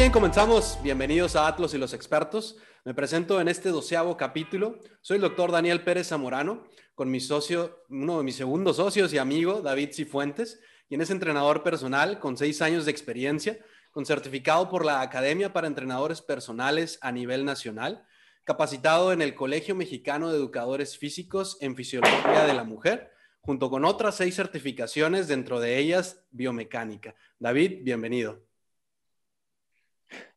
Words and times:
bien, 0.00 0.12
comenzamos. 0.12 0.78
Bienvenidos 0.82 1.36
a 1.36 1.46
Atlos 1.46 1.74
y 1.74 1.78
los 1.78 1.92
expertos. 1.92 2.56
Me 2.86 2.94
presento 2.94 3.38
en 3.38 3.48
este 3.48 3.68
doceavo 3.68 4.16
capítulo. 4.16 4.78
Soy 5.02 5.16
el 5.16 5.20
doctor 5.20 5.52
Daniel 5.52 5.84
Pérez 5.84 6.08
Zamorano, 6.08 6.64
con 6.94 7.10
mi 7.10 7.20
socio, 7.20 7.84
uno 7.90 8.16
de 8.16 8.24
mis 8.24 8.36
segundos 8.36 8.76
socios 8.76 9.12
y 9.12 9.18
amigo, 9.18 9.60
David 9.60 9.90
Cifuentes, 9.92 10.58
quien 10.88 11.02
es 11.02 11.10
entrenador 11.10 11.62
personal 11.62 12.18
con 12.18 12.38
seis 12.38 12.62
años 12.62 12.86
de 12.86 12.92
experiencia, 12.92 13.58
con 13.90 14.06
certificado 14.06 14.70
por 14.70 14.86
la 14.86 15.02
Academia 15.02 15.52
para 15.52 15.66
Entrenadores 15.66 16.22
Personales 16.22 16.98
a 17.02 17.12
nivel 17.12 17.44
nacional, 17.44 18.06
capacitado 18.44 19.12
en 19.12 19.20
el 19.20 19.34
Colegio 19.34 19.74
Mexicano 19.74 20.30
de 20.30 20.38
Educadores 20.38 20.96
Físicos 20.96 21.58
en 21.60 21.76
Fisiología 21.76 22.46
de 22.46 22.54
la 22.54 22.64
Mujer, 22.64 23.10
junto 23.42 23.68
con 23.68 23.84
otras 23.84 24.16
seis 24.16 24.34
certificaciones, 24.34 25.28
dentro 25.28 25.60
de 25.60 25.76
ellas 25.76 26.24
biomecánica. 26.30 27.14
David, 27.38 27.80
bienvenido. 27.82 28.49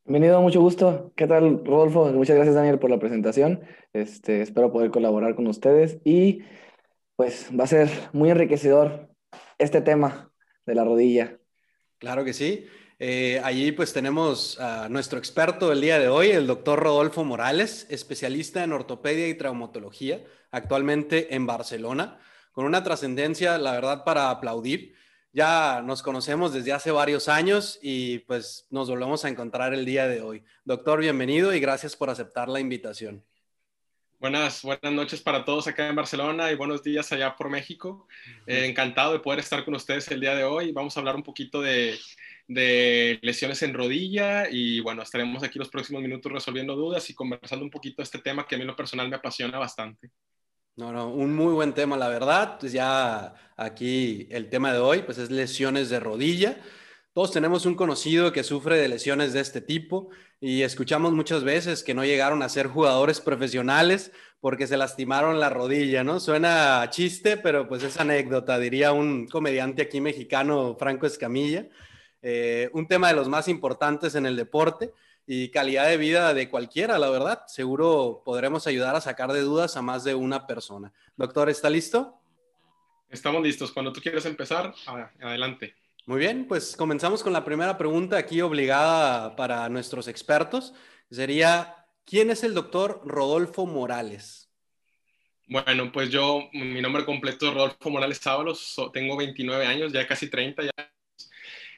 Bienvenido, 0.05 0.41
mucho 0.41 0.59
gusto. 0.59 1.13
¿Qué 1.15 1.27
tal, 1.27 1.63
Rodolfo? 1.63 2.11
Muchas 2.11 2.35
gracias, 2.35 2.55
Daniel, 2.55 2.77
por 2.77 2.89
la 2.89 2.99
presentación. 2.99 3.61
Este, 3.93 4.41
espero 4.41 4.69
poder 4.69 4.91
colaborar 4.91 5.33
con 5.33 5.47
ustedes 5.47 5.99
y 6.03 6.41
pues 7.15 7.49
va 7.57 7.63
a 7.63 7.67
ser 7.67 7.89
muy 8.11 8.29
enriquecedor 8.29 9.07
este 9.57 9.79
tema 9.79 10.29
de 10.65 10.75
la 10.75 10.83
rodilla. 10.83 11.39
Claro 11.99 12.25
que 12.25 12.33
sí. 12.33 12.65
Eh, 12.99 13.39
allí 13.45 13.71
pues 13.71 13.93
tenemos 13.93 14.59
a 14.59 14.89
nuestro 14.89 15.19
experto 15.19 15.69
del 15.69 15.79
día 15.79 15.99
de 15.99 16.09
hoy, 16.09 16.31
el 16.31 16.47
doctor 16.47 16.79
Rodolfo 16.79 17.23
Morales, 17.23 17.87
especialista 17.89 18.61
en 18.61 18.73
ortopedia 18.73 19.29
y 19.29 19.35
traumatología, 19.35 20.21
actualmente 20.51 21.33
en 21.33 21.47
Barcelona, 21.47 22.19
con 22.51 22.65
una 22.65 22.83
trascendencia, 22.83 23.57
la 23.57 23.71
verdad, 23.71 24.03
para 24.03 24.29
aplaudir. 24.29 24.95
Ya 25.35 25.81
nos 25.81 26.03
conocemos 26.03 26.53
desde 26.53 26.73
hace 26.73 26.91
varios 26.91 27.27
años 27.27 27.79
y 27.81 28.19
pues 28.19 28.67
nos 28.69 28.87
volvemos 28.87 29.25
a 29.25 29.29
encontrar 29.29 29.73
el 29.73 29.83
día 29.83 30.07
de 30.07 30.21
hoy. 30.21 30.43
Doctor, 30.63 30.99
bienvenido 30.99 31.55
y 31.55 31.59
gracias 31.59 31.95
por 31.95 32.11
aceptar 32.11 32.49
la 32.49 32.59
invitación. 32.59 33.25
Buenas, 34.19 34.61
buenas 34.61 34.93
noches 34.93 35.21
para 35.21 35.43
todos 35.43 35.65
acá 35.65 35.87
en 35.87 35.95
Barcelona 35.95 36.51
y 36.51 36.55
buenos 36.55 36.83
días 36.83 37.11
allá 37.11 37.35
por 37.35 37.49
México. 37.49 38.07
Eh, 38.45 38.67
encantado 38.67 39.13
de 39.13 39.21
poder 39.21 39.39
estar 39.39 39.65
con 39.65 39.73
ustedes 39.73 40.07
el 40.11 40.19
día 40.21 40.35
de 40.35 40.43
hoy. 40.43 40.71
Vamos 40.71 40.95
a 40.95 40.99
hablar 40.99 41.15
un 41.15 41.23
poquito 41.23 41.63
de, 41.63 41.97
de, 42.47 43.17
lesiones 43.23 43.63
en 43.63 43.73
rodilla 43.73 44.47
y 44.51 44.81
bueno, 44.81 45.01
estaremos 45.01 45.41
aquí 45.41 45.57
los 45.57 45.69
próximos 45.69 46.03
minutos 46.03 46.31
resolviendo 46.31 46.75
dudas 46.75 47.09
y 47.09 47.15
conversando 47.15 47.65
un 47.65 47.71
poquito 47.71 47.97
de 47.97 48.03
este 48.03 48.19
tema 48.19 48.45
que 48.45 48.53
a 48.53 48.59
mí 48.59 48.61
en 48.61 48.67
lo 48.67 48.75
personal 48.75 49.09
me 49.09 49.15
apasiona 49.15 49.57
bastante. 49.57 50.11
No, 50.75 50.91
no, 50.91 51.09
un 51.09 51.35
muy 51.35 51.53
buen 51.53 51.73
tema, 51.73 51.97
la 51.97 52.07
verdad. 52.07 52.57
Pues 52.59 52.71
ya 52.71 53.35
aquí 53.57 54.27
el 54.31 54.49
tema 54.49 54.73
de 54.73 54.79
hoy, 54.79 55.03
pues 55.03 55.19
es 55.19 55.29
lesiones 55.29 55.89
de 55.89 55.99
rodilla. 55.99 56.57
Todos 57.13 57.31
tenemos 57.31 57.67
un 57.67 57.75
conocido 57.75 58.31
que 58.33 58.43
sufre 58.43 58.77
de 58.77 58.87
lesiones 58.87 59.33
de 59.33 59.39
este 59.41 59.61
tipo 59.61 60.09
y 60.39 60.63
escuchamos 60.63 61.13
muchas 61.13 61.43
veces 61.43 61.83
que 61.83 61.93
no 61.93 62.03
llegaron 62.03 62.41
a 62.41 62.49
ser 62.49 62.67
jugadores 62.67 63.21
profesionales 63.21 64.11
porque 64.41 64.65
se 64.65 64.77
lastimaron 64.77 65.39
la 65.39 65.51
rodilla, 65.51 66.03
¿no? 66.03 66.19
Suena 66.19 66.89
chiste, 66.89 67.37
pero 67.37 67.67
pues 67.67 67.83
es 67.83 67.99
anécdota, 67.99 68.57
diría 68.57 68.93
un 68.93 69.27
comediante 69.27 69.83
aquí 69.83 70.01
mexicano, 70.01 70.75
Franco 70.79 71.05
Escamilla. 71.05 71.67
Eh, 72.23 72.71
un 72.73 72.87
tema 72.87 73.09
de 73.09 73.13
los 73.13 73.29
más 73.29 73.47
importantes 73.47 74.15
en 74.15 74.25
el 74.25 74.35
deporte 74.35 74.91
y 75.25 75.49
calidad 75.49 75.87
de 75.87 75.97
vida 75.97 76.33
de 76.33 76.49
cualquiera, 76.49 76.99
la 76.99 77.09
verdad. 77.09 77.43
Seguro 77.47 78.21
podremos 78.25 78.67
ayudar 78.67 78.95
a 78.95 79.01
sacar 79.01 79.31
de 79.31 79.41
dudas 79.41 79.77
a 79.77 79.81
más 79.81 80.03
de 80.03 80.15
una 80.15 80.47
persona. 80.47 80.91
Doctor, 81.15 81.49
¿está 81.49 81.69
listo? 81.69 82.19
Estamos 83.09 83.43
listos. 83.43 83.71
Cuando 83.71 83.93
tú 83.93 84.01
quieras 84.01 84.25
empezar, 84.25 84.73
adelante. 85.21 85.75
Muy 86.05 86.19
bien, 86.19 86.47
pues 86.47 86.75
comenzamos 86.75 87.23
con 87.23 87.31
la 87.31 87.45
primera 87.45 87.77
pregunta 87.77 88.17
aquí 88.17 88.41
obligada 88.41 89.35
para 89.35 89.69
nuestros 89.69 90.07
expertos. 90.07 90.73
Sería, 91.09 91.85
¿quién 92.05 92.29
es 92.29 92.43
el 92.43 92.53
doctor 92.53 93.01
Rodolfo 93.05 93.65
Morales? 93.65 94.49
Bueno, 95.47 95.91
pues 95.91 96.09
yo, 96.09 96.49
mi 96.53 96.81
nombre 96.81 97.05
completo 97.05 97.47
es 97.47 97.53
Rodolfo 97.53 97.89
Morales 97.89 98.25
Ábalos, 98.25 98.75
tengo 98.93 99.15
29 99.15 99.65
años, 99.65 99.93
ya 99.93 100.07
casi 100.07 100.29
30, 100.29 100.63
ya 100.63 100.92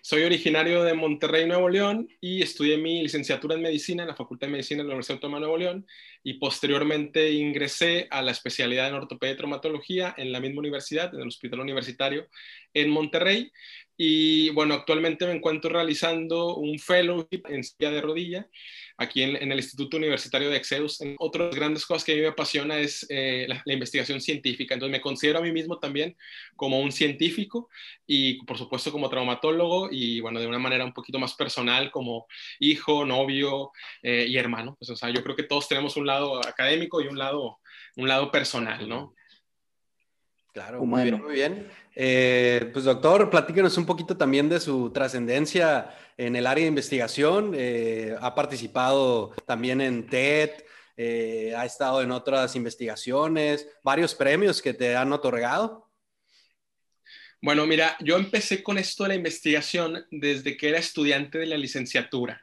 soy 0.07 0.21
originario 0.21 0.83
de 0.83 0.93
Monterrey, 0.93 1.47
Nuevo 1.47 1.67
León, 1.67 2.07
y 2.21 2.43
estudié 2.43 2.77
mi 2.77 3.01
licenciatura 3.01 3.55
en 3.55 3.63
medicina 3.63 4.03
en 4.03 4.09
la 4.09 4.16
Facultad 4.16 4.45
de 4.45 4.51
Medicina 4.51 4.83
de 4.83 4.89
la 4.89 4.93
Universidad 4.93 5.16
Autónoma 5.16 5.38
de 5.38 5.47
Nuevo 5.47 5.57
León, 5.57 5.88
y 6.21 6.33
posteriormente 6.35 7.31
ingresé 7.31 8.07
a 8.11 8.21
la 8.21 8.29
especialidad 8.29 8.88
en 8.88 8.94
ortopedia 8.94 9.33
y 9.33 9.38
traumatología 9.38 10.13
en 10.15 10.31
la 10.31 10.39
misma 10.39 10.59
universidad, 10.59 11.11
en 11.11 11.21
el 11.21 11.27
Hospital 11.29 11.61
Universitario 11.61 12.27
en 12.75 12.91
Monterrey. 12.91 13.51
Y 13.97 14.50
bueno, 14.50 14.73
actualmente 14.73 15.25
me 15.25 15.33
encuentro 15.33 15.72
realizando 15.72 16.56
un 16.56 16.78
fellowship 16.79 17.44
en 17.47 17.63
silla 17.63 17.91
de 17.91 18.01
rodilla 18.01 18.47
aquí 18.97 19.23
en, 19.23 19.51
el 19.51 19.57
Instituto 19.57 19.97
Universitario 19.97 20.50
de 20.50 20.57
Exeus. 20.57 21.00
Otra 21.19 21.44
de 21.44 21.50
las 21.50 21.56
grandes 21.56 21.85
cosas 21.85 22.03
que 22.03 22.13
a 22.13 22.16
mí 22.16 22.22
me 22.22 22.28
apasiona 22.28 22.78
es 22.78 23.06
eh, 23.09 23.45
la, 23.47 23.61
investigación 23.73 24.22
científica. 24.22 24.73
Entonces 24.73 24.91
me 24.91 25.01
considero 25.01 25.39
a 25.39 25.41
mí 25.41 25.51
mismo 25.51 25.79
también 25.79 26.16
como 26.56 26.79
un 26.79 26.91
científico 26.91 27.69
y 28.06 28.44
por 28.45 28.57
supuesto 28.57 28.91
como 28.91 29.09
traumatólogo 29.09 29.89
y 29.91 30.19
bueno, 30.19 30.39
de 30.39 30.47
una 30.47 30.59
manera 30.59 30.85
un 30.85 30.94
poquito 30.94 31.19
más 31.19 31.33
personal 31.33 31.91
como 31.91 32.27
hijo, 32.59 33.06
novio 33.06 33.72
eh, 34.01 34.25
y 34.27 34.38
hermano. 34.38 34.75
Pues, 34.77 34.89
o 34.89 34.95
sea, 34.95 35.09
yo 35.09 35.23
creo 35.23 35.35
que 35.35 35.44
todos 35.44 35.67
tenemos 35.67 35.97
un 35.97 36.06
lado 36.06 36.45
académico 36.45 37.01
y 37.01 37.07
un 37.07 37.17
lado, 37.17 37.59
un 37.95 38.07
lado 38.07 38.31
personal, 38.31 38.88
¿no? 38.88 39.13
Claro, 40.55 40.85
muy 40.85 41.03
bien, 41.03 41.21
muy 41.21 41.33
bien. 41.33 41.67
Eh, 41.93 42.69
pues 42.71 42.85
doctor, 42.85 43.29
platíquenos 43.29 43.77
un 43.77 43.85
poquito 43.85 44.16
también 44.16 44.47
de 44.47 44.61
su 44.61 44.89
trascendencia 44.89 45.93
en 46.16 46.38
el 46.38 46.47
área 46.47 46.63
de 46.63 46.69
investigación. 46.69 47.51
Eh, 47.53 48.16
ha 48.21 48.33
participado 48.33 49.33
también 49.45 49.81
en 49.81 50.07
TED, 50.07 50.51
eh, 50.95 51.53
ha 51.57 51.65
estado 51.65 52.01
en 52.01 52.11
otras 52.11 52.55
investigaciones, 52.55 53.67
varios 53.83 54.15
premios 54.15 54.61
que 54.61 54.73
te 54.73 54.95
han 54.95 55.11
otorgado. 55.11 55.91
Bueno, 57.41 57.65
mira, 57.67 57.97
yo 57.99 58.15
empecé 58.15 58.63
con 58.63 58.77
esto 58.77 59.03
de 59.03 59.09
la 59.09 59.15
investigación 59.15 60.05
desde 60.09 60.55
que 60.55 60.69
era 60.69 60.79
estudiante 60.79 61.38
de 61.38 61.47
la 61.47 61.57
licenciatura. 61.57 62.41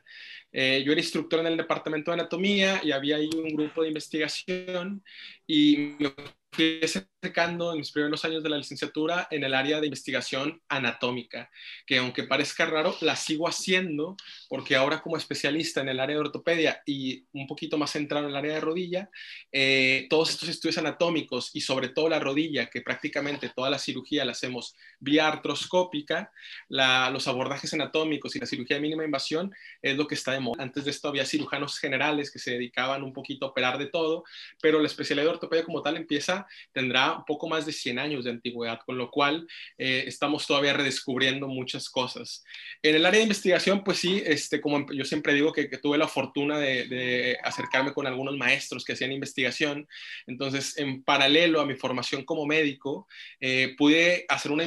yo 0.52 0.92
era 0.92 1.00
instructor 1.00 1.40
en 1.40 1.46
el 1.46 1.56
departamento 1.56 2.10
de 2.10 2.20
anatomía 2.20 2.78
y 2.84 2.92
había 2.92 3.16
ahí 3.16 3.30
un 3.34 3.56
grupo 3.56 3.80
de 3.80 3.88
investigación 3.88 5.02
y 5.46 5.96
me 5.98 6.12
fui 6.52 6.80
acercando 7.22 7.70
en 7.70 7.78
mis 7.78 7.92
primeros 7.92 8.24
años 8.24 8.42
de 8.42 8.48
la 8.48 8.56
licenciatura 8.56 9.28
en 9.30 9.44
el 9.44 9.54
área 9.54 9.80
de 9.80 9.86
investigación 9.86 10.60
anatómica, 10.68 11.48
que 11.86 11.98
aunque 11.98 12.24
parezca 12.24 12.66
raro, 12.66 12.96
la 13.00 13.14
sigo 13.14 13.46
haciendo 13.46 14.16
porque 14.48 14.74
ahora 14.74 15.00
como 15.00 15.16
especialista 15.16 15.82
en 15.82 15.88
el 15.90 16.00
área 16.00 16.16
de 16.16 16.20
ortopedia 16.20 16.82
y 16.84 17.24
un 17.32 17.46
poquito 17.46 17.78
más 17.78 17.92
centrado 17.92 18.24
en 18.24 18.32
el 18.32 18.36
área 18.36 18.54
de 18.54 18.60
rodilla, 18.60 19.08
eh, 19.52 20.08
todos 20.10 20.30
estos 20.30 20.48
estudios 20.48 20.78
anatómicos 20.78 21.50
y 21.54 21.60
sobre 21.60 21.90
todo 21.90 22.08
la 22.08 22.18
rodilla, 22.18 22.66
que 22.66 22.80
prácticamente 22.80 23.52
toda 23.54 23.70
la 23.70 23.78
cirugía 23.78 24.24
la 24.24 24.32
hacemos 24.32 24.74
vía 24.98 25.28
artroscópica, 25.28 26.32
los 26.68 27.28
abordajes 27.28 27.72
anatómicos 27.72 28.34
y 28.34 28.40
la 28.40 28.46
cirugía 28.46 28.78
de 28.78 28.82
mínima 28.82 29.04
invasión 29.04 29.54
es 29.80 29.96
lo 29.96 30.08
que 30.08 30.16
está 30.16 30.32
de 30.32 30.40
moda. 30.40 30.60
Antes 30.60 30.84
de 30.84 30.90
esto 30.90 31.06
había 31.06 31.24
cirujanos 31.24 31.78
generales 31.78 32.32
que 32.32 32.40
se 32.40 32.50
dedicaban 32.50 33.04
un 33.04 33.12
poquito 33.12 33.46
a 33.46 33.50
operar 33.50 33.78
de 33.78 33.86
todo, 33.86 34.24
pero 34.60 34.80
la 34.80 34.88
especialidad 34.88 35.26
de 35.26 35.34
ortopedia 35.34 35.64
como 35.64 35.82
tal 35.82 35.96
empieza 35.96 36.48
tendrá 36.72 37.11
un 37.16 37.24
poco 37.24 37.48
más 37.48 37.66
de 37.66 37.72
100 37.72 37.98
años 37.98 38.24
de 38.24 38.30
antigüedad, 38.30 38.80
con 38.84 38.98
lo 38.98 39.10
cual 39.10 39.46
eh, 39.78 40.04
estamos 40.06 40.46
todavía 40.46 40.72
redescubriendo 40.72 41.48
muchas 41.48 41.88
cosas. 41.88 42.44
En 42.82 42.94
el 42.94 43.06
área 43.06 43.18
de 43.18 43.24
investigación, 43.24 43.84
pues 43.84 43.98
sí, 43.98 44.22
este, 44.24 44.60
como 44.60 44.90
yo 44.92 45.04
siempre 45.04 45.34
digo 45.34 45.52
que, 45.52 45.72
tuve 45.82 45.98
la 45.98 46.06
fortuna 46.06 46.58
de, 46.58 47.38
acercarme 47.42 47.92
con 47.92 48.06
algunos 48.06 48.36
maestros 48.36 48.84
que 48.84 48.92
hacían 48.92 49.10
investigación, 49.12 49.88
entonces 50.26 50.78
en 50.78 51.02
paralelo 51.02 51.60
a 51.60 51.66
mi 51.66 51.74
formación 51.74 52.24
como 52.24 52.46
médico, 52.46 53.08
eh, 53.40 53.74
pude 53.76 54.24
hacer 54.28 54.52
una, 54.52 54.64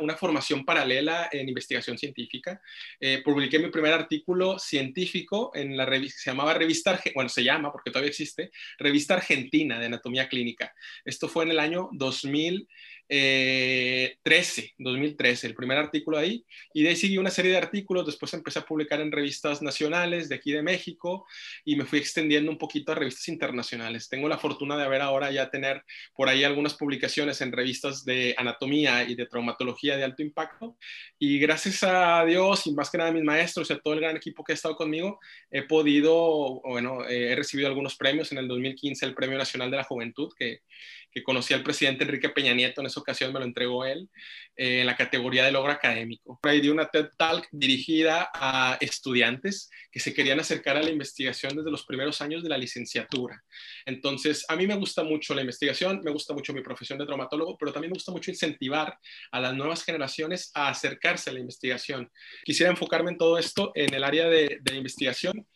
una, 0.00 0.16
formación 0.16 0.64
paralela 0.64 1.28
en 1.32 1.48
investigación 1.48 1.98
científica. 1.98 2.60
Eh, 3.00 3.20
publiqué 3.24 3.58
mi 3.58 3.70
primer 3.70 3.92
artículo 3.92 4.58
científico 4.58 5.50
en 5.54 5.76
la 5.76 5.84
revista, 5.84 6.20
se 6.20 6.30
llamaba 6.30 6.54
Revista, 6.54 7.00
bueno, 7.14 7.28
se 7.28 7.42
llama 7.42 7.72
porque 7.72 7.90
todavía 7.90 8.10
existe, 8.10 8.50
Revista 8.78 9.14
Argentina 9.14 9.78
de 9.78 9.86
Anatomía 9.86 10.28
Clínica. 10.28 10.74
Esto 11.04 11.28
fue 11.28 11.44
en 11.44 11.50
el 11.50 11.58
año 11.58 11.83
2000, 11.92 12.68
13, 13.06 14.74
2013, 14.78 15.46
el 15.46 15.54
primer 15.54 15.76
artículo 15.76 16.16
ahí, 16.16 16.44
y 16.72 16.82
de 16.82 16.88
ahí 16.88 16.96
seguí 16.96 17.18
una 17.18 17.30
serie 17.30 17.50
de 17.52 17.58
artículos, 17.58 18.06
después 18.06 18.32
empecé 18.32 18.58
a 18.60 18.64
publicar 18.64 19.00
en 19.00 19.12
revistas 19.12 19.60
nacionales 19.60 20.28
de 20.28 20.36
aquí 20.36 20.52
de 20.52 20.62
México 20.62 21.26
y 21.64 21.76
me 21.76 21.84
fui 21.84 21.98
extendiendo 21.98 22.50
un 22.50 22.58
poquito 22.58 22.92
a 22.92 22.94
revistas 22.94 23.28
internacionales. 23.28 24.08
Tengo 24.08 24.28
la 24.28 24.38
fortuna 24.38 24.76
de 24.76 24.84
haber 24.84 25.02
ahora 25.02 25.30
ya 25.30 25.50
tener 25.50 25.84
por 26.14 26.28
ahí 26.28 26.44
algunas 26.44 26.74
publicaciones 26.74 27.40
en 27.42 27.52
revistas 27.52 28.04
de 28.04 28.34
anatomía 28.38 29.04
y 29.04 29.14
de 29.14 29.26
traumatología 29.26 29.96
de 29.96 30.04
alto 30.04 30.22
impacto. 30.22 30.76
Y 31.18 31.38
gracias 31.38 31.82
a 31.82 32.24
Dios 32.24 32.66
y 32.66 32.72
más 32.72 32.90
que 32.90 32.98
nada 32.98 33.10
a 33.10 33.12
mis 33.12 33.22
maestros 33.22 33.68
y 33.68 33.74
a 33.74 33.78
todo 33.78 33.94
el 33.94 34.00
gran 34.00 34.16
equipo 34.16 34.42
que 34.42 34.52
ha 34.52 34.54
estado 34.54 34.76
conmigo, 34.76 35.20
he 35.50 35.62
podido, 35.62 36.62
bueno, 36.62 37.04
eh, 37.06 37.32
he 37.32 37.36
recibido 37.36 37.68
algunos 37.68 37.96
premios. 37.96 38.32
En 38.32 38.38
el 38.38 38.48
2015, 38.48 39.04
el 39.04 39.14
Premio 39.14 39.36
Nacional 39.36 39.70
de 39.70 39.76
la 39.76 39.84
Juventud, 39.84 40.32
que, 40.38 40.60
que 41.14 41.22
conocí 41.22 41.54
al 41.54 41.62
presidente 41.62 42.02
Enrique 42.02 42.28
Peña 42.28 42.52
Nieto 42.52 42.80
en 42.80 42.88
esa 42.88 42.98
ocasión 42.98 43.32
me 43.32 43.38
lo 43.38 43.44
entregó 43.46 43.84
él, 43.84 44.10
eh, 44.56 44.80
en 44.80 44.86
la 44.86 44.96
categoría 44.96 45.44
de 45.44 45.52
logro 45.52 45.70
académico. 45.70 46.40
Ahí 46.42 46.60
dio 46.60 46.72
una 46.72 46.90
TED 46.90 47.10
Talk 47.16 47.46
dirigida 47.52 48.30
a 48.34 48.76
estudiantes 48.80 49.70
que 49.92 50.00
se 50.00 50.12
querían 50.12 50.40
acercar 50.40 50.76
a 50.76 50.82
la 50.82 50.90
investigación 50.90 51.56
desde 51.56 51.70
los 51.70 51.86
primeros 51.86 52.20
años 52.20 52.42
de 52.42 52.48
la 52.48 52.58
licenciatura. 52.58 53.44
Entonces, 53.86 54.44
a 54.48 54.56
mí 54.56 54.66
me 54.66 54.74
gusta 54.74 55.04
mucho 55.04 55.34
la 55.34 55.42
investigación, 55.42 56.00
me 56.02 56.10
gusta 56.10 56.34
mucho 56.34 56.52
mi 56.52 56.62
profesión 56.62 56.98
de 56.98 57.06
traumatólogo, 57.06 57.56
pero 57.56 57.72
también 57.72 57.92
me 57.92 57.96
gusta 57.96 58.10
mucho 58.10 58.32
incentivar 58.32 58.98
a 59.30 59.40
las 59.40 59.54
nuevas 59.54 59.84
generaciones 59.84 60.50
a 60.54 60.68
acercarse 60.68 61.30
a 61.30 61.32
la 61.32 61.40
investigación. 61.40 62.10
Quisiera 62.42 62.72
enfocarme 62.72 63.12
en 63.12 63.18
todo 63.18 63.38
esto 63.38 63.70
en 63.76 63.94
el 63.94 64.02
área 64.02 64.28
de, 64.28 64.58
de 64.60 64.76
investigación 64.76 65.46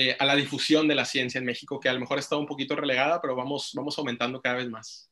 eh, 0.00 0.16
a 0.16 0.24
la 0.24 0.36
difusión 0.36 0.86
de 0.86 0.94
la 0.94 1.04
ciencia 1.04 1.40
en 1.40 1.44
México, 1.44 1.80
que 1.80 1.88
a 1.88 1.92
lo 1.92 1.98
mejor 1.98 2.18
ha 2.18 2.20
estado 2.20 2.40
un 2.40 2.46
poquito 2.46 2.76
relegada, 2.76 3.20
pero 3.20 3.34
vamos, 3.34 3.72
vamos 3.74 3.98
aumentando 3.98 4.40
cada 4.40 4.54
vez 4.54 4.70
más. 4.70 5.07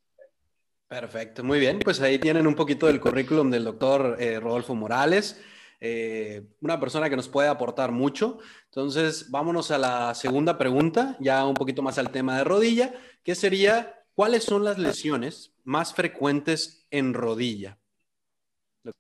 Perfecto, 0.89 1.43
muy 1.43 1.59
bien. 1.59 1.81
Pues 1.81 2.01
ahí 2.01 2.19
tienen 2.19 2.47
un 2.47 2.55
poquito 2.55 2.87
del 2.87 3.01
currículum 3.01 3.51
del 3.51 3.65
doctor 3.65 4.17
eh, 4.21 4.39
Rodolfo 4.39 4.75
Morales, 4.77 5.41
eh, 5.81 6.47
una 6.61 6.79
persona 6.79 7.11
que 7.11 7.17
nos 7.17 7.29
puede 7.29 7.49
aportar 7.49 7.91
mucho. 7.91 8.39
Entonces, 8.67 9.31
vámonos 9.31 9.73
a 9.73 9.79
la 9.79 10.15
segunda 10.15 10.57
pregunta, 10.59 11.17
ya 11.19 11.45
un 11.45 11.55
poquito 11.55 11.83
más 11.83 11.99
al 11.99 12.11
tema 12.11 12.39
de 12.39 12.45
rodilla, 12.45 12.95
que 13.25 13.35
sería, 13.35 14.05
¿cuáles 14.15 14.45
son 14.45 14.63
las 14.63 14.79
lesiones 14.79 15.55
más 15.65 15.93
frecuentes 15.93 16.87
en 16.93 17.15
rodilla? 17.15 17.79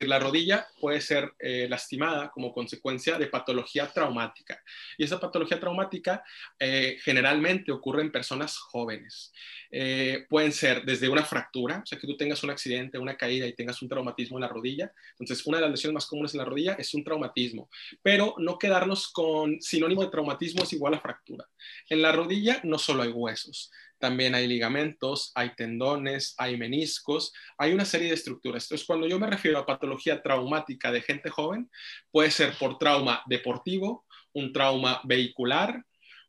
La 0.00 0.19
rodilla 0.19 0.67
puede 0.81 1.00
ser 1.00 1.33
eh, 1.38 1.67
lastimada 1.69 2.31
como 2.31 2.53
consecuencia 2.53 3.19
de 3.19 3.27
patología 3.27 3.87
traumática. 3.93 4.62
Y 4.99 5.05
esa 5.05 5.21
patología 5.21 5.61
traumática 5.61 6.23
eh, 6.59 6.99
generalmente 7.03 7.73
ocurre 7.73 8.03
en 8.03 8.12
personas 8.12 8.59
jóvenes. 8.59 9.33
Eh, 9.71 10.27
pueden 10.29 10.53
ser 10.53 10.85
desde 10.85 11.09
una 11.09 11.25
fractura, 11.25 11.81
o 11.83 11.87
sea, 11.87 11.99
que 11.99 12.06
tú 12.06 12.17
tengas 12.17 12.43
un 12.44 12.50
accidente, 12.50 12.99
una 12.99 13.17
caída 13.17 13.47
y 13.47 13.55
tengas 13.55 13.83
un 13.83 13.88
traumatismo 13.88 14.38
en 14.38 14.43
la 14.43 14.49
rodilla. 14.49 14.93
Entonces, 15.19 15.47
una 15.47 15.59
de 15.59 15.62
las 15.62 15.71
lesiones 15.71 15.94
más 15.94 16.06
comunes 16.06 16.35
en 16.35 16.38
la 16.38 16.44
rodilla 16.44 16.75
es 16.75 16.94
un 16.94 17.05
traumatismo. 17.05 17.69
Pero 18.03 18.35
no 18.38 18.59
quedarnos 18.59 19.09
con 19.09 19.61
sinónimo 19.61 20.03
de 20.03 20.11
traumatismo 20.11 20.62
es 20.62 20.73
igual 20.73 20.94
a 20.94 21.00
fractura. 21.00 21.47
En 21.88 22.03
la 22.03 22.12
rodilla 22.12 22.61
no 22.65 22.79
solo 22.79 23.03
hay 23.03 23.11
huesos, 23.11 23.71
también 23.98 24.34
hay 24.34 24.46
ligamentos, 24.46 25.32
hay 25.34 25.54
tendones, 25.54 26.34
hay 26.38 26.56
meniscos, 26.56 27.32
hay 27.58 27.72
una 27.72 27.84
serie 27.84 28.08
de 28.08 28.14
estructuras. 28.14 28.64
Entonces, 28.64 28.87
cuando 28.87 29.06
yo 29.06 29.19
me 29.19 29.26
refiero 29.26 29.58
a 29.58 29.66
patología 29.66 30.22
traumática 30.22 30.93
de 30.93 31.02
gente 31.02 31.31
joven, 31.31 31.70
puede 32.10 32.31
ser 32.31 32.52
por 32.58 32.78
trauma 32.78 33.22
deportivo, 33.26 34.04
un 34.32 34.52
trauma 34.52 35.00
vehicular, 35.04 35.82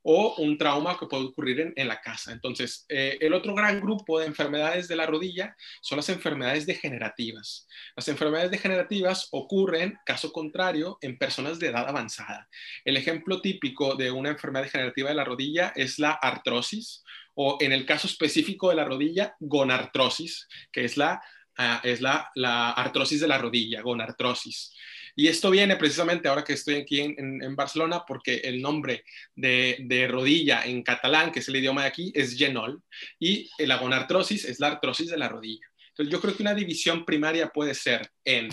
o 0.10 0.36
un 0.38 0.58
trauma 0.58 0.98
que 0.98 1.06
puede 1.06 1.26
ocurrir 1.26 1.74
en, 1.76 1.88
la 1.88 2.00
casa. 2.00 2.32
Entonces, 2.32 2.86
eh, 2.88 3.18
el 3.20 3.34
otro 3.34 3.54
gran 3.54 3.82
grupo 3.82 4.20
de 4.20 4.26
enfermedades 4.26 4.88
de 4.88 4.96
la 4.96 5.06
rodilla 5.06 5.54
son 5.82 5.98
las 5.98 6.08
enfermedades 6.08 6.66
degenerativas. 6.66 7.68
Las 7.94 8.08
enfermedades 8.08 8.50
degenerativas 8.50 9.28
ocurren, 9.32 10.00
caso 10.06 10.32
contrario, 10.32 10.98
en 11.02 11.18
personas 11.18 11.60
de 11.60 11.68
edad 11.68 11.90
avanzada. 11.90 12.48
El 12.86 12.96
ejemplo 12.96 13.42
típico 13.42 13.96
de 13.96 14.10
una 14.10 14.30
enfermedad 14.30 14.64
degenerativa 14.64 15.10
de 15.10 15.16
la 15.16 15.26
rodilla 15.26 15.74
es 15.76 16.00
la 16.00 16.12
artrosis 16.12 17.04
o 17.40 17.58
en 17.62 17.72
el 17.72 17.86
caso 17.86 18.08
específico 18.08 18.70
de 18.70 18.76
la 18.76 18.84
rodilla, 18.84 19.36
gonartrosis, 19.40 20.48
que 20.72 20.86
es 20.86 20.98
la, 20.98 21.22
ah, 21.58 21.80
es 21.84 22.02
la, 22.02 22.32
la, 22.34 22.72
artrosis 22.72 23.22
de 23.22 23.28
la 23.28 23.38
rodilla, 23.38 23.82
gonartrosis. 23.82 24.76
Y 25.16 25.28
esto 25.28 25.52
viene 25.52 25.76
precisamente 25.76 26.28
ahora 26.28 26.44
que 26.44 26.54
estoy 26.54 26.76
aquí 26.76 27.00
en, 27.00 27.44
en, 27.44 27.56
Barcelona 27.56 28.04
porque 28.08 28.38
el 28.38 28.60
nombre 28.60 29.04
de, 29.36 29.78
de, 29.82 30.08
rodilla 30.08 30.64
en 30.66 30.82
catalán, 30.82 31.32
que 31.32 31.40
es 31.40 31.48
el 31.48 31.58
idioma 31.58 31.84
de 31.84 31.88
aquí, 31.88 32.12
es 32.16 32.36
genol, 32.36 32.82
y 33.20 33.48
la 33.60 33.78
gonartrosis 33.78 34.46
es 34.46 34.60
la 34.60 34.68
artrosis 34.68 35.10
de 35.12 35.18
la 35.18 35.30
rodilla. 35.30 35.68
Entonces 35.90 36.12
yo 36.12 36.20
creo 36.20 36.36
que 36.36 36.44
una 36.44 36.56
división 36.56 37.06
primaria 37.06 37.50
puede 37.50 37.76
ser 37.76 38.10
en 38.26 38.50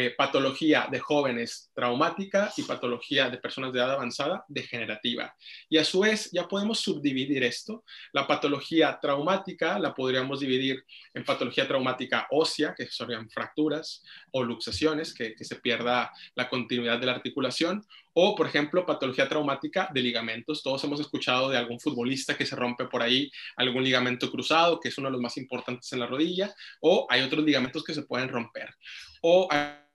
eh, 0.00 0.14
patología 0.16 0.86
de 0.88 1.00
jóvenes 1.00 1.72
traumática 1.74 2.52
y 2.56 2.62
patología 2.62 3.28
de 3.30 3.38
personas 3.38 3.72
de 3.72 3.80
edad 3.80 3.94
avanzada 3.94 4.44
degenerativa. 4.46 5.34
Y 5.68 5.76
a 5.76 5.84
su 5.84 5.98
vez 5.98 6.30
ya 6.30 6.46
podemos 6.46 6.78
subdividir 6.78 7.42
esto. 7.42 7.82
La 8.12 8.24
patología 8.24 8.96
traumática 9.02 9.76
la 9.80 9.92
podríamos 9.92 10.38
dividir 10.38 10.84
en 11.14 11.24
patología 11.24 11.66
traumática 11.66 12.28
ósea, 12.30 12.76
que 12.76 12.86
serían 12.86 13.28
fracturas 13.28 14.04
o 14.30 14.44
luxaciones, 14.44 15.12
que, 15.12 15.34
que 15.34 15.44
se 15.44 15.56
pierda 15.56 16.12
la 16.36 16.48
continuidad 16.48 17.00
de 17.00 17.06
la 17.06 17.12
articulación, 17.14 17.84
o, 18.14 18.36
por 18.36 18.46
ejemplo, 18.46 18.86
patología 18.86 19.28
traumática 19.28 19.90
de 19.92 20.00
ligamentos. 20.00 20.62
Todos 20.62 20.82
hemos 20.84 21.00
escuchado 21.00 21.50
de 21.50 21.58
algún 21.58 21.80
futbolista 21.80 22.36
que 22.36 22.46
se 22.46 22.54
rompe 22.54 22.86
por 22.86 23.02
ahí 23.02 23.30
algún 23.56 23.82
ligamento 23.82 24.30
cruzado, 24.30 24.78
que 24.78 24.90
es 24.90 24.98
uno 24.98 25.08
de 25.08 25.12
los 25.12 25.20
más 25.20 25.36
importantes 25.36 25.92
en 25.92 25.98
la 25.98 26.06
rodilla, 26.06 26.54
o 26.80 27.06
hay 27.10 27.22
otros 27.22 27.44
ligamentos 27.44 27.82
que 27.82 27.94
se 27.94 28.02
pueden 28.02 28.28
romper. 28.28 28.74
O 29.22 29.48
hay 29.50 29.87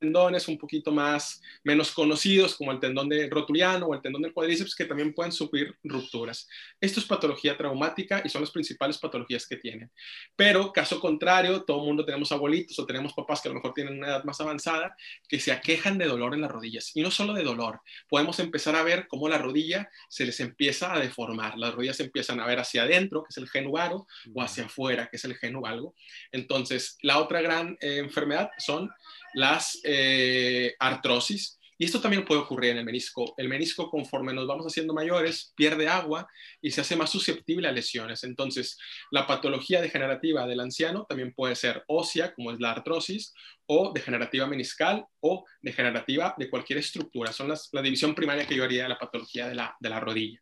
tendones 0.00 0.48
un 0.48 0.58
poquito 0.58 0.90
más 0.90 1.42
menos 1.62 1.92
conocidos 1.92 2.56
como 2.56 2.72
el 2.72 2.80
tendón 2.80 3.08
de 3.08 3.28
rotuliano 3.28 3.86
o 3.86 3.94
el 3.94 4.00
tendón 4.00 4.22
del 4.22 4.32
cuádriceps 4.32 4.74
que 4.74 4.86
también 4.86 5.12
pueden 5.12 5.30
sufrir 5.30 5.76
rupturas. 5.84 6.48
Esto 6.80 7.00
es 7.00 7.06
patología 7.06 7.56
traumática 7.56 8.22
y 8.24 8.30
son 8.30 8.40
las 8.40 8.50
principales 8.50 8.98
patologías 8.98 9.46
que 9.46 9.56
tienen. 9.56 9.90
Pero 10.34 10.72
caso 10.72 10.98
contrario, 10.98 11.62
todo 11.64 11.80
el 11.80 11.86
mundo 11.86 12.04
tenemos 12.04 12.32
abuelitos 12.32 12.78
o 12.78 12.86
tenemos 12.86 13.12
papás 13.12 13.42
que 13.42 13.48
a 13.48 13.52
lo 13.52 13.56
mejor 13.56 13.74
tienen 13.74 13.98
una 13.98 14.08
edad 14.08 14.24
más 14.24 14.40
avanzada 14.40 14.96
que 15.28 15.38
se 15.38 15.52
aquejan 15.52 15.98
de 15.98 16.06
dolor 16.06 16.34
en 16.34 16.40
las 16.40 16.50
rodillas 16.50 16.90
y 16.94 17.02
no 17.02 17.10
solo 17.10 17.34
de 17.34 17.42
dolor. 17.42 17.80
Podemos 18.08 18.38
empezar 18.40 18.76
a 18.76 18.82
ver 18.82 19.06
cómo 19.06 19.28
la 19.28 19.38
rodilla 19.38 19.90
se 20.08 20.24
les 20.24 20.40
empieza 20.40 20.94
a 20.94 20.98
deformar. 20.98 21.58
Las 21.58 21.74
rodillas 21.74 21.98
se 21.98 22.04
empiezan 22.04 22.40
a 22.40 22.46
ver 22.46 22.58
hacia 22.58 22.84
adentro, 22.84 23.22
que 23.22 23.28
es 23.30 23.36
el 23.36 23.48
genuvaro, 23.48 24.06
o 24.34 24.42
hacia 24.42 24.64
afuera, 24.64 25.08
que 25.10 25.18
es 25.18 25.24
el 25.24 25.36
genuvalgo. 25.36 25.94
Entonces, 26.32 26.96
la 27.02 27.18
otra 27.18 27.42
gran 27.42 27.76
eh, 27.80 27.98
enfermedad 27.98 28.50
son 28.58 28.90
las 29.34 29.80
eh, 29.84 30.74
artrosis. 30.78 31.58
Y 31.78 31.86
esto 31.86 31.98
también 31.98 32.26
puede 32.26 32.42
ocurrir 32.42 32.72
en 32.72 32.76
el 32.76 32.84
menisco. 32.84 33.32
El 33.38 33.48
menisco, 33.48 33.88
conforme 33.88 34.34
nos 34.34 34.46
vamos 34.46 34.66
haciendo 34.66 34.92
mayores, 34.92 35.54
pierde 35.56 35.88
agua 35.88 36.28
y 36.60 36.70
se 36.72 36.82
hace 36.82 36.94
más 36.94 37.08
susceptible 37.08 37.68
a 37.68 37.72
lesiones. 37.72 38.22
Entonces, 38.22 38.76
la 39.10 39.26
patología 39.26 39.80
degenerativa 39.80 40.46
del 40.46 40.60
anciano 40.60 41.06
también 41.08 41.32
puede 41.32 41.56
ser 41.56 41.82
ósea, 41.86 42.34
como 42.34 42.52
es 42.52 42.60
la 42.60 42.72
artrosis, 42.72 43.32
o 43.64 43.92
degenerativa 43.94 44.46
meniscal 44.46 45.06
o 45.20 45.46
degenerativa 45.62 46.34
de 46.36 46.50
cualquier 46.50 46.80
estructura. 46.80 47.32
Son 47.32 47.48
las, 47.48 47.70
la 47.72 47.80
división 47.80 48.14
primaria 48.14 48.46
que 48.46 48.56
yo 48.56 48.64
haría 48.64 48.82
de 48.82 48.90
la 48.90 48.98
patología 48.98 49.48
de 49.48 49.54
la, 49.54 49.74
de 49.80 49.88
la 49.88 50.00
rodilla. 50.00 50.38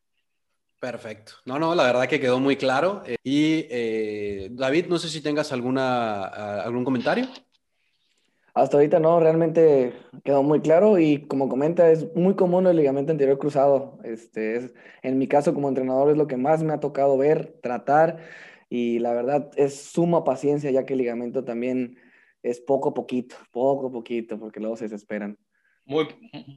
Perfecto. 0.81 1.35
No, 1.45 1.59
no, 1.59 1.75
la 1.75 1.85
verdad 1.85 2.09
que 2.09 2.21
quedó 2.21 2.39
muy 2.41 2.57
claro. 2.57 3.03
Eh, 3.07 3.17
y 3.23 3.67
eh, 3.71 4.49
David, 4.51 4.87
no 4.87 4.99
sé 4.99 5.09
si 5.09 5.21
tengas 5.21 5.53
alguna, 5.53 6.25
algún 6.63 6.85
comentario. 6.85 7.29
Hasta 8.59 8.77
ahorita 8.77 8.99
no, 8.99 9.21
realmente 9.21 9.93
quedó 10.25 10.43
muy 10.43 10.61
claro 10.61 10.99
y 10.99 11.27
como 11.29 11.49
comenta, 11.49 11.93
es 11.93 12.13
muy 12.17 12.35
común 12.35 12.67
el 12.67 12.77
ligamento 12.77 13.13
anterior 13.13 13.39
cruzado. 13.39 14.01
Este, 14.03 14.57
es, 14.57 14.75
en 15.03 15.17
mi 15.17 15.29
caso 15.29 15.55
como 15.55 15.69
entrenador 15.69 16.11
es 16.11 16.17
lo 16.17 16.27
que 16.27 16.37
más 16.37 16.65
me 16.65 16.73
ha 16.73 16.81
tocado 16.81 17.17
ver, 17.17 17.59
tratar 17.63 18.19
y 18.69 18.99
la 18.99 19.13
verdad 19.15 19.51
es 19.57 19.81
suma 19.81 20.25
paciencia 20.25 20.73
ya 20.73 20.85
que 20.85 20.95
el 20.95 20.99
ligamento 20.99 21.45
también 21.45 21.99
es 22.43 22.61
poco 22.61 22.89
a 22.89 22.95
poquito, 22.95 23.37
poco 23.53 23.87
a 23.87 23.93
poquito, 23.93 24.41
porque 24.41 24.59
luego 24.59 24.77
se 24.77 24.89
desesperan. 24.89 25.39
Muy, 25.85 26.09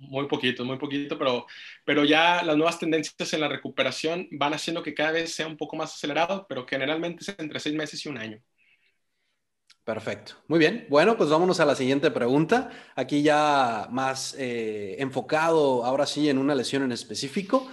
muy 0.10 0.28
poquito, 0.28 0.66
muy 0.66 0.78
poquito, 0.78 1.20
pero, 1.20 1.46
pero 1.86 2.04
ya 2.04 2.42
las 2.44 2.58
nuevas 2.58 2.80
tendencias 2.80 3.32
en 3.34 3.42
la 3.42 3.48
recuperación 3.48 4.28
van 4.32 4.56
haciendo 4.56 4.82
que 4.82 4.96
cada 4.96 5.12
vez 5.12 5.34
sea 5.36 5.46
un 5.46 5.56
poco 5.56 5.76
más 5.76 5.94
acelerado, 5.94 6.48
pero 6.50 6.66
generalmente 6.66 7.22
es 7.22 7.36
entre 7.38 7.60
seis 7.60 7.76
meses 7.76 8.04
y 8.06 8.10
un 8.10 8.18
año. 8.18 8.42
Perfecto. 9.84 10.34
Muy 10.48 10.60
bien. 10.60 10.86
Bueno, 10.90 11.18
pues 11.18 11.30
vámonos 11.30 11.60
a 11.60 11.66
la 11.66 11.76
siguiente 11.76 12.12
pregunta. 12.12 12.70
Aquí 12.96 13.24
ya 13.24 13.88
más 13.92 14.36
eh, 14.38 14.96
enfocado, 15.00 15.84
ahora 15.84 16.06
sí, 16.06 16.30
en 16.30 16.38
una 16.38 16.54
lesión 16.54 16.84
en 16.84 16.92
específico. 16.92 17.70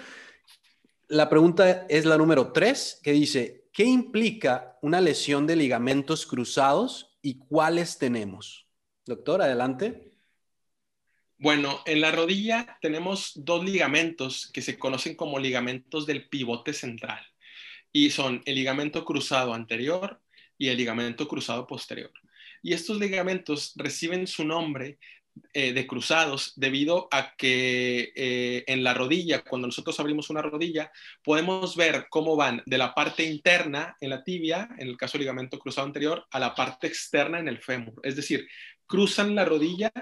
La 1.08 1.28
pregunta 1.28 1.86
es 1.88 2.04
la 2.06 2.16
número 2.16 2.52
tres, 2.52 3.00
que 3.02 3.12
dice, 3.12 3.68
¿qué 3.72 3.84
implica 3.84 4.78
una 4.82 5.00
lesión 5.00 5.46
de 5.46 5.56
ligamentos 5.56 6.26
cruzados 6.26 7.16
y 7.22 7.38
cuáles 7.38 7.98
tenemos? 7.98 8.66
Doctor, 9.04 9.42
adelante. 9.42 10.12
Bueno, 11.38 11.80
en 11.86 12.00
la 12.00 12.10
rodilla 12.10 12.78
tenemos 12.80 13.32
dos 13.36 13.64
ligamentos 13.64 14.50
que 14.52 14.60
se 14.60 14.78
conocen 14.78 15.14
como 15.14 15.38
ligamentos 15.38 16.04
del 16.04 16.28
pivote 16.28 16.72
central 16.72 17.24
y 17.92 18.10
son 18.10 18.42
el 18.44 18.56
ligamento 18.56 19.04
cruzado 19.04 19.54
anterior 19.54 20.20
y 20.58 20.68
el 20.68 20.76
ligamento 20.76 21.26
cruzado 21.28 21.66
posterior. 21.66 22.12
Y 22.62 22.72
estos 22.72 22.98
ligamentos 22.98 23.72
reciben 23.76 24.26
su 24.26 24.44
nombre 24.44 24.98
eh, 25.52 25.72
de 25.72 25.86
cruzados 25.86 26.52
debido 26.56 27.08
a 27.12 27.34
que 27.36 28.12
eh, 28.14 28.64
en 28.66 28.82
la 28.82 28.94
rodilla, 28.94 29.42
cuando 29.42 29.68
nosotros 29.68 29.98
abrimos 30.00 30.30
una 30.30 30.42
rodilla, 30.42 30.90
podemos 31.22 31.76
ver 31.76 32.06
cómo 32.10 32.34
van 32.34 32.62
de 32.66 32.78
la 32.78 32.92
parte 32.94 33.22
interna 33.24 33.96
en 34.00 34.10
la 34.10 34.24
tibia, 34.24 34.68
en 34.78 34.88
el 34.88 34.96
caso 34.96 35.12
del 35.12 35.22
ligamento 35.22 35.58
cruzado 35.58 35.86
anterior, 35.86 36.26
a 36.30 36.40
la 36.40 36.54
parte 36.54 36.88
externa 36.88 37.38
en 37.38 37.48
el 37.48 37.58
fémur. 37.58 37.94
Es 38.02 38.16
decir, 38.16 38.48
cruzan 38.88 39.34
la 39.36 39.44
rodilla 39.44 39.92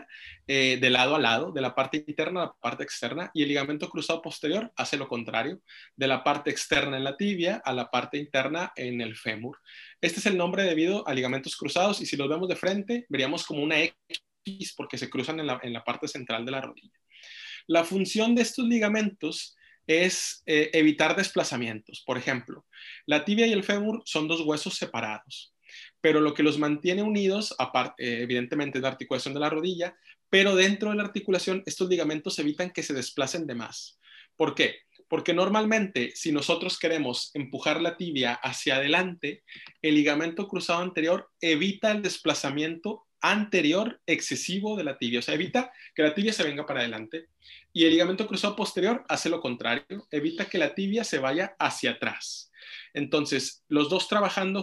eh, 0.46 0.78
de 0.80 0.90
lado 0.90 1.16
a 1.16 1.18
lado, 1.18 1.52
de 1.52 1.60
la 1.60 1.74
parte 1.74 2.04
interna 2.06 2.42
a 2.42 2.46
la 2.46 2.52
parte 2.52 2.84
externa, 2.84 3.30
y 3.34 3.42
el 3.42 3.48
ligamento 3.48 3.90
cruzado 3.90 4.22
posterior 4.22 4.72
hace 4.76 4.96
lo 4.96 5.08
contrario, 5.08 5.60
de 5.96 6.06
la 6.06 6.24
parte 6.24 6.50
externa 6.50 6.96
en 6.96 7.04
la 7.04 7.16
tibia 7.16 7.60
a 7.64 7.74
la 7.74 7.90
parte 7.90 8.16
interna 8.16 8.72
en 8.76 9.00
el 9.00 9.16
fémur. 9.16 9.58
Este 10.00 10.20
es 10.20 10.26
el 10.26 10.38
nombre 10.38 10.62
debido 10.62 11.06
a 11.06 11.12
ligamentos 11.12 11.56
cruzados, 11.56 12.00
y 12.00 12.06
si 12.06 12.16
los 12.16 12.28
vemos 12.28 12.48
de 12.48 12.56
frente, 12.56 13.04
veríamos 13.10 13.44
como 13.44 13.62
una 13.62 13.82
X 13.82 14.74
porque 14.76 14.96
se 14.96 15.10
cruzan 15.10 15.40
en 15.40 15.72
la, 15.72 15.84
parte 15.84 16.06
central 16.06 16.44
de 16.46 16.52
la 16.52 16.60
rodilla. 16.60 16.98
La 17.66 17.84
función 17.84 18.36
de 18.36 18.42
estos 18.42 18.64
ligamentos 18.66 19.56
es 19.88 20.44
eh, 20.46 20.70
evitar 20.72 21.16
desplazamientos. 21.16 22.04
Por 22.06 22.16
ejemplo, 22.16 22.64
la 23.06 23.24
tibia 23.24 23.48
y 23.48 23.52
el 23.52 23.64
fémur 23.64 24.02
son 24.04 24.28
dos 24.28 24.42
huesos 24.42 24.74
separados 24.74 25.55
pero 26.06 26.20
lo 26.20 26.34
que 26.34 26.44
los 26.44 26.56
mantiene 26.56 27.02
unidos, 27.02 27.52
aparte, 27.58 28.00
eh, 28.04 28.22
evidentemente, 28.22 28.78
es 28.78 28.82
la 28.82 28.90
articulación 28.90 29.34
de 29.34 29.40
la 29.40 29.50
rodilla, 29.50 29.96
pero 30.30 30.54
dentro 30.54 30.90
de 30.90 30.96
la 30.96 31.02
articulación 31.02 31.64
estos 31.66 31.88
ligamentos 31.88 32.38
evitan 32.38 32.70
que 32.70 32.84
se 32.84 32.94
desplacen 32.94 33.44
de 33.44 33.56
más. 33.56 33.98
¿Por 34.36 34.54
qué? 34.54 34.76
Porque 35.08 35.34
normalmente 35.34 36.12
si 36.14 36.30
nosotros 36.30 36.78
queremos 36.78 37.32
empujar 37.34 37.80
la 37.80 37.96
tibia 37.96 38.34
hacia 38.34 38.76
adelante, 38.76 39.42
el 39.82 39.96
ligamento 39.96 40.46
cruzado 40.46 40.80
anterior 40.80 41.28
evita 41.40 41.90
el 41.90 42.02
desplazamiento 42.02 43.08
anterior 43.20 44.00
excesivo 44.06 44.76
de 44.76 44.84
la 44.84 44.98
tibia, 44.98 45.18
o 45.18 45.22
sea, 45.22 45.34
evita 45.34 45.72
que 45.92 46.04
la 46.04 46.14
tibia 46.14 46.32
se 46.32 46.44
venga 46.44 46.64
para 46.66 46.82
adelante. 46.82 47.30
Y 47.72 47.84
el 47.84 47.90
ligamento 47.90 48.28
cruzado 48.28 48.54
posterior 48.54 49.04
hace 49.08 49.28
lo 49.28 49.40
contrario, 49.40 50.06
evita 50.12 50.44
que 50.44 50.58
la 50.58 50.72
tibia 50.72 51.02
se 51.02 51.18
vaya 51.18 51.56
hacia 51.58 51.90
atrás. 51.90 52.52
Entonces, 52.94 53.64
los 53.66 53.90
dos 53.90 54.06
trabajando 54.06 54.62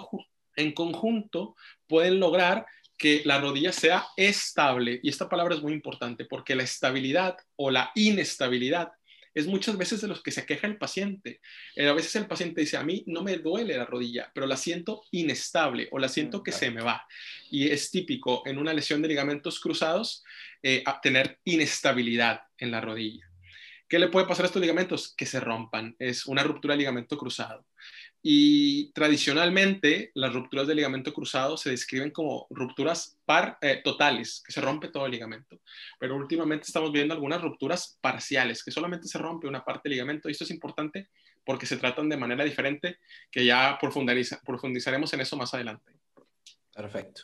en 0.56 0.74
conjunto 0.74 1.56
pueden 1.88 2.20
lograr 2.20 2.66
que 2.98 3.22
la 3.26 3.40
rodilla 3.40 3.72
sea 3.72 4.06
estable. 4.16 5.00
Y 5.04 5.10
esta 5.10 5.30
palabra 5.30 5.56
es 5.56 5.62
muy 5.62 5.74
importante 5.74 6.26
porque 6.26 6.56
la 6.56 6.64
estabilidad 6.64 7.38
o 7.56 7.72
la 7.72 7.92
inestabilidad 7.96 8.92
es 9.34 9.48
muchas 9.48 9.78
veces 9.78 10.02
de 10.02 10.08
los 10.08 10.22
que 10.22 10.32
se 10.32 10.46
queja 10.46 10.68
el 10.68 10.78
paciente. 10.78 11.42
Eh, 11.76 11.88
a 11.88 11.94
veces 11.94 12.16
el 12.16 12.28
paciente 12.28 12.62
dice, 12.62 12.78
a 12.78 12.84
mí 12.84 13.04
no 13.08 13.24
me 13.24 13.38
duele 13.38 13.76
la 13.76 13.86
rodilla, 13.86 14.32
pero 14.34 14.46
la 14.46 14.58
siento 14.58 15.04
inestable 15.12 15.88
o 15.92 16.00
la 16.00 16.08
siento 16.08 16.44
que 16.44 16.52
se 16.52 16.70
me 16.70 16.82
va. 16.82 17.06
Y 17.50 17.70
es 17.70 17.90
típico 17.90 18.44
en 18.46 18.58
una 18.58 18.74
lesión 18.74 19.02
de 19.02 19.08
ligamentos 19.08 19.60
cruzados 19.60 20.24
eh, 20.62 20.84
tener 21.02 21.40
inestabilidad 21.46 22.44
en 22.58 22.72
la 22.72 22.80
rodilla. 22.80 23.28
¿Qué 23.88 24.00
le 24.00 24.08
puede 24.08 24.28
pasar 24.28 24.46
a 24.46 24.48
estos 24.48 24.62
ligamentos? 24.62 25.14
Que 25.16 25.26
se 25.26 25.40
rompan. 25.40 25.96
Es 26.00 26.26
una 26.26 26.44
ruptura 26.44 26.74
de 26.74 26.80
ligamento 26.80 27.18
cruzado. 27.18 27.66
Y 28.26 28.94
tradicionalmente 28.94 30.12
las 30.14 30.34
rupturas 30.34 30.66
del 30.66 30.78
ligamento 30.78 31.14
cruzado 31.14 31.58
se 31.58 31.70
describen 31.70 32.10
como 32.10 32.48
rupturas 32.50 33.18
par, 33.26 33.58
eh, 33.60 33.82
totales, 33.84 34.42
que 34.46 34.54
se 34.54 34.62
rompe 34.62 34.88
todo 34.88 35.06
el 35.06 35.12
ligamento. 35.12 35.60
Pero 36.00 36.16
últimamente 36.16 36.66
estamos 36.66 36.94
viendo 36.94 37.14
algunas 37.14 37.42
rupturas 37.42 37.98
parciales, 38.00 38.64
que 38.64 38.72
solamente 38.72 39.10
se 39.10 39.18
rompe 39.18 39.46
una 39.46 39.66
parte 39.66 39.90
del 39.90 39.98
ligamento. 39.98 40.30
Y 40.30 40.32
esto 40.32 40.46
es 40.46 40.52
importante 40.52 41.10
porque 41.46 41.66
se 41.66 41.76
tratan 41.76 42.08
de 42.08 42.16
manera 42.16 42.46
diferente, 42.46 43.00
que 43.30 43.44
ya 43.44 43.78
profundizaremos 43.78 45.14
en 45.14 45.20
eso 45.20 45.36
más 45.36 45.54
adelante. 45.54 45.92
Perfecto. 46.74 47.24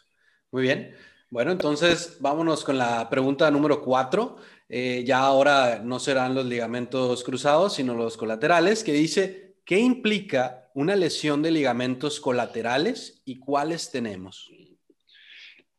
Muy 0.52 0.64
bien. 0.64 0.98
Bueno, 1.30 1.54
entonces 1.54 2.18
vámonos 2.20 2.66
con 2.66 2.78
la 2.78 3.10
pregunta 3.10 3.50
número 3.50 3.82
cuatro. 3.82 4.36
Eh, 4.68 5.06
ya 5.06 5.20
ahora 5.20 5.80
no 5.82 5.98
serán 5.98 6.36
los 6.36 6.46
ligamentos 6.46 7.24
cruzados, 7.24 7.76
sino 7.76 7.94
los 7.96 8.18
colaterales, 8.18 8.84
que 8.84 8.92
dice, 8.92 9.50
¿Qué 9.70 9.78
implica 9.78 10.69
una 10.80 10.96
lesión 10.96 11.42
de 11.42 11.52
ligamentos 11.52 12.22
colaterales 12.22 13.22
y 13.26 13.38
cuáles 13.38 13.92
tenemos? 13.92 14.50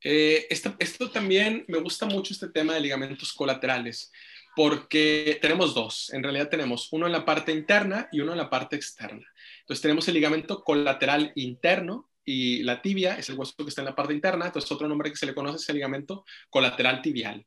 Eh, 0.04 0.46
esto, 0.50 1.10
también 1.10 1.64
me 1.68 1.78
gusta 1.78 2.04
mucho 2.04 2.34
este 2.34 2.50
tema 2.50 2.74
de 2.74 2.80
ligamentos 2.80 3.32
colaterales, 3.32 4.12
porque 4.54 5.38
tenemos 5.40 5.72
dos. 5.72 6.12
En 6.12 6.22
realidad 6.22 6.50
tenemos 6.50 6.92
uno 6.92 7.06
en 7.06 7.12
la 7.12 7.24
parte 7.24 7.50
interna 7.50 8.10
y 8.12 8.20
uno 8.20 8.32
en 8.32 8.38
la 8.38 8.50
parte 8.50 8.76
externa. 8.76 9.26
Entonces 9.60 9.80
tenemos 9.80 10.06
el 10.06 10.14
ligamento 10.14 10.62
colateral 10.62 11.32
interno 11.34 12.10
y 12.22 12.62
la 12.62 12.82
tibia 12.82 13.14
es 13.16 13.30
el 13.30 13.38
hueso 13.38 13.54
que 13.56 13.70
está 13.70 13.80
en 13.80 13.86
la 13.86 13.96
parte 13.96 14.12
interna. 14.12 14.46
Entonces 14.46 14.70
otro 14.70 14.86
nombre 14.86 15.08
que 15.08 15.16
se 15.16 15.24
le 15.24 15.34
conoce 15.34 15.56
es 15.56 15.68
el 15.70 15.76
ligamento 15.76 16.26
colateral 16.50 17.00
tibial. 17.00 17.46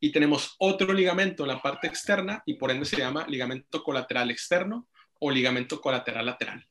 Y 0.00 0.10
tenemos 0.10 0.54
otro 0.58 0.90
ligamento 0.94 1.42
en 1.42 1.48
la 1.48 1.60
parte 1.60 1.86
externa 1.86 2.42
y 2.46 2.54
por 2.54 2.70
ende 2.70 2.86
se 2.86 2.96
llama 2.96 3.26
ligamento 3.28 3.82
colateral 3.82 4.30
externo 4.30 4.88
o 5.20 5.30
ligamento 5.30 5.82
colateral 5.82 6.24
lateral. 6.24 6.66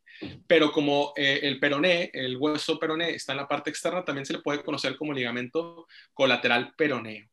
Pero 0.48 0.72
como 0.72 1.14
eh, 1.16 1.40
el 1.44 1.60
peroné, 1.60 2.10
el 2.14 2.38
hueso 2.38 2.80
peroné 2.80 3.12
está 3.12 3.34
en 3.34 3.40
la 3.40 3.48
parte 3.48 3.70
externa, 3.70 4.06
también 4.06 4.26
se 4.26 4.34
le 4.34 4.40
puede 4.40 4.64
conocer 4.64 4.96
como 4.96 5.14
ligamento 5.14 5.88
colateral 6.14 6.74
peroneo. 6.76 7.28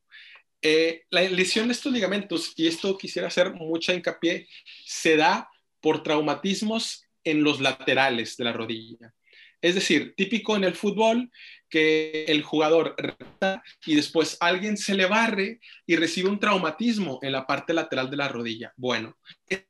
Eh, 0.63 1.05
la 1.11 1.23
lesión 1.23 1.69
de 1.69 1.73
estos 1.73 1.93
ligamentos, 1.93 2.53
y 2.57 2.67
esto 2.67 2.97
quisiera 2.99 3.29
hacer 3.29 3.53
mucha 3.55 3.95
hincapié, 3.95 4.47
se 4.85 5.17
da 5.17 5.49
por 5.81 6.03
traumatismos 6.03 7.05
en 7.25 7.43
los 7.43 7.61
laterales 7.61 8.37
de 8.37 8.45
la 8.45 8.53
rodilla. 8.53 9.15
Es 9.63 9.75
decir, 9.75 10.15
típico 10.17 10.57
en 10.57 10.65
el 10.65 10.75
fútbol 10.75 11.31
que 11.69 12.25
el 12.25 12.43
jugador 12.43 12.97
y 13.87 13.95
después 13.95 14.37
alguien 14.41 14.77
se 14.77 14.95
le 14.95 15.07
barre 15.07 15.61
y 15.87 15.97
recibe 15.97 16.29
un 16.29 16.41
traumatismo 16.41 17.19
en 17.23 17.33
la 17.33 17.47
parte 17.47 17.73
lateral 17.73 18.11
de 18.11 18.17
la 18.17 18.29
rodilla. 18.29 18.73
Bueno, 18.77 19.17
el 19.47 19.67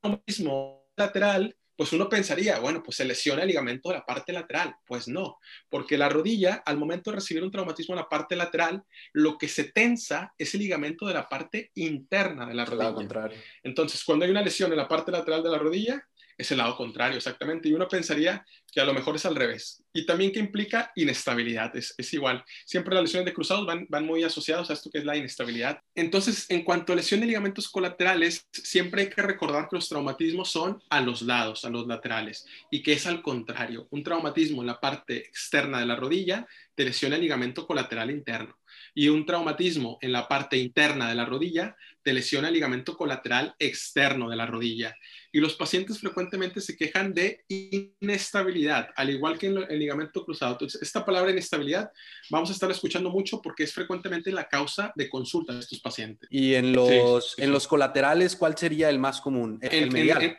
traumatismo 0.00 0.88
lateral, 0.96 1.56
pues 1.78 1.92
uno 1.92 2.08
pensaría, 2.08 2.58
bueno, 2.58 2.82
pues 2.82 2.96
se 2.96 3.04
lesiona 3.04 3.42
el 3.42 3.48
ligamento 3.48 3.88
de 3.88 3.94
la 3.94 4.04
parte 4.04 4.32
lateral. 4.32 4.74
Pues 4.84 5.06
no, 5.06 5.38
porque 5.70 5.96
la 5.96 6.08
rodilla, 6.08 6.60
al 6.66 6.76
momento 6.76 7.12
de 7.12 7.18
recibir 7.18 7.44
un 7.44 7.52
traumatismo 7.52 7.94
en 7.94 8.00
la 8.00 8.08
parte 8.08 8.34
lateral, 8.34 8.82
lo 9.12 9.38
que 9.38 9.46
se 9.46 9.70
tensa 9.70 10.34
es 10.36 10.52
el 10.54 10.60
ligamento 10.62 11.06
de 11.06 11.14
la 11.14 11.28
parte 11.28 11.70
interna 11.76 12.46
de 12.46 12.54
la 12.54 12.64
rodilla. 12.64 13.30
Entonces, 13.62 14.02
cuando 14.02 14.24
hay 14.24 14.32
una 14.32 14.42
lesión 14.42 14.72
en 14.72 14.78
la 14.78 14.88
parte 14.88 15.12
lateral 15.12 15.40
de 15.40 15.50
la 15.50 15.58
rodilla, 15.58 16.04
es 16.38 16.52
el 16.52 16.58
lado 16.58 16.76
contrario, 16.76 17.16
exactamente. 17.16 17.68
Y 17.68 17.74
uno 17.74 17.88
pensaría 17.88 18.46
que 18.72 18.80
a 18.80 18.84
lo 18.84 18.94
mejor 18.94 19.16
es 19.16 19.26
al 19.26 19.34
revés. 19.34 19.82
Y 19.92 20.06
también 20.06 20.30
que 20.30 20.38
implica 20.38 20.92
inestabilidad, 20.94 21.74
es, 21.74 21.94
igual. 22.12 22.44
Siempre 22.64 22.94
las 22.94 23.02
lesiones 23.02 23.26
de 23.26 23.34
cruzados 23.34 23.66
van, 23.66 23.86
van 23.88 24.06
muy 24.06 24.22
asociados 24.22 24.70
a 24.70 24.74
esto 24.74 24.88
que 24.88 24.98
es 24.98 25.04
la 25.04 25.16
inestabilidad. 25.16 25.80
Entonces, 25.96 26.46
en 26.48 26.62
cuanto 26.62 26.92
a 26.92 26.96
lesión 26.96 27.20
de 27.20 27.26
ligamentos 27.26 27.68
colaterales, 27.68 28.46
siempre 28.52 29.02
hay 29.02 29.10
que 29.10 29.22
recordar 29.22 29.68
que 29.68 29.76
los 29.76 29.88
traumatismos 29.88 30.48
son 30.50 30.80
a 30.90 31.00
los 31.00 31.22
lados, 31.22 31.64
a 31.64 31.70
los 31.70 31.86
laterales, 31.88 32.46
y 32.70 32.82
que 32.82 32.92
es 32.92 33.06
al 33.06 33.20
contrario. 33.20 33.88
Un 33.90 34.04
traumatismo 34.04 34.62
en 34.62 34.68
la 34.68 34.78
parte 34.78 35.16
externa 35.16 35.80
de 35.80 35.86
la 35.86 35.96
rodilla 35.96 36.46
te 36.76 36.84
lesiona 36.84 37.16
el 37.16 37.22
ligamento 37.22 37.66
colateral 37.66 38.10
interno 38.12 38.56
y 38.94 39.08
un 39.08 39.24
traumatismo 39.26 39.98
en 40.00 40.12
la 40.12 40.28
parte 40.28 40.56
interna 40.56 41.08
de 41.08 41.14
la 41.14 41.24
rodilla 41.24 41.76
te 42.02 42.12
lesiona 42.12 42.48
el 42.48 42.54
ligamento 42.54 42.96
colateral 42.96 43.54
externo 43.58 44.28
de 44.28 44.36
la 44.36 44.46
rodilla. 44.46 44.96
Y 45.32 45.40
los 45.40 45.54
pacientes 45.54 45.98
frecuentemente 45.98 46.60
se 46.60 46.76
quejan 46.76 47.12
de 47.12 47.44
inestabilidad, 47.48 48.88
al 48.96 49.10
igual 49.10 49.38
que 49.38 49.48
en 49.48 49.58
el 49.68 49.78
ligamento 49.78 50.24
cruzado. 50.24 50.52
Entonces, 50.52 50.80
esta 50.80 51.04
palabra 51.04 51.30
inestabilidad 51.30 51.90
vamos 52.30 52.50
a 52.50 52.52
estar 52.52 52.70
escuchando 52.70 53.10
mucho 53.10 53.42
porque 53.42 53.64
es 53.64 53.72
frecuentemente 53.72 54.32
la 54.32 54.48
causa 54.48 54.92
de 54.94 55.08
consulta 55.08 55.52
de 55.52 55.60
estos 55.60 55.80
pacientes. 55.80 56.28
Y 56.30 56.54
en 56.54 56.72
los, 56.72 57.38
en 57.38 57.52
los 57.52 57.66
colaterales, 57.66 58.36
¿cuál 58.36 58.56
sería 58.56 58.88
el 58.88 58.98
más 58.98 59.20
común? 59.20 59.58
El, 59.60 59.90
medial. 59.90 60.38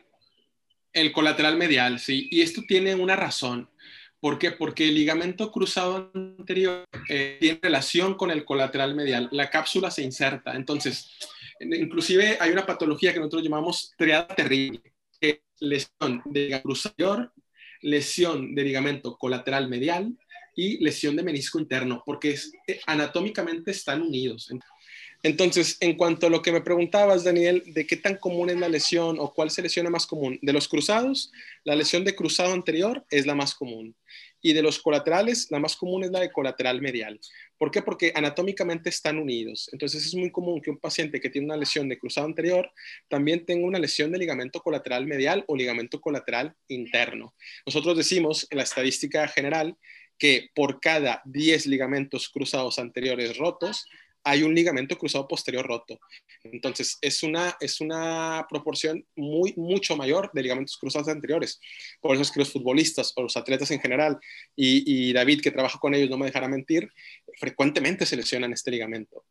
el 0.93 1.11
colateral 1.11 1.57
medial, 1.57 1.99
sí. 1.99 2.27
Y 2.31 2.41
esto 2.41 2.61
tiene 2.67 2.95
una 2.95 3.15
razón. 3.15 3.69
¿Por 4.19 4.37
qué? 4.37 4.51
Porque 4.51 4.89
el 4.89 4.95
ligamento 4.95 5.51
cruzado 5.51 6.11
anterior 6.13 6.83
eh, 7.07 7.37
tiene 7.39 7.59
relación 7.61 8.15
con 8.15 8.31
el 8.31 8.43
colateral 8.43 8.93
medial. 8.93 9.29
La 9.31 9.49
cápsula 9.49 9.91
se 9.91 10.03
inserta. 10.03 10.55
Entonces, 10.55 11.11
inclusive 11.59 12.37
hay 12.39 12.51
una 12.51 12.65
patología 12.65 13.13
que 13.13 13.19
nosotros 13.19 13.43
llamamos 13.43 13.93
triada 13.97 14.27
terrible. 14.27 14.81
lesión 15.59 16.21
de 16.25 16.53
ligamento 16.55 17.33
lesión 17.81 18.55
de 18.55 18.63
ligamento 18.63 19.17
colateral 19.17 19.69
medial 19.69 20.17
y 20.55 20.83
lesión 20.83 21.15
de 21.15 21.23
menisco 21.23 21.59
interno, 21.59 22.03
porque 22.05 22.35
eh, 22.67 22.79
anatómicamente 22.85 23.71
están 23.71 24.01
unidos. 24.01 24.49
En 25.21 25.97
cuanto 25.97 26.27
a 26.27 26.29
lo 26.29 26.41
que 26.41 26.51
me 26.51 26.61
preguntabas, 26.61 27.23
Daniel, 27.25 27.63
de 27.65 27.85
qué 27.85 27.97
tan 27.97 28.15
común 28.15 28.49
es 28.49 28.57
la 28.57 28.69
lesión 28.69 29.17
o 29.19 29.33
cuál 29.33 29.51
se 29.51 29.61
lesiona 29.61 29.89
más 29.89 30.07
común, 30.07 30.39
de 30.41 30.53
los 30.53 30.67
cruzados, 30.67 31.31
la 31.65 31.75
lesión 31.75 32.05
de 32.05 32.15
cruzado 32.15 32.53
anterior 32.53 33.05
es 33.09 33.25
la 33.25 33.35
más 33.35 33.53
común. 33.53 33.95
Y 34.41 34.53
de 34.53 34.61
los 34.61 34.79
colaterales, 34.79 35.51
la 35.51 35.59
más 35.59 35.75
común 35.75 36.05
es 36.05 36.11
la 36.11 36.21
de 36.21 36.31
colateral 36.31 36.81
medial. 36.81 37.19
¿Por 37.57 37.71
qué? 37.71 37.81
Porque 37.81 38.13
anatómicamente 38.15 38.87
están 38.87 39.17
unidos. 39.17 39.69
Entonces 39.73 40.05
es 40.05 40.15
muy 40.15 40.31
común 40.31 40.61
que 40.61 40.69
un 40.69 40.77
paciente 40.77 41.19
que 41.19 41.29
tiene 41.29 41.47
una 41.47 41.57
lesión 41.57 41.89
de 41.89 41.99
cruzado 41.99 42.25
anterior 42.25 42.71
también 43.09 43.45
tenga 43.45 43.67
una 43.67 43.79
lesión 43.79 44.13
de 44.13 44.19
ligamento 44.19 44.61
colateral 44.61 45.05
medial 45.05 45.43
o 45.47 45.57
ligamento 45.57 45.99
colateral 45.99 46.55
interno. 46.69 47.33
Nosotros 47.65 47.97
decimos 47.97 48.47
en 48.49 48.59
la 48.59 48.63
estadística 48.63 49.27
general 49.27 49.75
que 50.17 50.49
por 50.55 50.79
cada 50.79 51.21
10 51.25 51.65
ligamentos 51.65 52.29
cruzados 52.29 52.79
anteriores 52.79 53.37
rotos, 53.37 53.87
hay 54.23 54.43
un 54.43 54.53
ligamento 54.53 54.97
cruzado 54.97 55.27
posterior 55.27 55.65
roto. 55.65 55.99
Entonces, 56.43 56.97
es 57.01 57.23
una, 57.23 57.55
es 57.59 57.81
una 57.81 58.45
proporción 58.49 59.05
muy, 59.15 59.53
mucho 59.55 59.95
mayor 59.95 60.29
de 60.33 60.43
ligamentos 60.43 60.77
cruzados 60.77 61.07
anteriores. 61.07 61.59
Por 62.01 62.13
eso 62.13 62.23
es 62.23 62.31
que 62.31 62.39
los 62.39 62.51
futbolistas 62.51 63.13
o 63.15 63.23
los 63.23 63.37
atletas 63.37 63.71
en 63.71 63.79
general, 63.79 64.19
y, 64.55 65.13
David, 65.13 65.41
que 65.41 65.51
trabaja 65.51 65.79
con 65.79 65.93
ellos, 65.93 66.09
no 66.09 66.17
me 66.17 66.25
dejará 66.25 66.47
mentir, 66.47 66.89
frecuentemente 67.39 68.05
se 68.05 68.17
lesionan 68.17 68.53
este 68.53 68.71
ligamento. 68.71 69.25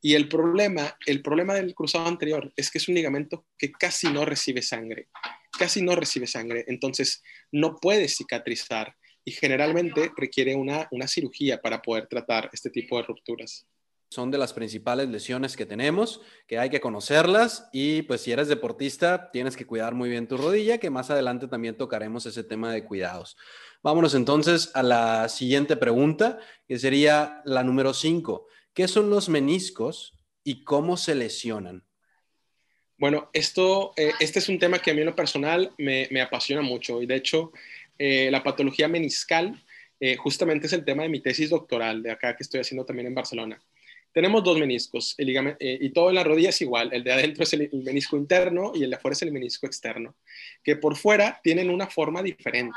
Y 0.00 0.14
el 0.14 0.28
problema, 0.28 0.96
el 1.06 1.22
problema 1.22 1.54
del 1.54 1.74
cruzado 1.74 2.06
anterior 2.06 2.52
es 2.56 2.70
que 2.70 2.78
es 2.78 2.88
un 2.88 2.96
ligamento 2.96 3.46
que 3.56 3.70
casi 3.70 4.08
no 4.08 4.24
recibe 4.24 4.60
sangre, 4.60 5.08
casi 5.56 5.80
no 5.80 5.94
recibe 5.94 6.26
sangre, 6.26 6.64
entonces 6.66 7.22
no 7.52 7.76
puede 7.76 8.08
cicatrizar 8.08 8.96
y 9.24 9.30
generalmente 9.30 10.10
requiere 10.16 10.56
una, 10.56 10.88
una 10.90 11.06
cirugía 11.06 11.62
para 11.62 11.80
poder 11.80 12.08
tratar 12.08 12.50
este 12.52 12.70
tipo 12.70 12.96
de 12.96 13.04
rupturas 13.04 13.68
son 14.12 14.30
de 14.30 14.38
las 14.38 14.52
principales 14.52 15.08
lesiones 15.08 15.56
que 15.56 15.66
tenemos, 15.66 16.20
que 16.46 16.58
hay 16.58 16.70
que 16.70 16.80
conocerlas 16.80 17.68
y 17.72 18.02
pues 18.02 18.20
si 18.20 18.32
eres 18.32 18.48
deportista 18.48 19.30
tienes 19.30 19.56
que 19.56 19.66
cuidar 19.66 19.94
muy 19.94 20.10
bien 20.10 20.28
tu 20.28 20.36
rodilla, 20.36 20.78
que 20.78 20.90
más 20.90 21.10
adelante 21.10 21.48
también 21.48 21.76
tocaremos 21.76 22.26
ese 22.26 22.44
tema 22.44 22.72
de 22.72 22.84
cuidados. 22.84 23.36
Vámonos 23.82 24.14
entonces 24.14 24.70
a 24.74 24.82
la 24.82 25.28
siguiente 25.28 25.76
pregunta, 25.76 26.38
que 26.68 26.78
sería 26.78 27.42
la 27.44 27.64
número 27.64 27.94
5. 27.94 28.46
¿Qué 28.74 28.86
son 28.86 29.10
los 29.10 29.28
meniscos 29.28 30.14
y 30.44 30.62
cómo 30.62 30.96
se 30.96 31.14
lesionan? 31.14 31.84
Bueno, 32.98 33.30
esto, 33.32 33.92
eh, 33.96 34.12
este 34.20 34.38
es 34.38 34.48
un 34.48 34.58
tema 34.58 34.78
que 34.78 34.92
a 34.92 34.94
mí 34.94 35.00
en 35.00 35.06
lo 35.06 35.16
personal 35.16 35.72
me, 35.78 36.08
apasiona 36.20 36.62
mucho 36.62 37.02
y 37.02 37.06
de 37.06 37.16
hecho 37.16 37.52
eh, 37.98 38.30
la 38.30 38.44
patología 38.44 38.86
meniscal 38.86 39.60
eh, 39.98 40.16
justamente 40.16 40.66
es 40.66 40.72
el 40.72 40.84
tema 40.84 41.02
de 41.02 41.08
mi 41.08 41.20
tesis 41.20 41.50
doctoral 41.50 42.02
de 42.02 42.12
acá 42.12 42.36
que 42.36 42.42
estoy 42.42 42.60
haciendo 42.60 42.84
también 42.84 43.08
en 43.08 43.14
Barcelona. 43.14 43.60
Tenemos 44.12 44.44
dos 44.44 44.58
meniscos 44.58 45.14
eh, 45.18 45.78
y 45.80 45.90
todo 45.90 46.10
en 46.10 46.16
la 46.16 46.24
rodilla 46.24 46.50
es 46.50 46.60
igual. 46.60 46.90
El 46.92 47.02
de 47.02 47.12
adentro 47.12 47.44
es 47.44 47.52
el, 47.54 47.70
menisco 47.72 48.16
interno 48.16 48.72
y 48.74 48.84
el 48.84 48.90
de 48.90 48.96
afuera 48.96 49.14
es 49.14 49.22
el 49.22 49.32
menisco 49.32 49.66
externo, 49.66 50.14
que 50.62 50.76
por 50.76 50.96
fuera 50.96 51.40
tienen 51.42 51.70
una 51.70 51.86
forma 51.86 52.22
diferente. 52.22 52.76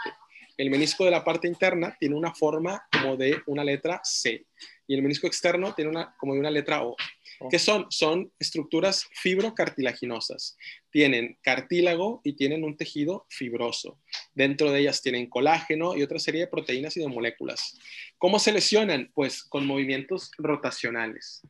El 0.57 0.69
menisco 0.69 1.03
de 1.03 1.11
la 1.11 1.23
parte 1.23 1.47
interna 1.47 1.95
tiene 1.99 2.15
una 2.15 2.33
forma 2.33 2.87
como 2.89 3.17
de 3.17 3.41
una 3.47 3.63
letra 3.63 3.99
C 4.03 4.45
y 4.87 4.95
el 4.95 5.01
menisco 5.01 5.27
externo 5.27 5.73
tiene 5.73 5.91
una 5.91 6.15
como 6.17 6.33
de 6.33 6.39
una 6.39 6.51
letra 6.51 6.83
O. 6.83 6.95
Oh. 7.39 7.49
¿Qué 7.49 7.59
son? 7.59 7.87
Son 7.89 8.31
estructuras 8.39 9.07
fibrocartilaginosas. 9.13 10.57
Tienen 10.89 11.37
cartílago 11.41 12.21
y 12.23 12.33
tienen 12.33 12.63
un 12.63 12.77
tejido 12.77 13.25
fibroso. 13.29 13.99
Dentro 14.33 14.71
de 14.71 14.79
ellas 14.79 15.01
tienen 15.01 15.29
colágeno 15.29 15.95
y 15.95 16.03
otra 16.03 16.19
serie 16.19 16.41
de 16.41 16.47
proteínas 16.47 16.95
y 16.97 17.01
de 17.01 17.07
moléculas. 17.07 17.77
¿Cómo 18.17 18.39
se 18.39 18.51
lesionan? 18.51 19.11
Pues 19.13 19.43
con 19.43 19.65
movimientos 19.65 20.31
rotacionales. 20.37 21.41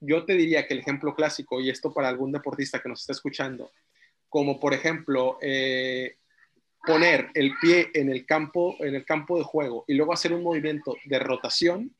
Yo 0.00 0.24
te 0.24 0.34
diría 0.34 0.66
que 0.66 0.74
el 0.74 0.80
ejemplo 0.80 1.14
clásico, 1.14 1.60
y 1.60 1.70
esto 1.70 1.92
para 1.92 2.08
algún 2.08 2.32
deportista 2.32 2.80
que 2.80 2.88
nos 2.88 3.00
está 3.00 3.12
escuchando, 3.12 3.70
como 4.28 4.58
por 4.58 4.74
ejemplo 4.74 5.38
eh, 5.40 6.16
poner 6.84 7.30
el 7.34 7.52
pie 7.60 7.90
en 7.94 8.10
el, 8.10 8.26
campo, 8.26 8.76
en 8.80 8.94
el 8.94 9.04
campo 9.04 9.38
de 9.38 9.44
juego 9.44 9.84
y 9.86 9.94
luego 9.94 10.12
hacer 10.12 10.32
un 10.32 10.42
movimiento 10.42 10.96
de 11.04 11.18
rotación, 11.18 11.94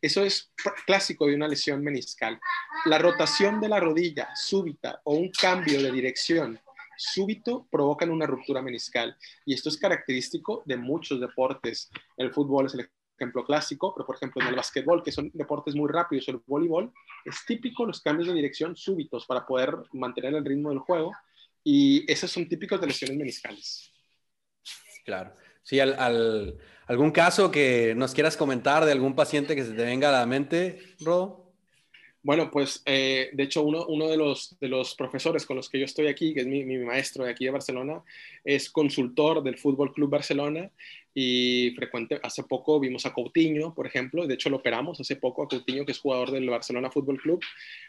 eso 0.00 0.22
es 0.22 0.52
clásico 0.86 1.26
de 1.26 1.34
una 1.34 1.48
lesión 1.48 1.82
meniscal. 1.82 2.38
La 2.86 2.98
rotación 2.98 3.60
de 3.60 3.68
la 3.68 3.80
rodilla 3.80 4.28
súbita 4.34 5.00
o 5.04 5.14
un 5.14 5.30
cambio 5.30 5.82
de 5.82 5.90
dirección 5.90 6.60
súbito 6.96 7.66
provocan 7.70 8.10
una 8.10 8.26
ruptura 8.26 8.62
meniscal. 8.62 9.16
Y 9.44 9.54
esto 9.54 9.68
es 9.68 9.76
característico 9.76 10.62
de 10.64 10.76
muchos 10.76 11.20
deportes. 11.20 11.90
El 12.16 12.32
fútbol 12.32 12.66
es 12.66 12.74
el 12.74 12.88
ejemplo 13.18 13.44
clásico, 13.44 13.94
pero 13.94 14.06
por 14.06 14.16
ejemplo 14.16 14.42
en 14.42 14.48
el 14.48 14.56
básquetbol, 14.56 15.02
que 15.02 15.12
son 15.12 15.30
deportes 15.34 15.74
muy 15.74 15.90
rápidos, 15.90 16.28
el 16.28 16.40
voleibol, 16.46 16.92
es 17.24 17.44
típico 17.46 17.86
los 17.86 18.00
cambios 18.00 18.28
de 18.28 18.34
dirección 18.34 18.76
súbitos 18.76 19.26
para 19.26 19.46
poder 19.46 19.74
mantener 19.92 20.34
el 20.34 20.44
ritmo 20.44 20.70
del 20.70 20.78
juego. 20.80 21.12
Y 21.64 22.10
esos 22.10 22.30
son 22.30 22.48
típicos 22.48 22.80
de 22.80 22.86
lesiones 22.86 23.16
meniscales. 23.16 23.92
Claro. 25.04 25.34
Sí, 25.66 25.80
al, 25.80 26.58
¿algún 26.86 27.10
caso 27.10 27.50
que 27.50 27.92
nos 27.96 28.14
quieras 28.14 28.36
comentar 28.36 28.84
de 28.84 28.92
algún 28.92 29.16
paciente 29.16 29.56
que 29.56 29.64
se 29.64 29.72
te 29.72 29.84
venga 29.84 30.10
a 30.10 30.20
la 30.20 30.24
mente, 30.24 30.78
Ro? 31.00 31.52
Bueno, 32.22 32.52
pues 32.52 32.84
eh, 32.86 33.30
de 33.32 33.42
hecho 33.42 33.62
uno, 33.62 33.84
uno 33.88 34.06
de, 34.06 34.16
los, 34.16 34.56
de 34.60 34.68
los 34.68 34.94
profesores 34.94 35.44
con 35.44 35.56
los 35.56 35.68
que 35.68 35.80
yo 35.80 35.84
estoy 35.84 36.06
aquí, 36.06 36.32
que 36.34 36.42
es 36.42 36.46
mi, 36.46 36.64
mi, 36.64 36.78
maestro 36.78 37.24
de 37.24 37.32
aquí 37.32 37.46
de 37.46 37.50
Barcelona, 37.50 38.00
es 38.44 38.70
consultor 38.70 39.42
del 39.42 39.58
Fútbol 39.58 39.92
Club 39.92 40.08
Barcelona 40.08 40.70
y 41.12 41.72
frecuente, 41.74 42.20
hace 42.22 42.44
poco 42.44 42.78
vimos 42.78 43.04
a 43.04 43.12
Coutinho, 43.12 43.74
por 43.74 43.88
ejemplo, 43.88 44.24
de 44.24 44.34
hecho 44.34 44.50
lo 44.50 44.58
operamos 44.58 45.00
hace 45.00 45.16
poco 45.16 45.42
a 45.42 45.48
Coutinho, 45.48 45.84
que 45.84 45.90
es 45.90 45.98
jugador 45.98 46.30
del 46.30 46.48
Barcelona 46.48 46.92
Fútbol 46.92 47.20
Club, 47.20 47.42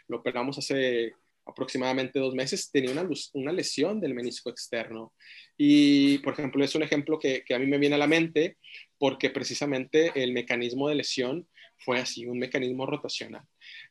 lo 0.08 0.16
operamos 0.16 0.58
hace 0.58 1.14
aproximadamente 1.48 2.18
dos 2.18 2.34
meses, 2.34 2.70
tenía 2.70 2.92
una, 2.92 3.08
una 3.32 3.52
lesión 3.52 4.00
del 4.00 4.14
menisco 4.14 4.50
externo. 4.50 5.14
Y, 5.56 6.18
por 6.18 6.34
ejemplo, 6.34 6.62
es 6.62 6.74
un 6.74 6.82
ejemplo 6.82 7.18
que, 7.18 7.42
a 7.52 7.58
mí 7.58 7.66
me 7.66 7.78
viene 7.78 7.96
a 7.96 7.98
la 7.98 8.06
mente 8.06 8.58
porque 8.98 9.30
precisamente 9.30 10.12
el 10.14 10.32
mecanismo 10.32 10.88
de 10.88 10.96
lesión 10.96 11.48
fue 11.78 12.00
así, 12.00 12.26
un 12.26 12.38
mecanismo 12.38 12.86
rotacional. 12.86 13.42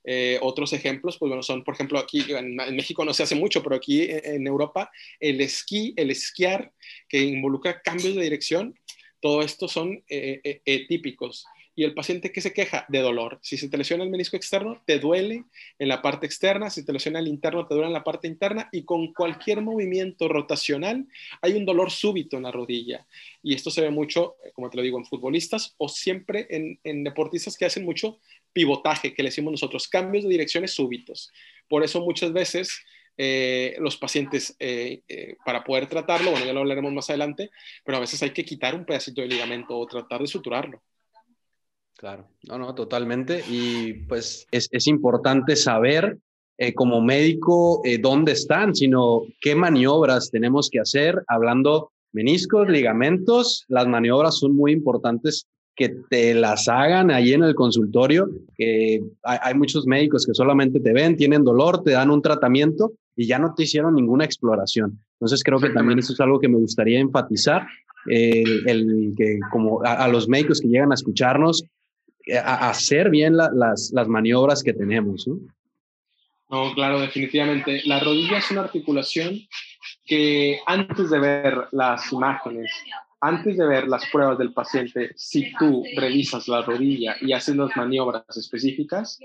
Eh, 0.04 0.38
otros 0.42 0.74
ejemplos, 0.74 1.18
pues 1.18 1.30
bueno, 1.30 1.42
son, 1.42 1.64
por 1.64 1.74
ejemplo, 1.74 2.00
aquí 2.00 2.24
en, 2.30 2.56
México 2.76 3.04
no 3.06 3.14
se 3.14 3.24
hace 3.24 3.36
mucho, 3.36 3.64
pero 3.64 3.76
aquí 3.76 4.08
en, 4.10 4.46
Europa, 4.46 4.92
el 5.20 5.42
esquí, 5.42 5.94
el 5.96 6.12
esquiar, 6.12 6.72
que 7.08 7.20
involucra 7.20 7.82
cambios 7.82 8.16
de 8.16 8.24
dirección, 8.24 8.78
todo 9.20 9.42
esto 9.42 9.68
son 9.68 10.04
eh, 10.10 10.62
eh, 10.64 10.88
típicos 10.88 11.46
y 11.78 11.84
el 11.84 11.94
paciente 11.94 12.32
que 12.32 12.42
se 12.42 12.54
queja 12.54 12.88
de 12.90 13.02
dolor. 13.02 13.38
Si 13.44 13.56
se 13.56 13.70
te 13.70 13.78
lesiona 13.78 14.04
el 14.04 14.10
menisco 14.10 14.36
externo, 14.36 14.82
te 14.88 14.98
duele 14.98 15.44
en 15.78 15.88
la 15.88 16.02
parte 16.02 16.26
externa, 16.26 16.72
si 16.72 16.84
te 16.84 16.92
lesiona 16.92 17.20
el 17.20 17.28
interno, 17.28 17.68
te 17.68 17.76
duele 17.76 17.90
en 17.90 17.94
la 17.94 18.04
parte 18.04 18.28
interna 18.28 18.68
y 18.72 18.82
con 18.82 19.14
cualquier 19.14 19.62
movimiento 19.62 20.28
rotacional 20.28 21.06
hay 21.40 21.54
un 21.54 21.68
dolor 21.68 21.92
súbito 21.92 22.36
en 22.36 22.44
la 22.44 22.52
rodilla. 22.52 23.06
Y 23.44 23.54
esto 23.54 23.70
se 23.70 23.82
ve 23.82 23.92
mucho, 23.92 24.38
eh, 24.44 24.50
como 24.54 24.72
te 24.72 24.78
lo 24.78 24.82
digo, 24.82 24.98
en 24.98 25.06
futbolistas 25.06 25.76
o 25.78 25.88
siempre 25.88 26.48
en, 26.50 27.04
deportistas 27.04 27.56
que 27.56 27.66
hacen 27.66 27.86
mucho 27.86 28.18
pivotaje, 28.52 29.14
que 29.14 29.22
le 29.22 29.30
decimos 29.30 29.52
nosotros, 29.52 29.88
cambios 29.88 30.24
de 30.24 30.32
direcciones 30.32 30.72
súbitos. 30.72 31.32
Por 31.70 31.84
eso 31.84 32.02
muchas 32.02 32.34
veces 32.34 32.72
eh, 33.18 33.76
los 33.78 33.98
pacientes 33.98 34.56
eh, 34.58 35.04
para 35.46 35.64
poder 35.64 35.86
tratarlo, 35.86 36.32
bueno, 36.32 36.48
ya 36.48 36.54
lo 36.54 36.62
hablaremos 36.62 36.92
más 36.92 37.12
adelante, 37.12 37.52
pero 37.86 37.98
a 38.00 38.02
veces 38.02 38.24
hay 38.24 38.32
que 38.32 38.46
quitar 38.46 38.74
un 38.74 38.84
pedacito 38.84 39.22
de 39.22 39.28
ligamento 39.28 39.78
o 39.78 39.86
tratar 39.86 40.22
de 40.22 40.28
suturarlo. 40.28 40.82
Claro, 41.98 42.28
no, 42.48 42.58
no, 42.60 42.76
totalmente. 42.76 43.44
Y 43.50 43.94
pues 44.08 44.46
es, 44.52 44.70
es 44.72 44.88
importante 44.88 45.56
saber 45.56 46.20
eh, 46.60 46.74
como 46.74 47.02
médico 47.02 47.82
eh, 47.86 48.00
dónde 48.00 48.32
están, 48.32 48.74
sino 48.74 49.22
qué 49.42 49.54
maniobras 49.54 50.32
tenemos 50.32 50.70
que 50.72 50.80
hacer, 50.80 51.24
hablando 51.28 51.92
meniscos, 52.14 52.68
ligamentos, 52.68 53.64
las 53.68 53.88
maniobras 53.88 54.40
son 54.40 54.56
muy 54.56 54.72
importantes 54.72 55.46
que 55.76 55.90
te 56.10 56.34
las 56.34 56.68
hagan 56.68 57.12
ahí 57.12 57.34
en 57.34 57.44
el 57.44 57.54
consultorio, 57.54 58.28
que 58.56 59.04
hay, 59.22 59.38
hay, 59.44 59.54
muchos 59.54 59.86
médicos 59.86 60.26
que 60.26 60.34
solamente 60.34 60.80
te 60.80 60.94
ven, 60.94 61.16
tienen 61.16 61.44
dolor, 61.44 61.84
te 61.84 61.92
dan 61.92 62.10
un 62.10 62.24
tratamiento 62.24 62.94
y 63.16 63.28
ya 63.28 63.38
no 63.38 63.54
te 63.54 63.64
hicieron 63.64 63.94
ninguna 63.94 64.26
exploración. 64.26 65.00
Entonces 65.20 65.44
creo 65.44 65.60
que 65.60 65.70
también 65.70 66.00
eso 66.00 66.14
es 66.14 66.20
algo 66.20 66.40
que 66.40 66.48
me 66.48 66.58
gustaría 66.58 67.00
enfatizar, 67.00 67.68
el, 68.08 69.14
que 69.16 69.38
como 69.52 69.84
a, 69.84 70.08
los 70.08 70.28
médicos 70.28 70.62
que 70.62 70.70
llegan 70.70 70.92
a 70.92 70.96
escucharnos, 70.96 71.64
hacer 72.36 73.10
bien 73.10 73.38
las, 73.38 73.92
las, 73.94 74.08
maniobras 74.08 74.64
que 74.64 74.74
tenemos. 74.74 75.28
¿no? 75.28 75.40
no, 76.50 76.74
claro, 76.74 77.00
definitivamente. 77.00 77.82
La 77.86 78.00
rodilla 78.00 78.38
es 78.38 78.52
una 78.52 78.62
articulación 78.62 79.40
que 80.06 80.60
antes 80.66 81.10
de 81.10 81.20
ver 81.20 81.68
las 81.72 82.12
imágenes 82.12 82.72
antes 83.20 83.58
de 83.58 83.66
ver 83.66 83.88
las 83.88 84.06
pruebas 84.12 84.38
del 84.38 84.54
paciente, 84.54 85.12
si 85.16 85.52
tú 85.58 85.84
revisas 85.96 86.48
la 86.48 86.62
rodilla 86.62 87.16
y 87.22 87.34
haces 87.34 87.56
las 87.56 87.76
maniobras 87.76 88.24
específicas, 88.36 89.20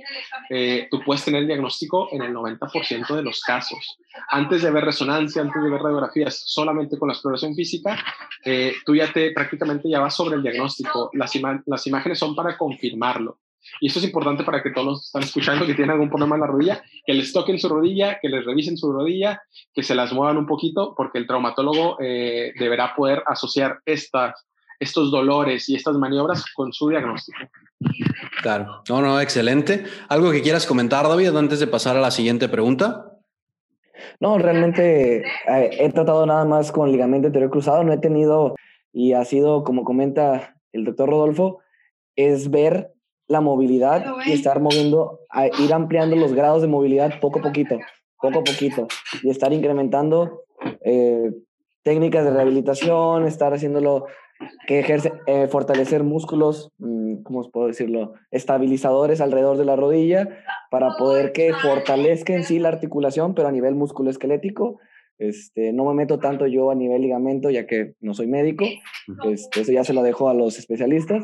eh, 0.51 0.89
tú 0.91 1.01
puedes 1.05 1.25
tener 1.25 1.43
el 1.43 1.47
diagnóstico 1.47 2.09
en 2.13 2.23
el 2.23 2.33
90% 2.33 3.15
de 3.15 3.23
los 3.23 3.43
casos. 3.43 3.99
Antes 4.29 4.63
de 4.63 4.71
ver 4.71 4.85
resonancia, 4.85 5.43
antes 5.43 5.63
de 5.63 5.71
ver 5.71 5.81
radiografías, 5.81 6.43
solamente 6.47 6.99
con 6.99 7.09
la 7.09 7.15
exploración 7.15 7.55
física, 7.55 8.03
eh, 8.45 8.75
tú 8.87 8.95
ya 8.95 9.13
te 9.13 9.33
prácticamente 9.33 9.89
ya 9.89 10.01
vas 10.01 10.15
sobre 10.15 10.37
el 10.37 10.43
diagnóstico. 10.43 11.11
Las, 11.13 11.33
las 11.67 11.87
imágenes 11.87 12.19
son 12.19 12.35
para 12.35 12.57
confirmarlo. 12.57 13.39
Y 13.81 13.87
esto 13.87 13.99
es 13.99 14.05
importante 14.05 14.45
para 14.45 14.63
que 14.63 14.71
todos 14.71 14.87
los 14.87 15.01
que 15.01 15.07
están 15.07 15.23
escuchando 15.23 15.67
que 15.67 15.75
tienen 15.75 15.93
algún 15.93 16.09
problema 16.09 16.37
en 16.37 16.41
la 16.41 16.47
rodilla, 16.47 16.83
que 17.05 17.15
les 17.15 17.33
toquen 17.33 17.59
su 17.59 17.69
rodilla, 17.69 18.19
que 18.21 18.29
les 18.29 18.45
revisen 18.45 18.77
su 18.77 18.93
rodilla, 18.93 19.43
que 19.73 19.83
se 19.83 19.95
las 19.95 20.13
muevan 20.13 20.37
un 20.37 20.47
poquito, 20.47 20.95
porque 20.97 21.19
el 21.19 21.27
traumatólogo 21.27 21.97
eh, 22.01 22.53
deberá 22.59 22.95
poder 22.95 23.23
asociar 23.27 23.81
estas, 23.87 24.47
estos 24.79 25.11
dolores 25.11 25.69
y 25.69 25.77
estas 25.77 25.97
maniobras 25.97 26.45
con 26.55 26.73
su 26.73 26.89
diagnóstico. 26.89 27.39
Claro, 28.43 28.83
no, 28.89 29.01
no, 29.01 29.21
excelente. 29.21 29.85
¿Algo 30.09 30.31
que 30.31 30.43
quieras 30.43 30.67
comentar, 30.67 31.09
David, 31.09 31.37
antes 31.37 31.61
de 31.61 31.67
pasar 31.67 31.97
a 31.97 32.01
la 32.01 32.11
siguiente 32.11 32.49
pregunta? 32.49 33.09
No, 34.21 34.39
realmente 34.39 35.19
eh, 35.19 35.71
he 35.79 35.91
tratado 35.91 36.27
nada 36.27 36.45
más 36.45 36.73
con 36.73 36.91
ligamento 36.91 37.29
anterior 37.29 37.51
cruzado, 37.51 37.85
no 37.85 37.93
he 37.93 37.99
tenido, 37.99 38.55
y 38.93 39.13
ha 39.13 39.25
sido, 39.25 39.65
como 39.65 39.85
comenta 39.85 40.57
el 40.73 40.85
doctor 40.85 41.09
Rodolfo, 41.09 41.61
es 42.17 42.51
ver 42.51 42.93
la 43.29 43.41
movilidad 43.41 44.05
y 44.27 44.33
estar 44.33 44.61
moviendo, 44.61 45.21
ir 45.59 45.73
ampliando 45.73 46.17
los 46.17 46.35
grados 46.35 46.63
de 46.63 46.69
movilidad 46.69 47.21
poco 47.21 47.39
a 47.39 47.43
poquito, 47.43 47.79
poco 48.21 48.41
a 48.41 48.45
poquito, 48.45 48.89
y 49.23 49.31
estar 49.31 49.53
incrementando 49.53 50.43
eh, 50.85 51.31
técnicas 51.83 52.25
de 52.25 52.31
rehabilitación, 52.31 53.27
estar 53.27 53.53
haciéndolo 53.55 54.07
que 54.67 54.81
ejerce, 54.81 55.13
eh, 55.27 55.47
fortalecer 55.49 56.03
músculos, 56.03 56.71
mm, 56.79 57.23
¿cómo 57.23 57.49
puedo 57.51 57.69
decirlo? 57.69 58.15
Estabilizadores 58.31 59.21
alrededor 59.21 59.57
de 59.57 59.65
la 59.65 59.77
rodilla 59.77 60.29
para 60.71 60.91
poder 60.99 61.33
que 61.33 61.53
fortalezca 61.53 62.35
en 62.35 62.45
sí 62.45 62.59
la 62.59 62.69
articulación, 62.69 63.35
pero 63.35 63.49
a 63.49 63.53
nivel 63.53 63.75
musculoesquelético. 63.75 64.79
Este, 65.19 65.73
no 65.73 65.85
me 65.85 65.95
meto 65.95 66.19
tanto 66.19 66.47
yo 66.47 66.71
a 66.71 66.75
nivel 66.75 67.03
ligamento, 67.03 67.51
ya 67.51 67.67
que 67.67 67.95
no 68.01 68.15
soy 68.15 68.27
médico. 68.27 68.65
Este, 69.25 69.61
eso 69.61 69.73
ya 69.73 69.85
se 69.85 69.93
lo 69.93 70.03
dejo 70.03 70.29
a 70.29 70.35
los 70.35 70.59
especialistas. 70.59 71.23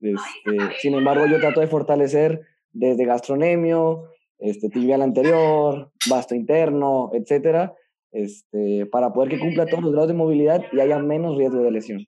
Este, 0.00 0.76
sin 0.80 0.94
embargo, 0.94 1.26
yo 1.26 1.38
trato 1.40 1.60
de 1.60 1.66
fortalecer 1.66 2.40
desde 2.72 3.04
gastronemio, 3.04 4.10
este, 4.38 4.68
tibial 4.70 5.02
anterior, 5.02 5.90
vasto 6.08 6.34
interno, 6.34 7.10
etcétera, 7.12 7.74
este, 8.12 8.86
para 8.86 9.12
poder 9.12 9.30
que 9.30 9.38
cumpla 9.38 9.66
todos 9.66 9.82
los 9.82 9.92
grados 9.92 10.08
de 10.08 10.14
movilidad 10.14 10.64
y 10.72 10.80
haya 10.80 10.98
menos 10.98 11.36
riesgo 11.36 11.62
de 11.62 11.70
lesión. 11.70 12.06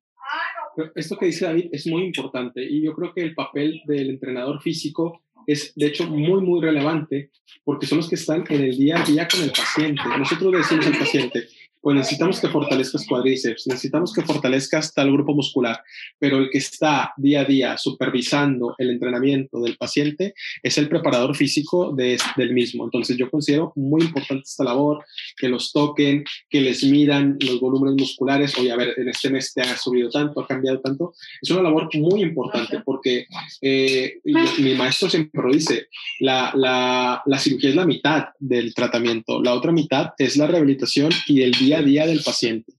Esto 0.94 1.18
que 1.18 1.26
dice 1.26 1.44
David 1.44 1.68
es 1.72 1.86
muy 1.86 2.04
importante 2.04 2.62
y 2.64 2.82
yo 2.82 2.94
creo 2.94 3.12
que 3.12 3.20
el 3.20 3.34
papel 3.34 3.82
del 3.86 4.08
entrenador 4.08 4.62
físico 4.62 5.20
es 5.46 5.74
de 5.74 5.86
hecho 5.86 6.08
muy, 6.08 6.40
muy 6.40 6.62
relevante 6.62 7.30
porque 7.64 7.86
son 7.86 7.98
los 7.98 8.08
que 8.08 8.14
están 8.14 8.44
en 8.48 8.62
el 8.62 8.76
día 8.76 9.02
a 9.02 9.04
día 9.04 9.28
con 9.28 9.42
el 9.42 9.50
paciente. 9.50 10.00
Nosotros 10.18 10.52
decimos 10.52 10.86
al 10.86 10.98
paciente, 10.98 11.44
pues 11.82 11.96
necesitamos 11.96 12.40
que 12.40 12.48
fortalezcas 12.48 13.06
cuádriceps, 13.06 13.66
necesitamos 13.66 14.12
que 14.12 14.22
fortalezcas 14.22 14.94
tal 14.94 15.12
grupo 15.12 15.34
muscular, 15.34 15.82
pero 16.18 16.38
el 16.38 16.48
que 16.48 16.58
está 16.58 17.12
día 17.16 17.40
a 17.40 17.44
día 17.44 17.76
supervisando 17.76 18.76
el 18.78 18.90
entrenamiento 18.90 19.60
del 19.60 19.76
paciente 19.76 20.34
es 20.62 20.78
el 20.78 20.88
preparador 20.88 21.34
físico 21.34 21.92
de, 21.92 22.18
del 22.36 22.52
mismo. 22.52 22.84
Entonces 22.84 23.16
yo 23.16 23.28
considero 23.28 23.72
muy 23.74 24.02
importante 24.02 24.44
esta 24.46 24.62
labor, 24.62 25.04
que 25.36 25.48
los 25.48 25.72
toquen, 25.72 26.24
que 26.48 26.60
les 26.60 26.84
midan 26.84 27.36
los 27.40 27.58
volúmenes 27.58 28.00
musculares, 28.00 28.56
oye, 28.58 28.70
a 28.70 28.76
ver, 28.76 28.94
en 28.96 29.08
este 29.08 29.30
mes 29.30 29.52
te 29.52 29.62
ha 29.62 29.76
subido 29.76 30.08
tanto, 30.08 30.40
ha 30.40 30.46
cambiado 30.46 30.80
tanto. 30.80 31.14
Es 31.40 31.50
una 31.50 31.62
labor 31.62 31.88
muy 31.94 32.22
importante 32.22 32.80
porque 32.84 33.26
eh, 33.60 34.20
mi 34.58 34.74
maestro 34.74 35.10
siempre 35.10 35.42
lo 35.42 35.52
dice, 35.52 35.88
la, 36.20 36.52
la, 36.54 37.22
la 37.26 37.38
cirugía 37.38 37.70
es 37.70 37.76
la 37.76 37.86
mitad 37.86 38.26
del 38.38 38.72
tratamiento, 38.72 39.42
la 39.42 39.54
otra 39.54 39.72
mitad 39.72 40.10
es 40.16 40.36
la 40.36 40.46
rehabilitación 40.46 41.10
y 41.26 41.42
el 41.42 41.50
día 41.52 41.71
a 41.74 41.82
día 41.82 42.06
del 42.06 42.22
paciente. 42.22 42.72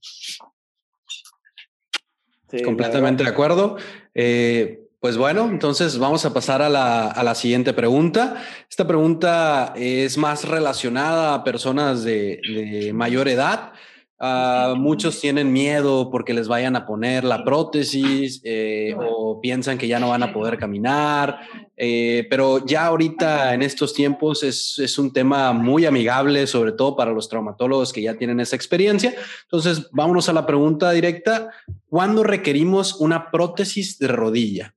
Completamente 2.64 3.24
de 3.24 3.30
acuerdo. 3.30 3.76
Eh, 4.14 4.80
pues 5.00 5.16
bueno, 5.16 5.48
entonces 5.50 5.98
vamos 5.98 6.24
a 6.24 6.32
pasar 6.32 6.62
a 6.62 6.68
la, 6.68 7.08
a 7.10 7.22
la, 7.22 7.34
siguiente 7.34 7.74
pregunta. 7.74 8.42
Esta 8.70 8.86
pregunta 8.86 9.74
es 9.76 10.16
más 10.16 10.48
relacionada 10.48 11.34
a 11.34 11.44
personas 11.44 12.04
de, 12.04 12.40
de 12.48 12.92
mayor 12.94 13.28
edad. 13.28 13.72
Uh, 14.20 14.76
muchos 14.76 15.20
tienen 15.20 15.52
miedo 15.52 16.08
porque 16.08 16.34
les 16.34 16.46
vayan 16.46 16.76
a 16.76 16.86
poner 16.86 17.24
la 17.24 17.42
prótesis 17.44 18.40
eh, 18.44 18.94
o 18.96 19.40
piensan 19.40 19.76
que 19.76 19.88
ya 19.88 19.98
no 19.98 20.10
van 20.10 20.22
a 20.22 20.32
poder 20.32 20.56
caminar, 20.56 21.40
eh, 21.76 22.24
pero 22.30 22.64
ya 22.64 22.86
ahorita 22.86 23.54
en 23.54 23.62
estos 23.62 23.92
tiempos 23.92 24.44
es, 24.44 24.78
es, 24.78 24.98
un 24.98 25.12
tema 25.12 25.52
muy 25.52 25.84
amigable, 25.84 26.46
sobre 26.46 26.70
todo 26.70 26.94
para 26.94 27.10
los 27.10 27.28
traumatólogos 27.28 27.92
que 27.92 28.02
ya 28.02 28.14
tienen 28.14 28.38
esa 28.38 28.54
experiencia. 28.54 29.12
Entonces, 29.42 29.88
vámonos 29.90 30.28
a 30.28 30.32
la 30.32 30.46
pregunta 30.46 30.92
directa. 30.92 31.50
¿Cuándo 31.88 32.22
requerimos 32.22 32.94
una 33.00 33.32
prótesis 33.32 33.98
de 33.98 34.08
rodilla? 34.08 34.74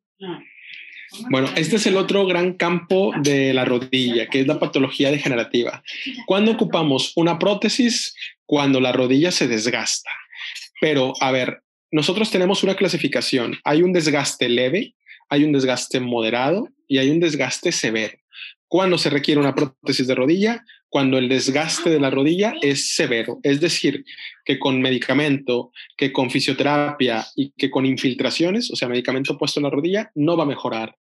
Bueno, 1.29 1.47
este 1.55 1.77
es 1.77 1.85
el 1.85 1.97
otro 1.97 2.25
gran 2.25 2.53
campo 2.53 3.13
de 3.21 3.53
la 3.53 3.65
rodilla, 3.65 4.27
que 4.27 4.41
es 4.41 4.47
la 4.47 4.59
patología 4.59 5.11
degenerativa. 5.11 5.83
¿Cuándo 6.25 6.51
ocupamos 6.51 7.13
una 7.15 7.39
prótesis? 7.39 8.13
Cuando 8.47 8.79
la 8.79 8.91
rodilla 8.91 9.31
se 9.31 9.47
desgasta. 9.47 10.09
Pero, 10.81 11.13
a 11.21 11.31
ver, 11.31 11.61
nosotros 11.91 12.31
tenemos 12.31 12.63
una 12.63 12.75
clasificación. 12.75 13.59
Hay 13.63 13.83
un 13.83 13.93
desgaste 13.93 14.49
leve, 14.49 14.95
hay 15.29 15.43
un 15.43 15.51
desgaste 15.51 15.99
moderado 15.99 16.69
y 16.87 16.97
hay 16.97 17.11
un 17.11 17.19
desgaste 17.19 17.71
severo. 17.71 18.17
¿Cuándo 18.67 18.97
se 18.97 19.09
requiere 19.09 19.39
una 19.39 19.55
prótesis 19.55 20.07
de 20.07 20.15
rodilla? 20.15 20.65
Cuando 20.89 21.17
el 21.17 21.29
desgaste 21.29 21.89
de 21.89 21.99
la 21.99 22.09
rodilla 22.09 22.53
es 22.61 22.95
severo, 22.95 23.39
es 23.43 23.59
decir, 23.61 24.03
que 24.43 24.59
con 24.59 24.81
medicamento, 24.81 25.71
que 25.97 26.11
con 26.11 26.29
fisioterapia 26.29 27.25
y 27.35 27.51
que 27.51 27.69
con 27.69 27.85
infiltraciones, 27.85 28.71
o 28.71 28.75
sea, 28.75 28.87
medicamento 28.87 29.37
puesto 29.37 29.59
en 29.59 29.65
la 29.65 29.69
rodilla, 29.69 30.11
no 30.15 30.35
va 30.35 30.43
a 30.43 30.47
mejorar. 30.47 30.95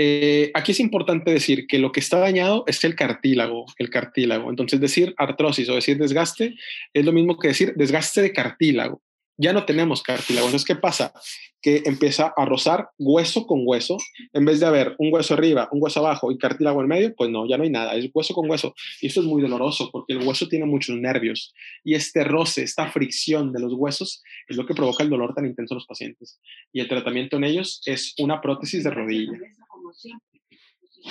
Eh, 0.00 0.52
aquí 0.54 0.70
es 0.72 0.78
importante 0.78 1.32
decir 1.32 1.66
que 1.66 1.80
lo 1.80 1.90
que 1.90 1.98
está 1.98 2.20
dañado 2.20 2.62
es 2.68 2.84
el 2.84 2.94
cartílago, 2.94 3.66
el 3.78 3.90
cartílago. 3.90 4.48
Entonces, 4.48 4.80
decir 4.80 5.12
artrosis 5.18 5.68
o 5.68 5.74
decir 5.74 5.98
desgaste 5.98 6.54
es 6.94 7.04
lo 7.04 7.12
mismo 7.12 7.36
que 7.36 7.48
decir 7.48 7.74
desgaste 7.74 8.22
de 8.22 8.32
cartílago 8.32 9.02
ya 9.38 9.52
no 9.52 9.64
tenemos 9.64 10.02
cartílago. 10.02 10.48
Entonces, 10.48 10.66
¿qué 10.66 10.74
pasa? 10.74 11.12
Que 11.62 11.82
empieza 11.86 12.32
a 12.36 12.44
rozar 12.44 12.90
hueso 12.98 13.46
con 13.46 13.62
hueso. 13.64 13.96
En 14.32 14.44
vez 14.44 14.58
de 14.58 14.66
haber 14.66 14.96
un 14.98 15.12
hueso 15.12 15.34
arriba, 15.34 15.68
un 15.70 15.80
hueso 15.80 16.00
abajo 16.00 16.32
y 16.32 16.38
cartílago 16.38 16.82
en 16.82 16.88
medio, 16.88 17.14
pues 17.14 17.30
no, 17.30 17.48
ya 17.48 17.56
no 17.56 17.62
hay 17.62 17.70
nada. 17.70 17.94
Es 17.94 18.10
hueso 18.12 18.34
con 18.34 18.50
hueso. 18.50 18.74
Y 19.00 19.06
eso 19.06 19.20
es 19.20 19.26
muy 19.26 19.40
doloroso 19.40 19.90
porque 19.92 20.14
el 20.14 20.26
hueso 20.26 20.48
tiene 20.48 20.66
muchos 20.66 20.96
nervios. 20.96 21.54
Y 21.84 21.94
este 21.94 22.24
roce, 22.24 22.64
esta 22.64 22.90
fricción 22.90 23.52
de 23.52 23.60
los 23.60 23.72
huesos 23.74 24.22
es 24.48 24.56
lo 24.56 24.66
que 24.66 24.74
provoca 24.74 25.04
el 25.04 25.10
dolor 25.10 25.34
tan 25.34 25.46
intenso 25.46 25.74
en 25.74 25.76
los 25.76 25.86
pacientes. 25.86 26.40
Y 26.72 26.80
el 26.80 26.88
tratamiento 26.88 27.36
en 27.36 27.44
ellos 27.44 27.80
es 27.86 28.14
una 28.18 28.40
prótesis 28.40 28.82
de 28.82 28.90
rodilla. 28.90 29.38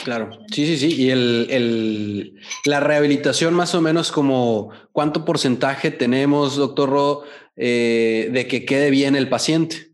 Claro, 0.03 0.29
sí, 0.51 0.65
sí, 0.65 0.77
sí. 0.77 1.01
Y 1.01 1.09
el, 1.09 1.47
el, 1.49 2.39
la 2.65 2.79
rehabilitación 2.79 3.53
más 3.53 3.73
o 3.73 3.81
menos 3.81 4.11
como 4.11 4.69
cuánto 4.91 5.25
porcentaje 5.25 5.91
tenemos, 5.91 6.55
doctor 6.55 6.89
Ro, 6.89 7.23
eh, 7.55 8.29
de 8.31 8.47
que 8.47 8.65
quede 8.65 8.89
bien 8.89 9.15
el 9.15 9.29
paciente. 9.29 9.93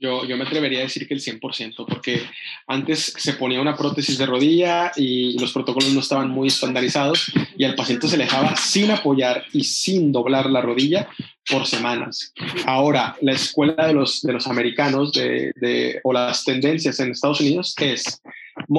Yo, 0.00 0.24
yo, 0.24 0.36
me 0.36 0.44
atrevería 0.44 0.78
a 0.78 0.82
decir 0.82 1.08
que 1.08 1.14
el 1.14 1.20
100%, 1.20 1.84
porque 1.88 2.22
antes 2.68 3.14
se 3.16 3.32
ponía 3.32 3.60
una 3.60 3.76
prótesis 3.76 4.16
de 4.16 4.26
rodilla 4.26 4.92
y 4.94 5.36
los 5.40 5.52
protocolos 5.52 5.92
no 5.92 5.98
estaban 5.98 6.30
muy 6.30 6.46
estandarizados 6.48 7.32
y 7.56 7.64
al 7.64 7.74
paciente 7.74 8.06
se 8.06 8.16
le 8.16 8.24
dejaba 8.24 8.54
sin 8.54 8.92
apoyar 8.92 9.44
y 9.52 9.64
sin 9.64 10.12
doblar 10.12 10.50
la 10.50 10.60
rodilla 10.60 11.08
por 11.50 11.66
semanas. 11.66 12.32
Ahora, 12.64 13.16
la 13.22 13.32
escuela 13.32 13.88
de 13.88 13.94
los, 13.94 14.20
de 14.22 14.32
los 14.32 14.46
americanos 14.46 15.12
de, 15.12 15.52
de, 15.56 16.00
o 16.04 16.12
las 16.12 16.44
tendencias 16.44 17.00
en 17.00 17.10
Estados 17.10 17.40
Unidos 17.40 17.74
es 17.80 18.22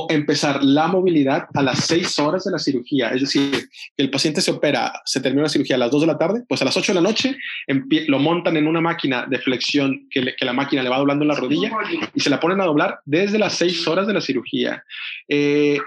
empezar 0.09 0.63
la 0.63 0.87
movilidad 0.87 1.47
a 1.53 1.61
las 1.61 1.85
seis 1.85 2.17
horas 2.19 2.43
de 2.43 2.51
la 2.51 2.59
cirugía. 2.59 3.09
Es 3.09 3.21
decir, 3.21 3.69
que 3.95 4.03
el 4.03 4.09
paciente 4.09 4.41
se 4.41 4.51
opera, 4.51 5.01
se 5.05 5.21
termina 5.21 5.43
la 5.43 5.49
cirugía 5.49 5.75
a 5.75 5.79
las 5.79 5.91
2 5.91 6.01
de 6.01 6.07
la 6.07 6.17
tarde, 6.17 6.43
pues 6.47 6.61
a 6.61 6.65
las 6.65 6.75
8 6.75 6.93
de 6.93 7.01
la 7.01 7.07
noche 7.07 7.37
lo 8.07 8.19
montan 8.19 8.57
en 8.57 8.67
una 8.67 8.81
máquina 8.81 9.25
de 9.27 9.39
flexión 9.39 10.07
que, 10.09 10.35
que, 10.35 10.45
la 10.45 10.53
máquina 10.53 10.83
le 10.83 10.89
va 10.89 10.97
doblando 10.97 11.25
la 11.25 11.35
rodilla 11.35 11.71
y 12.13 12.19
se 12.19 12.29
la 12.29 12.39
ponen 12.39 12.61
a 12.61 12.65
doblar 12.65 12.99
desde 13.05 13.39
las 13.39 13.53
6 13.55 13.87
horas 13.87 14.07
de 14.07 14.13
la 14.13 14.21
cirugía. 14.21 14.83
Eh, 15.27 15.79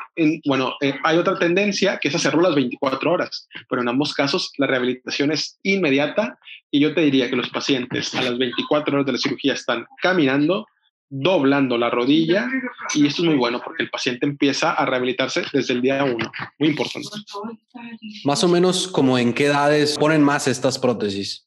bueno, 0.44 0.74
eh, 0.80 0.94
hay 1.04 1.16
otra 1.16 1.38
tendencia 1.38 1.98
que 1.98 2.08
es 2.08 2.14
hacerlo 2.14 2.42
las 2.42 2.54
24 2.54 3.10
horas, 3.10 3.48
pero 3.68 3.82
en 3.82 3.88
ambos 3.88 4.14
casos 4.14 4.52
la 4.58 4.66
rehabilitación 4.66 5.32
es 5.32 5.58
inmediata 5.62 6.38
y 6.70 6.80
yo 6.80 6.94
te 6.94 7.02
diría 7.02 7.28
que 7.28 7.36
los 7.36 7.50
pacientes 7.50 8.14
a 8.14 8.22
las 8.22 8.38
24 8.38 8.94
horas 8.94 9.06
de 9.06 9.12
la 9.12 9.18
cirugía 9.18 9.54
están 9.54 9.86
caminando, 10.00 10.66
doblando 11.14 11.76
la 11.76 11.90
rodilla 11.90 12.48
y 12.94 13.06
esto 13.06 13.20
es 13.20 13.28
muy 13.28 13.36
bueno 13.36 13.60
porque 13.62 13.82
el 13.82 13.90
paciente 13.90 14.24
empieza 14.24 14.72
a 14.72 14.86
rehabilitarse 14.86 15.42
desde 15.52 15.74
el 15.74 15.82
día 15.82 16.02
uno. 16.04 16.32
Muy 16.58 16.70
importante. 16.70 17.10
Más 18.24 18.42
o 18.42 18.48
menos 18.48 18.88
como 18.88 19.18
en 19.18 19.34
qué 19.34 19.46
edades 19.46 19.98
ponen 19.98 20.22
más 20.22 20.48
estas 20.48 20.78
prótesis. 20.78 21.46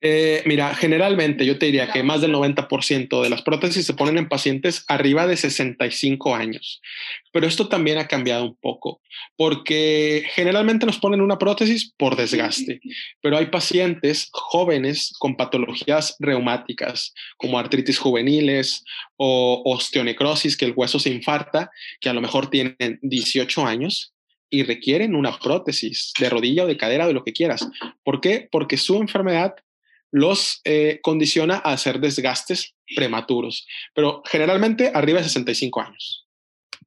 Eh, 0.00 0.42
mira, 0.44 0.74
generalmente 0.74 1.46
yo 1.46 1.58
te 1.58 1.66
diría 1.66 1.90
que 1.90 2.02
más 2.02 2.20
del 2.20 2.34
90% 2.34 3.22
de 3.22 3.30
las 3.30 3.40
prótesis 3.40 3.86
se 3.86 3.94
ponen 3.94 4.18
en 4.18 4.28
pacientes 4.28 4.84
arriba 4.86 5.26
de 5.26 5.36
65 5.36 6.34
años, 6.34 6.82
pero 7.32 7.46
esto 7.46 7.68
también 7.68 7.96
ha 7.96 8.06
cambiado 8.06 8.44
un 8.44 8.54
poco, 8.56 9.00
porque 9.36 10.24
generalmente 10.34 10.84
nos 10.84 10.98
ponen 10.98 11.22
una 11.22 11.38
prótesis 11.38 11.94
por 11.96 12.16
desgaste, 12.16 12.80
pero 13.22 13.38
hay 13.38 13.46
pacientes 13.46 14.28
jóvenes 14.32 15.14
con 15.18 15.36
patologías 15.36 16.16
reumáticas 16.18 17.14
como 17.38 17.58
artritis 17.58 17.98
juveniles 17.98 18.84
o 19.16 19.62
osteonecrosis, 19.64 20.56
que 20.58 20.66
el 20.66 20.74
hueso 20.76 20.98
se 20.98 21.10
infarta, 21.10 21.70
que 22.00 22.10
a 22.10 22.14
lo 22.14 22.20
mejor 22.20 22.50
tienen 22.50 22.98
18 23.00 23.64
años 23.64 24.14
y 24.50 24.62
requieren 24.62 25.16
una 25.16 25.36
prótesis 25.38 26.12
de 26.20 26.28
rodilla 26.28 26.64
o 26.64 26.66
de 26.66 26.76
cadera, 26.76 27.06
de 27.06 27.12
lo 27.12 27.24
que 27.24 27.32
quieras. 27.32 27.66
¿Por 28.04 28.20
qué? 28.20 28.48
Porque 28.52 28.76
su 28.76 28.96
enfermedad 28.96 29.54
los 30.14 30.60
eh, 30.62 31.00
condiciona 31.02 31.56
a 31.56 31.72
hacer 31.72 31.98
desgastes 31.98 32.76
prematuros, 32.94 33.66
pero 33.94 34.22
generalmente 34.24 34.92
arriba 34.94 35.18
de 35.18 35.24
65 35.24 35.80
años. 35.80 36.28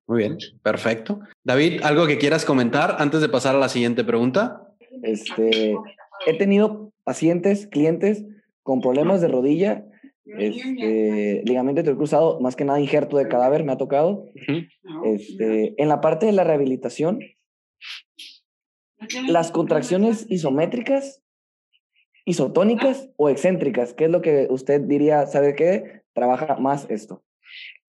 Muy 0.08 0.20
bien, 0.20 0.38
perfecto. 0.64 1.20
David, 1.44 1.82
¿algo 1.84 2.08
que 2.08 2.18
quieras 2.18 2.46
comentar 2.46 2.96
antes 3.00 3.20
de 3.20 3.28
pasar 3.28 3.54
a 3.54 3.60
la 3.60 3.68
siguiente 3.68 4.06
pregunta? 4.06 4.62
Este, 5.04 5.76
he 6.26 6.38
tenido 6.38 6.94
pacientes, 7.04 7.68
clientes 7.68 8.24
con 8.64 8.80
problemas 8.80 9.20
de 9.20 9.28
rodilla 9.28 9.84
este, 10.24 11.42
ligamento 11.44 11.82
intercruzado, 11.82 12.40
más 12.40 12.56
que 12.56 12.64
nada 12.64 12.80
injerto 12.80 13.18
de 13.18 13.28
cadáver, 13.28 13.66
me 13.66 13.74
ha 13.74 13.78
tocado. 13.78 14.32
este, 15.04 15.82
en 15.82 15.90
la 15.90 16.00
parte 16.00 16.26
de 16.26 16.32
la 16.32 16.46
rehabilitación, 16.46 17.20
las 19.28 19.52
contracciones 19.52 20.26
isométricas, 20.30 21.22
isotónicas 22.28 23.08
o 23.16 23.30
excéntricas, 23.30 23.94
¿qué 23.94 24.06
es 24.06 24.12
lo 24.12 24.22
que 24.22 24.48
usted 24.50 24.82
diría, 24.82 25.26
sabe 25.28 25.56
qué? 25.56 26.02
Trabaja 26.14 26.58
más 26.58 26.86
esto. 26.90 27.24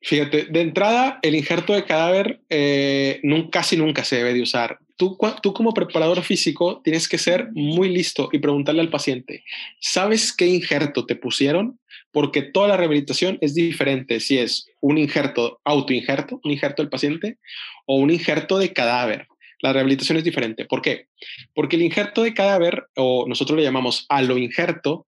Fíjate, 0.01 0.45
de 0.45 0.61
entrada, 0.61 1.19
el 1.23 1.35
injerto 1.35 1.73
de 1.73 1.85
cadáver 1.85 2.41
eh, 2.49 3.21
casi 3.51 3.77
nunca 3.77 4.05
se 4.05 4.17
debe 4.17 4.35
de 4.35 4.43
usar. 4.43 4.79
Tú, 4.97 5.19
tú 5.43 5.53
como 5.53 5.75
preparador 5.75 6.23
físico 6.23 6.81
tienes 6.85 7.09
que 7.09 7.19
ser 7.19 7.49
muy 7.53 7.89
listo 7.89 8.29
y 8.31 8.39
preguntarle 8.39 8.81
al 8.81 8.91
paciente, 8.91 9.43
¿sabes 9.81 10.33
qué 10.33 10.47
injerto 10.47 11.05
te 11.05 11.17
pusieron? 11.17 11.81
Porque 12.13 12.43
toda 12.43 12.69
la 12.69 12.77
rehabilitación 12.77 13.39
es 13.41 13.55
diferente 13.55 14.21
si 14.21 14.39
es 14.39 14.69
un 14.81 14.99
injerto, 14.99 15.61
autoinjerto, 15.65 16.41
un 16.45 16.53
injerto 16.53 16.83
del 16.83 16.91
paciente, 16.91 17.39
o 17.87 17.97
un 17.97 18.11
injerto 18.13 18.59
de 18.59 18.73
cadáver. 18.73 19.27
La 19.61 19.73
rehabilitación 19.73 20.19
es 20.19 20.25
diferente. 20.25 20.65
¿Por 20.65 20.83
qué? 20.83 21.07
Porque 21.55 21.77
el 21.77 21.83
injerto 21.83 22.23
de 22.23 22.35
cadáver, 22.35 22.85
o 22.97 23.27
nosotros 23.29 23.57
le 23.57 23.65
llamamos 23.65 24.07
aloinjerto, 24.09 25.07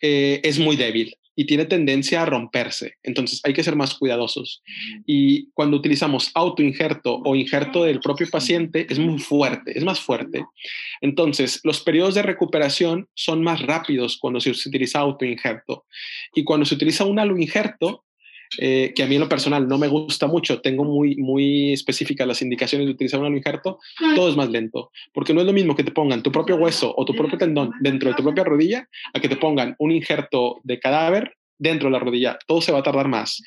eh, 0.00 0.40
es 0.42 0.58
muy 0.58 0.76
débil 0.76 1.14
y 1.36 1.46
tiene 1.46 1.64
tendencia 1.64 2.22
a 2.22 2.26
romperse. 2.26 2.96
Entonces 3.02 3.40
hay 3.44 3.54
que 3.54 3.64
ser 3.64 3.76
más 3.76 3.94
cuidadosos. 3.94 4.62
Y 5.06 5.50
cuando 5.52 5.76
utilizamos 5.76 6.30
autoinjerto 6.34 7.22
o 7.24 7.34
injerto 7.34 7.84
del 7.84 8.00
propio 8.00 8.28
paciente, 8.28 8.86
es 8.90 8.98
muy 8.98 9.18
fuerte, 9.18 9.76
es 9.76 9.84
más 9.84 10.00
fuerte. 10.00 10.44
Entonces 11.00 11.60
los 11.64 11.80
periodos 11.80 12.14
de 12.14 12.22
recuperación 12.22 13.08
son 13.14 13.42
más 13.42 13.62
rápidos 13.62 14.18
cuando 14.18 14.40
se 14.40 14.50
utiliza 14.50 14.98
autoinjerto. 14.98 15.86
Y 16.34 16.44
cuando 16.44 16.66
se 16.66 16.74
utiliza 16.74 17.06
un 17.06 17.18
aloinjerto, 17.18 18.04
eh, 18.58 18.92
que 18.94 19.02
a 19.02 19.06
mí 19.06 19.14
en 19.14 19.20
lo 19.20 19.28
personal 19.28 19.68
no 19.68 19.78
me 19.78 19.88
gusta 19.88 20.26
mucho, 20.26 20.60
tengo 20.60 20.84
muy, 20.84 21.16
muy 21.16 21.72
específicas 21.72 22.26
las 22.26 22.42
indicaciones 22.42 22.86
de 22.86 22.92
utilizar 22.92 23.20
un 23.20 23.36
injerto, 23.36 23.78
todo 24.14 24.28
es 24.28 24.36
más 24.36 24.50
lento, 24.50 24.90
porque 25.12 25.34
no 25.34 25.40
es 25.40 25.46
lo 25.46 25.52
mismo 25.52 25.76
que 25.76 25.84
te 25.84 25.92
pongan 25.92 26.22
tu 26.22 26.32
propio 26.32 26.56
hueso 26.56 26.92
o 26.96 27.04
tu 27.04 27.14
propio 27.14 27.38
tendón 27.38 27.72
dentro 27.80 28.10
de 28.10 28.16
tu 28.16 28.22
propia 28.22 28.44
rodilla 28.44 28.88
a 29.12 29.20
que 29.20 29.28
te 29.28 29.36
pongan 29.36 29.76
un 29.78 29.92
injerto 29.92 30.60
de 30.64 30.80
cadáver 30.80 31.36
dentro 31.60 31.88
de 31.88 31.92
la 31.92 31.98
rodilla. 31.98 32.38
Todo 32.46 32.60
se 32.60 32.72
va 32.72 32.78
a 32.78 32.82
tardar 32.82 33.06
más. 33.06 33.40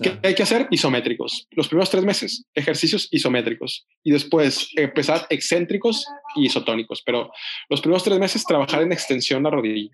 ¿Qué 0.00 0.18
hay 0.22 0.34
que 0.34 0.44
hacer? 0.44 0.68
Isométricos. 0.70 1.46
Los 1.50 1.68
primeros 1.68 1.90
tres 1.90 2.04
meses, 2.04 2.44
ejercicios 2.54 3.08
isométricos. 3.10 3.86
Y 4.04 4.12
después 4.12 4.70
empezar 4.76 5.26
excéntricos 5.28 6.06
y 6.36 6.46
isotónicos. 6.46 7.02
Pero 7.04 7.30
los 7.68 7.80
primeros 7.80 8.04
tres 8.04 8.18
meses 8.18 8.44
trabajar 8.44 8.82
en 8.82 8.92
extensión 8.92 9.42
la 9.42 9.50
rodilla. 9.50 9.90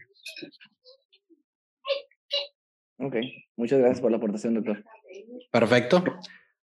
Ok, 2.98 3.16
muchas 3.57 3.78
gracias 3.78 4.00
por 4.00 4.11
la 4.11 4.18
aportación, 4.18 4.54
doctor. 4.54 4.85
Perfecto. 5.50 6.04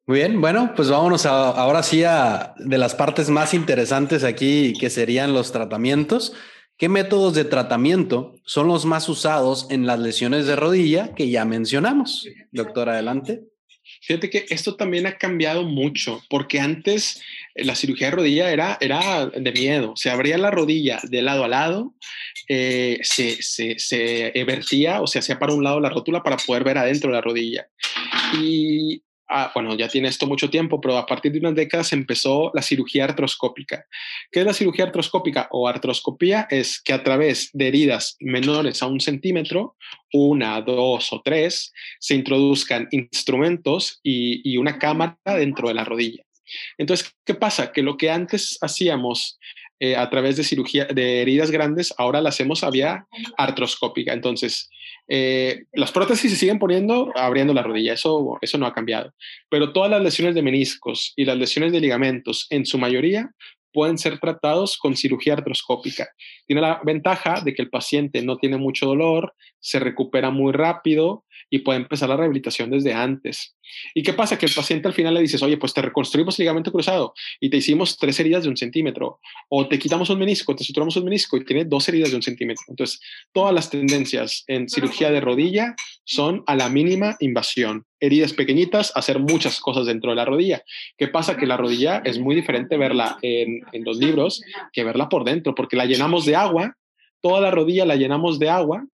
Muy 0.06 0.18
bien, 0.18 0.40
bueno, 0.40 0.72
pues 0.74 0.90
vámonos 0.90 1.26
ahora 1.26 1.82
sí 1.82 2.02
a 2.04 2.54
de 2.58 2.78
las 2.78 2.94
partes 2.94 3.28
más 3.28 3.52
interesantes 3.52 4.24
aquí, 4.24 4.72
que 4.78 4.88
serían 4.88 5.34
los 5.34 5.52
tratamientos. 5.52 6.34
¿Qué 6.78 6.88
métodos 6.88 7.34
de 7.34 7.44
tratamiento 7.44 8.36
son 8.44 8.68
los 8.68 8.86
más 8.86 9.08
usados 9.08 9.66
en 9.68 9.84
las 9.84 9.98
lesiones 9.98 10.46
de 10.46 10.54
rodilla 10.54 11.12
que 11.14 11.28
ya 11.28 11.44
mencionamos? 11.44 12.26
Doctor, 12.52 12.88
adelante. 12.88 13.47
Fíjate 14.02 14.30
que 14.30 14.46
esto 14.50 14.76
también 14.76 15.06
ha 15.06 15.18
cambiado 15.18 15.64
mucho, 15.64 16.22
porque 16.30 16.60
antes 16.60 17.20
eh, 17.54 17.64
la 17.64 17.74
cirugía 17.74 18.08
de 18.08 18.16
rodilla 18.16 18.52
era, 18.52 18.78
era 18.80 19.26
de 19.26 19.52
miedo. 19.52 19.94
Se 19.96 20.10
abría 20.10 20.38
la 20.38 20.50
rodilla 20.50 21.00
de 21.02 21.22
lado 21.22 21.44
a 21.44 21.48
lado, 21.48 21.94
eh, 22.48 22.98
se, 23.02 23.42
se, 23.42 23.78
se 23.78 24.32
vertía 24.44 25.00
o 25.00 25.06
se 25.06 25.18
hacía 25.18 25.38
para 25.38 25.54
un 25.54 25.64
lado 25.64 25.80
la 25.80 25.90
rótula 25.90 26.22
para 26.22 26.36
poder 26.36 26.64
ver 26.64 26.78
adentro 26.78 27.10
la 27.10 27.20
rodilla. 27.20 27.68
Y 28.40 29.02
Ah, 29.30 29.50
bueno, 29.54 29.76
ya 29.76 29.88
tiene 29.88 30.08
esto 30.08 30.26
mucho 30.26 30.48
tiempo, 30.48 30.80
pero 30.80 30.96
a 30.96 31.04
partir 31.04 31.32
de 31.32 31.38
unas 31.38 31.54
décadas 31.54 31.92
empezó 31.92 32.50
la 32.54 32.62
cirugía 32.62 33.04
artroscópica. 33.04 33.84
¿Qué 34.32 34.40
es 34.40 34.46
la 34.46 34.54
cirugía 34.54 34.86
artroscópica 34.86 35.48
o 35.50 35.68
artroscopía? 35.68 36.46
Es 36.50 36.80
que 36.80 36.94
a 36.94 37.02
través 37.02 37.50
de 37.52 37.68
heridas 37.68 38.16
menores 38.20 38.82
a 38.82 38.86
un 38.86 39.00
centímetro, 39.00 39.76
una, 40.14 40.62
dos 40.62 41.12
o 41.12 41.20
tres, 41.22 41.74
se 42.00 42.14
introduzcan 42.14 42.88
instrumentos 42.90 44.00
y, 44.02 44.56
una 44.56 44.78
cámara 44.78 45.18
dentro 45.24 45.68
de 45.68 45.74
la 45.74 45.84
rodilla. 45.84 46.24
Entonces, 46.78 47.14
¿qué 47.26 47.34
pasa? 47.34 47.70
Que 47.70 47.82
lo 47.82 47.98
que 47.98 48.10
antes 48.10 48.56
hacíamos 48.62 49.38
eh, 49.78 49.94
a 49.94 50.08
través 50.08 50.36
de 50.36 50.42
cirugía 50.42 50.86
de 50.86 51.20
heridas 51.20 51.50
grandes, 51.50 51.94
ahora 51.98 52.22
la 52.22 52.30
hacemos 52.30 52.64
a 52.64 52.70
vía 52.70 53.06
artroscópica. 53.36 54.14
Entonces, 54.14 54.70
eh, 55.08 55.64
las 55.72 55.90
prótesis 55.90 56.30
se 56.30 56.36
siguen 56.36 56.58
poniendo 56.58 57.10
abriendo 57.16 57.54
la 57.54 57.62
rodilla, 57.62 57.94
eso, 57.94 58.38
eso 58.40 58.58
no 58.58 58.66
ha 58.66 58.74
cambiado. 58.74 59.12
Pero 59.48 59.72
todas 59.72 59.90
las 59.90 60.02
lesiones 60.02 60.34
de 60.34 60.42
meniscos 60.42 61.12
y 61.16 61.24
las 61.24 61.36
lesiones 61.36 61.72
de 61.72 61.80
ligamentos, 61.80 62.46
en 62.50 62.66
su 62.66 62.78
mayoría, 62.78 63.30
pueden 63.72 63.98
ser 63.98 64.18
tratados 64.18 64.76
con 64.76 64.96
cirugía 64.96 65.34
artroscópica. 65.34 66.08
Tiene 66.46 66.62
la 66.62 66.80
ventaja 66.84 67.40
de 67.42 67.54
que 67.54 67.62
el 67.62 67.70
paciente 67.70 68.22
no 68.22 68.36
tiene 68.36 68.56
mucho 68.56 68.86
dolor, 68.86 69.34
se 69.60 69.78
recupera 69.78 70.30
muy 70.30 70.52
rápido 70.52 71.24
y 71.50 71.60
puede 71.60 71.80
empezar 71.80 72.08
la 72.08 72.16
rehabilitación 72.16 72.70
desde 72.70 72.92
antes. 72.92 73.54
¿Y 73.94 74.02
qué 74.02 74.12
pasa? 74.12 74.38
Que 74.38 74.46
el 74.46 74.52
paciente 74.54 74.88
al 74.88 74.94
final 74.94 75.14
le 75.14 75.20
dices, 75.20 75.42
oye, 75.42 75.56
pues 75.56 75.74
te 75.74 75.82
reconstruimos 75.82 76.38
el 76.38 76.44
ligamento 76.44 76.72
cruzado 76.72 77.12
y 77.40 77.50
te 77.50 77.58
hicimos 77.58 77.96
tres 77.96 78.18
heridas 78.20 78.44
de 78.44 78.48
un 78.48 78.56
centímetro, 78.56 79.20
o 79.48 79.68
te 79.68 79.78
quitamos 79.78 80.10
un 80.10 80.18
menisco, 80.18 80.54
te 80.54 80.64
suturamos 80.64 80.96
un 80.96 81.04
menisco 81.04 81.36
y 81.36 81.44
tiene 81.44 81.64
dos 81.64 81.88
heridas 81.88 82.10
de 82.10 82.16
un 82.16 82.22
centímetro. 82.22 82.64
Entonces, 82.68 83.00
todas 83.32 83.54
las 83.54 83.70
tendencias 83.70 84.44
en 84.46 84.68
cirugía 84.68 85.10
de 85.10 85.20
rodilla 85.20 85.74
son 86.04 86.42
a 86.46 86.56
la 86.56 86.68
mínima 86.68 87.16
invasión. 87.20 87.84
Heridas 88.00 88.32
pequeñitas, 88.32 88.92
hacer 88.94 89.18
muchas 89.18 89.60
cosas 89.60 89.86
dentro 89.86 90.10
de 90.10 90.16
la 90.16 90.24
rodilla. 90.24 90.62
¿Qué 90.96 91.08
pasa? 91.08 91.36
Que 91.36 91.46
la 91.46 91.56
rodilla 91.56 92.00
es 92.04 92.18
muy 92.18 92.34
diferente 92.34 92.76
verla 92.76 93.18
en, 93.22 93.60
en 93.72 93.84
los 93.84 93.98
libros 93.98 94.40
que 94.72 94.84
verla 94.84 95.08
por 95.08 95.24
dentro, 95.24 95.54
porque 95.54 95.76
la 95.76 95.84
llenamos 95.84 96.24
de 96.24 96.36
agua, 96.36 96.76
toda 97.20 97.40
la 97.40 97.50
rodilla 97.50 97.84
la 97.84 97.96
llenamos 97.96 98.38
de 98.38 98.48
agua 98.48 98.86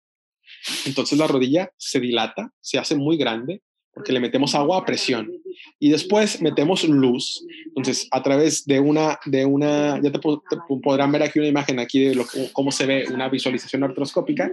entonces 0.86 1.18
la 1.18 1.26
rodilla 1.26 1.70
se 1.76 2.00
dilata, 2.00 2.50
se 2.60 2.78
hace 2.78 2.96
muy 2.96 3.16
grande 3.16 3.62
porque 3.94 4.12
le 4.12 4.20
metemos 4.20 4.54
agua 4.54 4.78
a 4.78 4.84
presión 4.84 5.30
y 5.78 5.90
después 5.90 6.40
metemos 6.40 6.84
luz. 6.84 7.44
Entonces, 7.66 8.06
a 8.10 8.22
través 8.22 8.64
de 8.64 8.80
una, 8.80 9.18
de 9.26 9.44
una 9.44 10.00
ya 10.02 10.12
te, 10.12 10.20
podrán 10.82 11.12
ver 11.12 11.22
aquí 11.22 11.38
una 11.38 11.48
imagen 11.48 11.78
aquí 11.78 12.04
de 12.04 12.14
lo, 12.14 12.24
cómo 12.52 12.72
se 12.72 12.86
ve 12.86 13.04
una 13.12 13.28
visualización 13.28 13.84
artroscópica, 13.84 14.50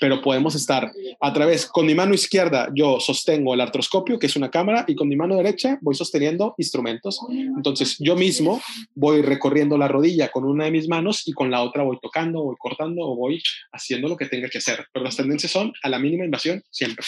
pero 0.00 0.22
podemos 0.22 0.54
estar 0.54 0.90
a 1.20 1.32
través, 1.32 1.66
con 1.66 1.86
mi 1.86 1.94
mano 1.94 2.14
izquierda 2.14 2.70
yo 2.74 3.00
sostengo 3.00 3.54
el 3.54 3.60
artroscopio, 3.60 4.18
que 4.18 4.26
es 4.26 4.36
una 4.36 4.50
cámara, 4.50 4.84
y 4.88 4.94
con 4.94 5.08
mi 5.08 5.16
mano 5.16 5.36
derecha 5.36 5.78
voy 5.80 5.94
sosteniendo 5.94 6.54
instrumentos. 6.58 7.20
Entonces, 7.30 7.96
yo 7.98 8.16
mismo 8.16 8.60
voy 8.94 9.22
recorriendo 9.22 9.76
la 9.78 9.88
rodilla 9.88 10.30
con 10.30 10.44
una 10.44 10.64
de 10.64 10.70
mis 10.70 10.88
manos 10.88 11.26
y 11.26 11.32
con 11.32 11.50
la 11.50 11.62
otra 11.62 11.82
voy 11.82 11.98
tocando, 12.00 12.42
voy 12.42 12.56
cortando 12.58 13.02
o 13.02 13.16
voy 13.16 13.42
haciendo 13.72 14.08
lo 14.08 14.16
que 14.16 14.26
tenga 14.26 14.48
que 14.48 14.58
hacer. 14.58 14.86
Pero 14.92 15.04
las 15.04 15.16
tendencias 15.16 15.52
son 15.52 15.72
a 15.82 15.88
la 15.88 15.98
mínima 15.98 16.24
invasión 16.24 16.62
siempre. 16.70 17.04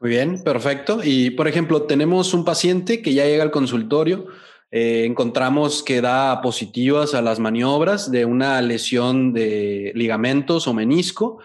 Muy 0.00 0.10
bien, 0.10 0.42
perfecto. 0.42 1.00
Y 1.02 1.30
por 1.30 1.48
ejemplo, 1.48 1.82
tenemos 1.82 2.34
un 2.34 2.44
paciente 2.44 3.02
que 3.02 3.14
ya 3.14 3.24
llega 3.24 3.42
al 3.42 3.50
consultorio, 3.50 4.26
eh, 4.70 5.04
encontramos 5.06 5.82
que 5.82 6.00
da 6.00 6.40
positivas 6.42 7.14
a 7.14 7.22
las 7.22 7.38
maniobras 7.38 8.10
de 8.10 8.24
una 8.24 8.60
lesión 8.60 9.32
de 9.32 9.92
ligamentos 9.94 10.66
o 10.66 10.74
menisco, 10.74 11.38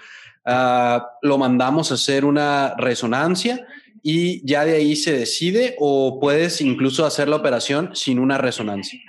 ah, 0.45 1.11
lo 1.21 1.37
mandamos 1.37 1.91
a 1.91 1.95
hacer 1.95 2.25
una 2.25 2.75
resonancia 2.77 3.67
y 4.01 4.45
ya 4.47 4.65
de 4.65 4.75
ahí 4.75 4.95
se 4.95 5.13
decide 5.13 5.75
o 5.77 6.19
puedes 6.19 6.61
incluso 6.61 7.05
hacer 7.05 7.27
la 7.27 7.35
operación 7.35 7.95
sin 7.95 8.19
una 8.19 8.37
resonancia. 8.37 8.99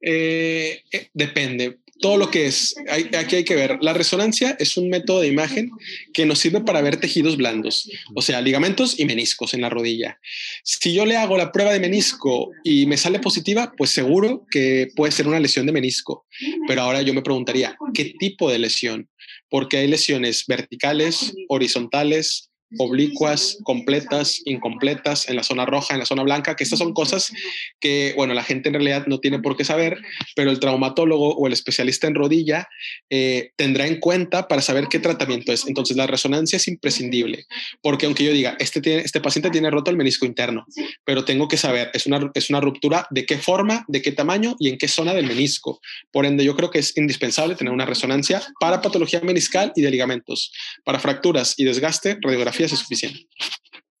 Eh, 0.00 0.82
eh, 0.90 1.10
depende 1.12 1.80
todo 2.00 2.16
lo 2.16 2.30
que 2.30 2.46
es, 2.46 2.74
aquí 2.88 3.36
hay 3.36 3.44
que 3.44 3.54
ver, 3.54 3.78
la 3.80 3.92
resonancia 3.92 4.56
es 4.58 4.76
un 4.76 4.88
método 4.88 5.20
de 5.20 5.28
imagen 5.28 5.70
que 6.12 6.26
nos 6.26 6.38
sirve 6.38 6.60
para 6.60 6.80
ver 6.80 6.98
tejidos 6.98 7.36
blandos, 7.36 7.90
o 8.14 8.22
sea, 8.22 8.40
ligamentos 8.40 8.98
y 8.98 9.04
meniscos 9.04 9.54
en 9.54 9.60
la 9.60 9.70
rodilla. 9.70 10.18
Si 10.64 10.92
yo 10.92 11.04
le 11.06 11.16
hago 11.16 11.36
la 11.36 11.52
prueba 11.52 11.72
de 11.72 11.80
menisco 11.80 12.50
y 12.64 12.86
me 12.86 12.96
sale 12.96 13.18
positiva, 13.20 13.72
pues 13.76 13.90
seguro 13.90 14.46
que 14.50 14.88
puede 14.96 15.12
ser 15.12 15.28
una 15.28 15.40
lesión 15.40 15.66
de 15.66 15.72
menisco. 15.72 16.26
Pero 16.66 16.82
ahora 16.82 17.02
yo 17.02 17.14
me 17.14 17.22
preguntaría, 17.22 17.76
¿qué 17.94 18.14
tipo 18.18 18.50
de 18.50 18.58
lesión? 18.58 19.08
Porque 19.48 19.78
hay 19.78 19.88
lesiones 19.88 20.44
verticales, 20.46 21.34
horizontales, 21.48 22.49
oblicuas, 22.78 23.58
completas, 23.64 24.42
incompletas, 24.44 25.28
en 25.28 25.36
la 25.36 25.42
zona 25.42 25.66
roja, 25.66 25.94
en 25.94 26.00
la 26.00 26.06
zona 26.06 26.22
blanca, 26.22 26.56
que 26.56 26.64
estas 26.64 26.78
son 26.78 26.92
cosas 26.92 27.32
que, 27.80 28.12
bueno, 28.16 28.34
la 28.34 28.44
gente 28.44 28.68
en 28.68 28.74
realidad 28.74 29.06
no 29.06 29.18
tiene 29.18 29.40
por 29.40 29.56
qué 29.56 29.64
saber, 29.64 29.98
pero 30.36 30.50
el 30.50 30.60
traumatólogo 30.60 31.34
o 31.34 31.46
el 31.46 31.52
especialista 31.52 32.06
en 32.06 32.14
rodilla 32.14 32.68
eh, 33.08 33.50
tendrá 33.56 33.86
en 33.86 33.98
cuenta 33.98 34.48
para 34.48 34.62
saber 34.62 34.86
qué 34.88 34.98
tratamiento 34.98 35.52
es. 35.52 35.66
Entonces, 35.66 35.96
la 35.96 36.06
resonancia 36.06 36.56
es 36.56 36.68
imprescindible, 36.68 37.46
porque 37.82 38.06
aunque 38.06 38.24
yo 38.24 38.32
diga, 38.32 38.56
este, 38.58 38.80
tiene, 38.80 39.02
este 39.02 39.20
paciente 39.20 39.50
tiene 39.50 39.70
roto 39.70 39.90
el 39.90 39.96
menisco 39.96 40.26
interno, 40.26 40.66
pero 41.04 41.24
tengo 41.24 41.48
que 41.48 41.56
saber, 41.56 41.90
es 41.94 42.06
una, 42.06 42.30
es 42.34 42.50
una 42.50 42.60
ruptura 42.60 43.06
de 43.10 43.26
qué 43.26 43.38
forma, 43.38 43.84
de 43.88 44.02
qué 44.02 44.12
tamaño 44.12 44.56
y 44.58 44.68
en 44.68 44.78
qué 44.78 44.88
zona 44.88 45.14
del 45.14 45.26
menisco. 45.26 45.80
Por 46.12 46.26
ende, 46.26 46.44
yo 46.44 46.56
creo 46.56 46.70
que 46.70 46.78
es 46.78 46.96
indispensable 46.96 47.54
tener 47.54 47.72
una 47.72 47.86
resonancia 47.86 48.42
para 48.60 48.80
patología 48.80 49.20
meniscal 49.20 49.72
y 49.74 49.82
de 49.82 49.90
ligamentos. 49.90 50.52
Para 50.84 50.98
fracturas 50.98 51.54
y 51.56 51.64
desgaste, 51.64 52.18
radiografía 52.20 52.59
es 52.64 52.70
suficiente. 52.72 53.26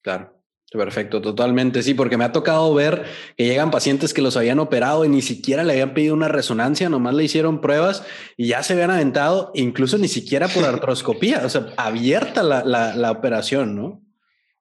Claro. 0.02 0.40
Perfecto, 0.72 1.20
totalmente, 1.20 1.82
sí, 1.82 1.94
porque 1.94 2.16
me 2.16 2.22
ha 2.22 2.30
tocado 2.30 2.72
ver 2.72 3.04
que 3.36 3.44
llegan 3.44 3.72
pacientes 3.72 4.14
que 4.14 4.22
los 4.22 4.36
habían 4.36 4.60
operado 4.60 5.04
y 5.04 5.08
ni 5.08 5.20
siquiera 5.20 5.64
le 5.64 5.72
habían 5.72 5.94
pedido 5.94 6.14
una 6.14 6.28
resonancia, 6.28 6.88
nomás 6.88 7.14
le 7.14 7.24
hicieron 7.24 7.60
pruebas 7.60 8.04
y 8.36 8.48
ya 8.48 8.62
se 8.62 8.74
habían 8.74 8.92
aventado, 8.92 9.50
incluso 9.54 9.98
ni 9.98 10.06
siquiera 10.06 10.46
por 10.46 10.64
artroscopía, 10.64 11.42
o 11.44 11.48
sea, 11.48 11.66
abierta 11.76 12.44
la, 12.44 12.64
la, 12.64 12.94
la 12.94 13.10
operación, 13.10 13.74
¿no? 13.74 14.00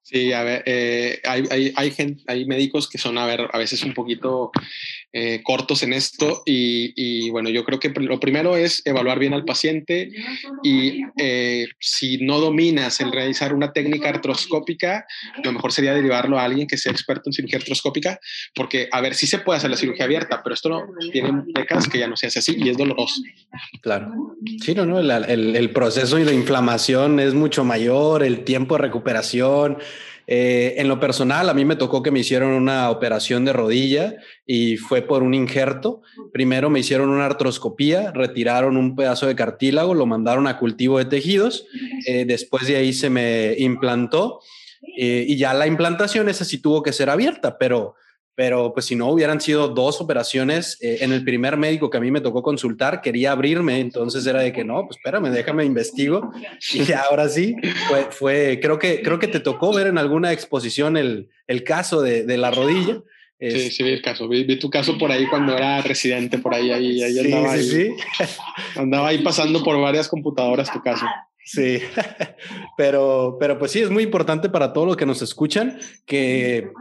Sí, 0.02 0.34
a 0.34 0.42
ver, 0.42 0.64
eh, 0.66 1.20
hay, 1.24 1.44
hay, 1.52 1.74
hay, 1.76 1.92
gente, 1.92 2.24
hay 2.26 2.46
médicos 2.46 2.90
que 2.90 2.98
son, 2.98 3.20
a 3.20 3.28
ver, 3.28 3.48
a 3.54 3.60
veces 3.60 3.84
un 3.84 3.94
poquito 3.94 4.52
eh, 5.12 5.42
cortos 5.44 5.82
en 5.82 5.94
esto 5.94 6.44
y, 6.46 7.30
bueno, 7.32 7.50
yo 7.50 7.64
creo 7.66 7.80
que 7.80 7.90
lo 7.90 8.20
primero 8.20 8.56
es 8.56 8.84
evaluar 8.86 9.18
bien 9.18 9.34
al 9.34 9.44
paciente 9.44 10.12
y 10.64 11.02
eh, 11.18 11.68
si 11.80 12.24
no 12.24 12.40
dominas 12.40 13.02
el 13.02 13.12
realizar 13.12 13.56
una 13.56 13.74
técnica 13.74 14.10
artroscópica, 14.10 15.08
lo 15.44 15.52
mejor 15.52 15.72
sería 15.72 15.96
derivarlo 15.96 16.38
a 16.38 16.44
alguien 16.44 16.68
que 16.68 16.78
sea 16.78 16.92
experto 16.92 17.30
en 17.30 17.34
cirugía 17.34 17.58
artroscópica, 17.58 18.20
porque 18.54 18.88
a 18.92 19.02
ver, 19.02 19.16
sí 19.16 19.26
se 19.26 19.40
puede 19.40 19.58
hacer 19.58 19.72
la 19.72 19.78
cirugía 19.78 20.06
abierta, 20.06 20.42
pero 20.44 20.54
esto 20.54 20.70
no 20.70 20.86
tiene 21.12 21.44
décadas 21.56 21.88
que 21.88 21.98
ya 21.98 22.08
no 22.08 22.16
se 22.16 22.28
hace 22.28 22.40
así 22.40 22.56
y 22.58 22.70
es 22.70 22.78
doloroso. 22.78 23.24
Claro. 23.82 24.36
Sí, 24.64 24.76
no, 24.76 24.86
no, 24.86 25.00
el, 25.00 25.56
el, 25.56 25.72
proceso 25.72 26.20
y 26.20 26.24
la 26.24 26.34
inflamación 26.34 27.20
es 27.20 27.34
mucho 27.34 27.64
mayor, 27.64 28.24
el 28.24 28.44
tiempo 28.44 28.76
de 28.76 28.84
recuperación. 28.84 29.80
Eh, 30.32 30.76
en 30.80 30.88
lo 30.88 31.00
personal, 31.00 31.50
a 31.50 31.56
mí 31.56 31.66
me 31.66 31.76
tocó 31.76 32.04
que 32.04 32.12
me 32.12 32.20
hicieron 32.20 32.52
una 32.52 32.92
operación 32.92 33.46
de 33.46 33.54
rodilla 33.54 34.18
y 34.46 34.78
fue 34.78 35.02
por 35.02 35.24
un 35.24 35.34
injerto. 35.34 36.04
Primero 36.32 36.70
me 36.70 36.82
hicieron 36.82 37.10
una 37.10 37.26
artroscopía, 37.26 38.12
retiraron 38.12 38.78
un 38.78 38.96
pedazo 38.96 39.26
de 39.26 39.36
cartílago, 39.36 39.96
lo 39.96 40.06
mandaron 40.06 40.46
a 40.46 40.60
cultivo 40.60 41.00
de 41.00 41.06
tejidos. 41.06 41.66
Eh, 42.06 42.26
después 42.26 42.68
de 42.68 42.76
ahí 42.76 42.94
se 42.94 43.10
me 43.10 43.56
implantó 43.58 44.42
eh, 45.00 45.26
y 45.28 45.36
ya 45.36 45.56
la 45.56 45.66
implantación 45.66 46.30
esa 46.30 46.46
sí 46.46 46.60
tuvo 46.60 46.84
que 46.84 46.94
ser 46.94 47.10
abierta, 47.10 47.58
pero 47.58 47.96
pero 48.40 48.72
pues 48.72 48.86
si 48.86 48.96
no 48.96 49.10
hubieran 49.10 49.42
sido 49.42 49.68
dos 49.68 50.00
operaciones, 50.00 50.78
eh, 50.80 51.00
en 51.02 51.12
el 51.12 51.26
primer 51.26 51.58
médico 51.58 51.90
que 51.90 51.98
a 51.98 52.00
mí 52.00 52.10
me 52.10 52.22
tocó 52.22 52.42
consultar 52.42 53.02
quería 53.02 53.34
abrirme, 53.34 53.82
entonces 53.82 54.26
era 54.26 54.40
de 54.40 54.54
que 54.54 54.64
no, 54.64 54.86
pues 54.86 54.96
espérame, 54.96 55.30
déjame 55.30 55.66
investigo. 55.66 56.32
Y 56.74 56.90
ahora 56.94 57.28
sí, 57.28 57.58
fue, 57.90 58.08
fue 58.12 58.60
creo, 58.62 58.80
que, 58.80 59.02
creo 59.02 59.20
que 59.20 59.28
te 59.28 59.42
tocó 59.42 59.74
ver 59.74 59.88
en 59.88 59.98
alguna 59.98 60.32
exposición 60.32 60.96
el, 60.96 61.28
el 61.48 61.66
caso 61.66 62.02
de, 62.02 62.24
de 62.24 62.38
la 62.38 62.50
rodilla. 62.50 63.04
Sí, 63.42 63.72
sí, 63.72 63.84
vi 63.84 63.90
el 63.90 64.02
caso. 64.02 64.30
Vi, 64.30 64.58
tu 64.58 64.70
caso 64.70 64.98
por 64.98 65.12
ahí 65.12 65.28
cuando 65.28 65.58
era 65.58 65.82
residente, 65.82 66.38
por 66.38 66.54
ahí, 66.54 66.72
ahí, 66.72 67.04
ahí 67.04 67.12
sí, 67.16 67.20
andaba, 67.20 67.58
sí, 67.58 67.60
ahí, 67.60 67.68
sí. 67.68 68.30
andaba 68.78 69.08
ahí 69.10 69.18
pasando 69.18 69.62
por 69.66 69.78
varias 69.82 70.08
computadoras 70.08 70.72
tu 70.72 70.82
caso. 70.82 71.06
Sí, 71.52 71.80
pero, 72.78 73.38
pero 73.40 73.58
pues 73.58 73.72
sí, 73.72 73.80
es 73.80 73.90
muy 73.90 74.04
importante 74.04 74.50
para 74.50 74.72
todos 74.72 74.86
los 74.86 74.98
que 74.98 75.08
nos 75.08 75.24
escuchan 75.24 75.80
que 76.06 76.72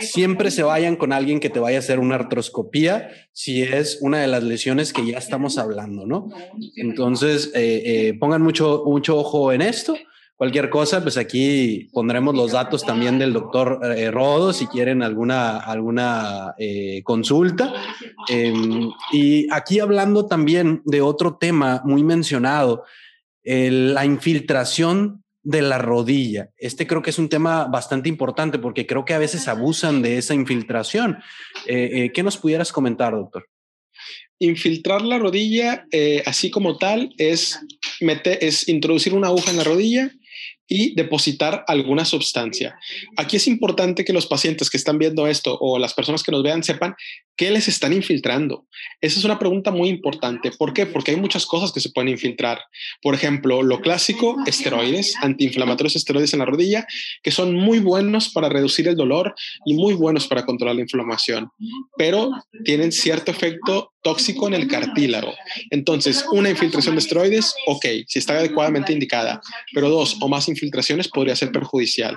siempre 0.00 0.50
se 0.50 0.64
vayan 0.64 0.96
con 0.96 1.12
alguien 1.12 1.38
que 1.38 1.50
te 1.50 1.60
vaya 1.60 1.76
a 1.76 1.78
hacer 1.78 2.00
una 2.00 2.16
artroscopía 2.16 3.10
si 3.30 3.62
es 3.62 3.98
una 4.00 4.18
de 4.18 4.26
las 4.26 4.42
lesiones 4.42 4.92
que 4.92 5.06
ya 5.06 5.18
estamos 5.18 5.56
hablando, 5.56 6.04
¿no? 6.04 6.30
Entonces, 6.74 7.52
eh, 7.54 7.82
eh, 7.84 8.14
pongan 8.18 8.42
mucho, 8.42 8.82
mucho 8.86 9.16
ojo 9.16 9.52
en 9.52 9.62
esto. 9.62 9.94
Cualquier 10.42 10.70
cosa, 10.70 11.00
pues 11.00 11.16
aquí 11.18 11.88
pondremos 11.92 12.34
los 12.34 12.50
datos 12.50 12.84
también 12.84 13.16
del 13.16 13.32
doctor 13.32 13.78
eh, 13.96 14.10
Rodo 14.10 14.52
si 14.52 14.66
quieren 14.66 15.00
alguna, 15.04 15.58
alguna 15.58 16.56
eh, 16.58 17.02
consulta. 17.04 17.72
Eh, 18.28 18.52
y 19.12 19.46
aquí 19.52 19.78
hablando 19.78 20.26
también 20.26 20.82
de 20.84 21.00
otro 21.00 21.36
tema 21.36 21.80
muy 21.84 22.02
mencionado, 22.02 22.82
el, 23.42 23.94
la 23.94 24.04
infiltración 24.04 25.22
de 25.42 25.62
la 25.62 25.78
rodilla. 25.78 26.50
Este 26.56 26.86
creo 26.86 27.02
que 27.02 27.10
es 27.10 27.18
un 27.18 27.28
tema 27.28 27.64
bastante 27.64 28.08
importante 28.08 28.58
porque 28.58 28.86
creo 28.86 29.04
que 29.04 29.14
a 29.14 29.18
veces 29.18 29.48
abusan 29.48 30.02
de 30.02 30.18
esa 30.18 30.34
infiltración. 30.34 31.18
Eh, 31.66 31.90
eh, 31.92 32.12
¿Qué 32.14 32.22
nos 32.22 32.36
pudieras 32.36 32.72
comentar, 32.72 33.12
doctor? 33.12 33.48
Infiltrar 34.38 35.02
la 35.02 35.18
rodilla, 35.18 35.86
eh, 35.92 36.22
así 36.26 36.50
como 36.50 36.78
tal, 36.78 37.12
es, 37.18 37.60
meter, 38.00 38.38
es 38.40 38.68
introducir 38.68 39.14
una 39.14 39.28
aguja 39.28 39.50
en 39.50 39.56
la 39.56 39.64
rodilla 39.64 40.10
y 40.68 40.94
depositar 40.94 41.64
alguna 41.66 42.04
sustancia. 42.04 42.78
Aquí 43.16 43.36
es 43.36 43.46
importante 43.46 44.04
que 44.04 44.12
los 44.12 44.26
pacientes 44.26 44.70
que 44.70 44.76
están 44.76 44.98
viendo 44.98 45.26
esto 45.26 45.56
o 45.60 45.78
las 45.78 45.92
personas 45.92 46.22
que 46.22 46.32
nos 46.32 46.42
vean 46.42 46.62
sepan 46.62 46.94
qué 47.36 47.50
les 47.50 47.68
están 47.68 47.92
infiltrando. 47.92 48.66
Esa 49.00 49.18
es 49.18 49.24
una 49.24 49.38
pregunta 49.38 49.70
muy 49.70 49.88
importante. 49.88 50.50
¿Por 50.50 50.72
qué? 50.72 50.86
Porque 50.86 51.12
hay 51.12 51.16
muchas 51.16 51.46
cosas 51.46 51.72
que 51.72 51.80
se 51.80 51.90
pueden 51.90 52.08
infiltrar. 52.08 52.60
Por 53.00 53.14
ejemplo, 53.14 53.62
lo 53.62 53.80
clásico, 53.80 54.36
esteroides, 54.46 55.14
antiinflamatorios 55.20 55.96
esteroides 55.96 56.32
en 56.32 56.40
la 56.40 56.44
rodilla, 56.44 56.86
que 57.22 57.30
son 57.30 57.54
muy 57.54 57.78
buenos 57.78 58.28
para 58.28 58.48
reducir 58.48 58.88
el 58.88 58.96
dolor 58.96 59.34
y 59.64 59.74
muy 59.74 59.94
buenos 59.94 60.26
para 60.26 60.44
controlar 60.44 60.76
la 60.76 60.82
inflamación, 60.82 61.48
pero 61.96 62.30
tienen 62.64 62.92
cierto 62.92 63.30
efecto 63.30 63.92
tóxico 64.02 64.48
en 64.48 64.54
el 64.54 64.68
cartílago. 64.68 65.32
Entonces, 65.70 66.24
una 66.32 66.50
infiltración 66.50 66.96
de 66.96 67.00
esteroides, 67.00 67.54
ok, 67.66 67.86
si 68.06 68.18
está 68.18 68.34
adecuadamente 68.34 68.92
indicada, 68.92 69.40
pero 69.72 69.88
dos 69.88 70.16
o 70.20 70.28
más 70.28 70.48
infiltraciones 70.48 71.08
podría 71.08 71.36
ser 71.36 71.52
perjudicial. 71.52 72.16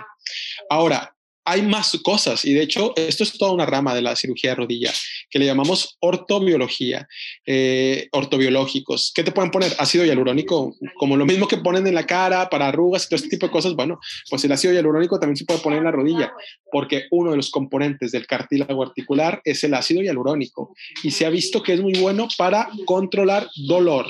Ahora, 0.70 1.15
hay 1.46 1.62
más 1.62 1.98
cosas 2.04 2.44
y 2.44 2.54
de 2.54 2.64
hecho 2.64 2.94
esto 2.96 3.24
es 3.24 3.38
toda 3.38 3.52
una 3.52 3.68
rama 3.68 3.94
de 3.94 4.02
la 4.02 4.16
cirugía 4.16 4.50
de 4.52 4.56
rodilla 4.56 4.92
que 5.30 5.38
le 5.38 5.46
llamamos 5.46 5.98
ortobiología, 6.00 7.08
eh, 7.46 8.08
ortobiológicos. 8.12 9.12
¿Qué 9.16 9.24
te 9.24 9.32
pueden 9.32 9.52
poner? 9.52 9.74
Ácido 9.78 10.06
hialurónico, 10.06 10.76
como 10.98 11.16
lo 11.16 11.26
mismo 11.26 11.48
que 11.48 11.58
ponen 11.58 11.86
en 11.86 11.94
la 11.94 12.08
cara 12.08 12.50
para 12.50 12.68
arrugas 12.68 13.06
y 13.06 13.10
todo 13.10 13.18
este 13.18 13.30
tipo 13.30 13.46
de 13.46 13.52
cosas. 13.52 13.76
Bueno, 13.76 14.00
pues 14.30 14.44
el 14.44 14.52
ácido 14.52 14.74
hialurónico 14.74 15.20
también 15.20 15.38
se 15.38 15.46
puede 15.46 15.60
poner 15.60 15.80
en 15.80 15.86
la 15.86 15.92
rodilla 15.92 16.34
porque 16.72 17.06
uno 17.12 17.32
de 17.32 17.38
los 17.38 17.52
componentes 17.52 18.12
del 18.12 18.26
cartílago 18.26 18.84
articular 18.84 19.42
es 19.46 19.64
el 19.64 19.76
ácido 19.76 20.02
hialurónico 20.02 20.74
y 21.04 21.12
se 21.12 21.26
ha 21.26 21.30
visto 21.30 21.62
que 21.62 21.74
es 21.74 21.82
muy 21.82 21.94
bueno 21.94 22.28
para 22.38 22.70
controlar 22.86 23.48
dolor. 23.68 24.08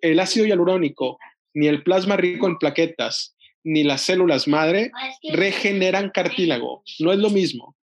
El 0.00 0.18
ácido 0.18 0.44
hialurónico 0.44 1.18
ni 1.54 1.68
el 1.68 1.84
plasma 1.84 2.16
rico 2.16 2.48
en 2.48 2.58
plaquetas 2.58 3.33
ni 3.64 3.82
las 3.82 4.02
células 4.02 4.46
madre 4.46 4.92
regeneran 5.32 6.10
cartílago. 6.10 6.82
No 7.00 7.12
es 7.12 7.18
lo 7.18 7.30
mismo. 7.30 7.76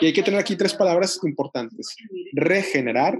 Y 0.00 0.06
hay 0.06 0.12
que 0.12 0.22
tener 0.22 0.40
aquí 0.40 0.56
tres 0.56 0.74
palabras 0.74 1.20
importantes. 1.22 1.96
Regenerar, 2.32 3.18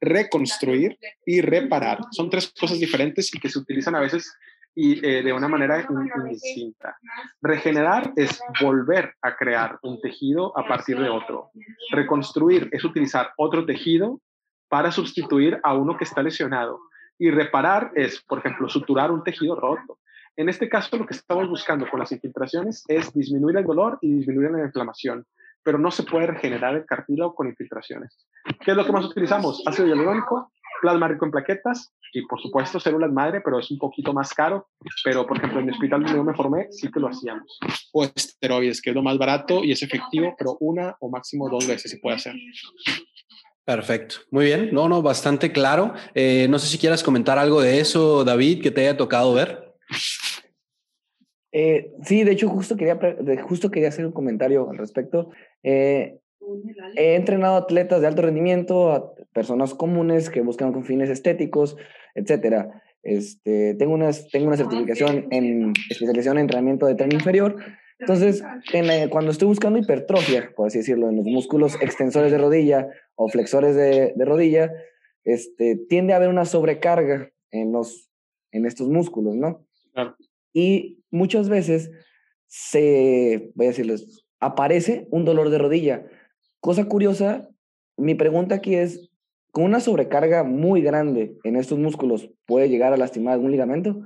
reconstruir 0.00 0.98
y 1.26 1.40
reparar. 1.40 1.98
Son 2.12 2.30
tres 2.30 2.52
cosas 2.58 2.78
diferentes 2.78 3.34
y 3.34 3.38
que 3.38 3.48
se 3.48 3.58
utilizan 3.58 3.94
a 3.94 4.00
veces 4.00 4.32
y 4.74 5.04
eh, 5.04 5.22
de 5.22 5.32
una 5.32 5.48
manera 5.48 5.86
indistinta. 6.16 6.96
Regenerar 7.42 8.12
es 8.16 8.40
volver 8.60 9.14
a 9.20 9.36
crear 9.36 9.78
un 9.82 10.00
tejido 10.00 10.56
a 10.56 10.66
partir 10.66 10.98
de 10.98 11.08
otro. 11.08 11.50
Reconstruir 11.90 12.68
es 12.72 12.84
utilizar 12.84 13.32
otro 13.36 13.66
tejido 13.66 14.20
para 14.68 14.92
sustituir 14.92 15.58
a 15.62 15.74
uno 15.74 15.96
que 15.96 16.04
está 16.04 16.22
lesionado. 16.22 16.78
Y 17.18 17.30
reparar 17.30 17.92
es, 17.96 18.22
por 18.22 18.38
ejemplo, 18.38 18.68
suturar 18.68 19.10
un 19.10 19.24
tejido 19.24 19.56
roto. 19.56 19.98
En 20.40 20.48
este 20.48 20.70
caso, 20.70 20.96
lo 20.96 21.04
que 21.04 21.12
estamos 21.12 21.50
buscando 21.50 21.86
con 21.86 22.00
las 22.00 22.12
infiltraciones 22.12 22.82
es 22.88 23.12
disminuir 23.12 23.58
el 23.58 23.64
dolor 23.64 23.98
y 24.00 24.10
disminuir 24.10 24.50
la 24.50 24.64
inflamación, 24.64 25.26
pero 25.62 25.76
no 25.76 25.90
se 25.90 26.02
puede 26.02 26.28
regenerar 26.28 26.74
el 26.76 26.86
cartílago 26.86 27.34
con 27.34 27.46
infiltraciones. 27.46 28.26
¿Qué 28.64 28.70
es 28.70 28.76
lo 28.78 28.86
que 28.86 28.90
más 28.92 29.04
utilizamos? 29.04 29.62
Ácido 29.66 29.88
hialurónico, 29.88 30.50
plasma 30.80 31.08
rico 31.08 31.26
en 31.26 31.30
plaquetas 31.30 31.92
y, 32.14 32.26
por 32.26 32.40
supuesto, 32.40 32.80
células 32.80 33.12
madre, 33.12 33.42
pero 33.44 33.58
es 33.58 33.70
un 33.70 33.76
poquito 33.76 34.14
más 34.14 34.32
caro. 34.32 34.70
Pero, 35.04 35.26
por 35.26 35.36
ejemplo, 35.36 35.60
en 35.60 35.68
el 35.68 35.74
hospital 35.74 36.04
donde 36.04 36.16
yo 36.16 36.24
me 36.24 36.32
formé, 36.32 36.68
sí 36.70 36.90
que 36.90 37.00
lo 37.00 37.08
hacíamos. 37.08 37.58
O 37.92 38.04
esteroides, 38.04 38.80
que 38.80 38.88
es 38.88 38.96
lo 38.96 39.02
más 39.02 39.18
barato 39.18 39.62
y 39.62 39.72
es 39.72 39.82
efectivo, 39.82 40.34
pero 40.38 40.56
una 40.60 40.96
o 41.00 41.10
máximo 41.10 41.50
dos 41.50 41.68
veces 41.68 41.90
se 41.90 41.98
puede 41.98 42.16
hacer. 42.16 42.34
Perfecto, 43.66 44.16
muy 44.30 44.46
bien. 44.46 44.70
No, 44.72 44.88
no, 44.88 45.02
bastante 45.02 45.52
claro. 45.52 45.92
Eh, 46.14 46.46
no 46.48 46.58
sé 46.58 46.66
si 46.66 46.78
quieras 46.78 47.02
comentar 47.02 47.38
algo 47.38 47.60
de 47.60 47.78
eso, 47.80 48.24
David, 48.24 48.62
que 48.62 48.70
te 48.70 48.80
haya 48.80 48.96
tocado 48.96 49.34
ver. 49.34 49.66
Eh, 51.52 51.92
sí, 52.02 52.24
de 52.24 52.32
hecho, 52.32 52.48
justo 52.48 52.76
quería, 52.76 52.98
justo 53.42 53.70
quería 53.70 53.88
hacer 53.88 54.06
un 54.06 54.12
comentario 54.12 54.70
al 54.70 54.78
respecto. 54.78 55.30
Eh, 55.62 56.18
he 56.96 57.14
entrenado 57.14 57.56
atletas 57.56 58.00
de 58.00 58.06
alto 58.06 58.22
rendimiento, 58.22 58.92
a 58.92 59.14
personas 59.32 59.74
comunes 59.74 60.30
que 60.30 60.40
buscan 60.40 60.72
con 60.72 60.84
fines 60.84 61.10
estéticos, 61.10 61.76
etcétera. 62.14 62.82
este, 63.02 63.74
tengo, 63.74 63.94
una, 63.94 64.10
tengo 64.32 64.48
una 64.48 64.56
certificación 64.56 65.26
en 65.30 65.72
especialización 65.90 66.36
en 66.36 66.42
entrenamiento 66.42 66.86
de 66.86 66.94
tren 66.94 67.12
inferior. 67.12 67.56
Entonces, 67.98 68.42
cuando 69.10 69.30
estoy 69.30 69.48
buscando 69.48 69.78
hipertrofia, 69.78 70.52
por 70.56 70.68
así 70.68 70.78
decirlo, 70.78 71.10
en 71.10 71.16
los 71.16 71.26
músculos 71.26 71.76
extensores 71.82 72.32
de 72.32 72.38
rodilla 72.38 72.88
o 73.14 73.28
flexores 73.28 73.76
de, 73.76 74.14
rodilla, 74.24 74.72
este, 75.24 75.76
tiende 75.88 76.14
a 76.14 76.16
haber 76.16 76.30
una 76.30 76.46
sobrecarga 76.46 77.30
en, 77.50 77.72
los, 77.72 78.10
en 78.52 78.64
estos 78.64 78.88
músculos, 78.88 79.36
¿no? 79.36 79.66
Y 80.52 80.98
muchas 81.10 81.48
veces 81.48 81.90
se, 82.46 83.50
voy 83.54 83.66
a 83.66 83.70
decirles, 83.70 84.24
aparece 84.40 85.06
un 85.10 85.24
dolor 85.24 85.50
de 85.50 85.58
rodilla. 85.58 86.06
Cosa 86.60 86.86
curiosa, 86.86 87.48
mi 87.96 88.14
pregunta 88.14 88.56
aquí 88.56 88.74
es, 88.74 89.10
¿con 89.52 89.64
una 89.64 89.80
sobrecarga 89.80 90.44
muy 90.44 90.82
grande 90.82 91.36
en 91.44 91.56
estos 91.56 91.78
músculos 91.78 92.30
puede 92.46 92.68
llegar 92.68 92.92
a 92.92 92.96
lastimar 92.96 93.34
algún 93.34 93.52
ligamento? 93.52 94.02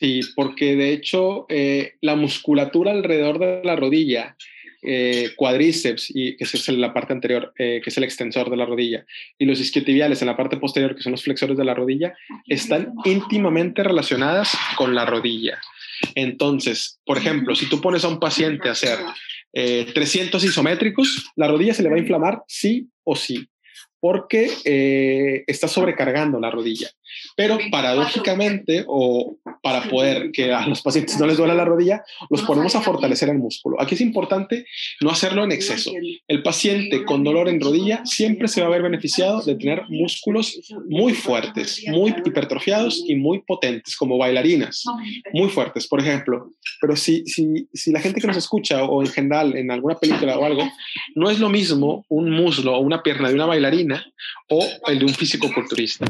Sí, 0.00 0.20
porque 0.34 0.76
de 0.76 0.92
hecho 0.92 1.44
eh, 1.50 1.92
la 2.00 2.16
musculatura 2.16 2.92
alrededor 2.92 3.38
de 3.38 3.60
la 3.62 3.76
rodilla, 3.76 4.34
eh, 4.82 5.30
cuadríceps, 5.36 6.10
y, 6.14 6.36
que 6.36 6.44
es 6.44 6.68
la 6.68 6.92
parte 6.92 7.12
anterior, 7.12 7.52
eh, 7.58 7.80
que 7.82 7.90
es 7.90 7.96
el 7.96 8.04
extensor 8.04 8.50
de 8.50 8.56
la 8.56 8.66
rodilla, 8.66 9.04
y 9.38 9.44
los 9.44 9.60
isquiotibiales 9.60 10.22
en 10.22 10.26
la 10.26 10.36
parte 10.36 10.56
posterior, 10.56 10.94
que 10.94 11.02
son 11.02 11.12
los 11.12 11.22
flexores 11.22 11.56
de 11.56 11.64
la 11.64 11.74
rodilla, 11.74 12.14
están 12.46 12.92
íntimamente 13.04 13.82
relacionadas 13.82 14.56
con 14.76 14.94
la 14.94 15.04
rodilla. 15.04 15.60
Entonces, 16.14 16.98
por 17.04 17.18
ejemplo, 17.18 17.54
si 17.54 17.68
tú 17.68 17.80
pones 17.80 18.04
a 18.04 18.08
un 18.08 18.18
paciente 18.18 18.68
a 18.68 18.72
hacer 18.72 18.98
300 19.52 20.42
isométricos, 20.44 21.30
la 21.36 21.48
rodilla 21.48 21.74
se 21.74 21.82
le 21.82 21.90
va 21.90 21.96
a 21.96 22.00
inflamar 22.00 22.42
sí 22.46 22.88
o 23.04 23.16
sí 23.16 23.48
porque 24.00 24.50
eh, 24.64 25.44
está 25.46 25.68
sobrecargando 25.68 26.40
la 26.40 26.50
rodilla. 26.50 26.90
Pero 27.36 27.58
paradójicamente, 27.70 28.84
o 28.86 29.36
para 29.62 29.82
poder 29.82 30.30
que 30.32 30.52
a 30.52 30.66
los 30.66 30.80
pacientes 30.80 31.18
no 31.18 31.26
les 31.26 31.36
duela 31.36 31.54
la 31.54 31.64
rodilla, 31.64 32.02
los 32.30 32.42
ponemos 32.42 32.74
a 32.76 32.80
fortalecer 32.80 33.28
el 33.28 33.38
músculo. 33.38 33.80
Aquí 33.80 33.94
es 33.94 34.00
importante 34.00 34.64
no 35.00 35.10
hacerlo 35.10 35.44
en 35.44 35.52
exceso. 35.52 35.92
El 36.28 36.42
paciente 36.42 37.04
con 37.04 37.24
dolor 37.24 37.48
en 37.48 37.60
rodilla 37.60 38.02
siempre 38.04 38.48
se 38.48 38.60
va 38.60 38.68
a 38.68 38.70
ver 38.70 38.82
beneficiado 38.82 39.42
de 39.42 39.56
tener 39.56 39.82
músculos 39.88 40.60
muy 40.88 41.12
fuertes, 41.12 41.82
muy 41.88 42.14
hipertrofiados 42.24 43.04
y 43.06 43.16
muy 43.16 43.40
potentes, 43.40 43.96
como 43.96 44.16
bailarinas, 44.16 44.84
muy 45.32 45.48
fuertes, 45.48 45.86
por 45.86 46.00
ejemplo. 46.00 46.50
Pero 46.80 46.96
si, 46.96 47.24
si, 47.26 47.68
si 47.72 47.92
la 47.92 48.00
gente 48.00 48.20
que 48.20 48.26
nos 48.26 48.36
escucha 48.36 48.84
o 48.84 49.02
en 49.02 49.08
general 49.08 49.56
en 49.56 49.70
alguna 49.70 49.96
película 49.96 50.38
o 50.38 50.44
algo, 50.44 50.70
no 51.14 51.28
es 51.28 51.38
lo 51.38 51.48
mismo 51.48 52.06
un 52.08 52.30
muslo 52.30 52.76
o 52.76 52.80
una 52.80 53.02
pierna 53.02 53.28
de 53.28 53.34
una 53.34 53.46
bailarina 53.46 53.89
o 54.48 54.66
el 54.86 54.98
de 54.98 55.04
un 55.04 55.14
físico-culturista 55.14 56.06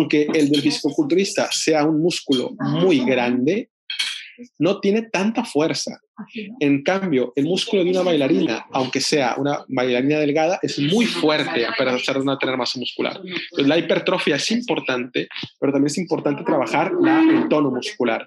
aunque 0.00 0.26
el 0.32 0.50
del 0.50 0.62
fisicoculturista 0.62 1.50
sea 1.52 1.84
un 1.84 2.00
músculo 2.00 2.52
muy 2.58 3.00
grande, 3.00 3.68
no 4.58 4.80
tiene 4.80 5.02
tanta 5.02 5.44
fuerza. 5.44 6.00
En 6.58 6.82
cambio, 6.82 7.34
el 7.36 7.44
músculo 7.44 7.84
de 7.84 7.90
una 7.90 8.00
bailarina, 8.00 8.64
aunque 8.72 9.00
sea 9.00 9.34
una 9.36 9.62
bailarina 9.68 10.18
delgada, 10.18 10.58
es 10.62 10.78
muy 10.78 11.04
fuerte 11.04 11.66
a 11.66 11.72
pesar 11.76 12.18
de 12.18 12.24
no 12.24 12.38
tener 12.38 12.56
masa 12.56 12.78
muscular. 12.78 13.20
Entonces, 13.22 13.66
la 13.66 13.76
hipertrofia 13.76 14.36
es 14.36 14.50
importante, 14.50 15.28
pero 15.58 15.72
también 15.72 15.88
es 15.88 15.98
importante 15.98 16.42
trabajar 16.44 16.92
la, 16.98 17.20
el 17.20 17.48
tono 17.50 17.70
muscular. 17.70 18.26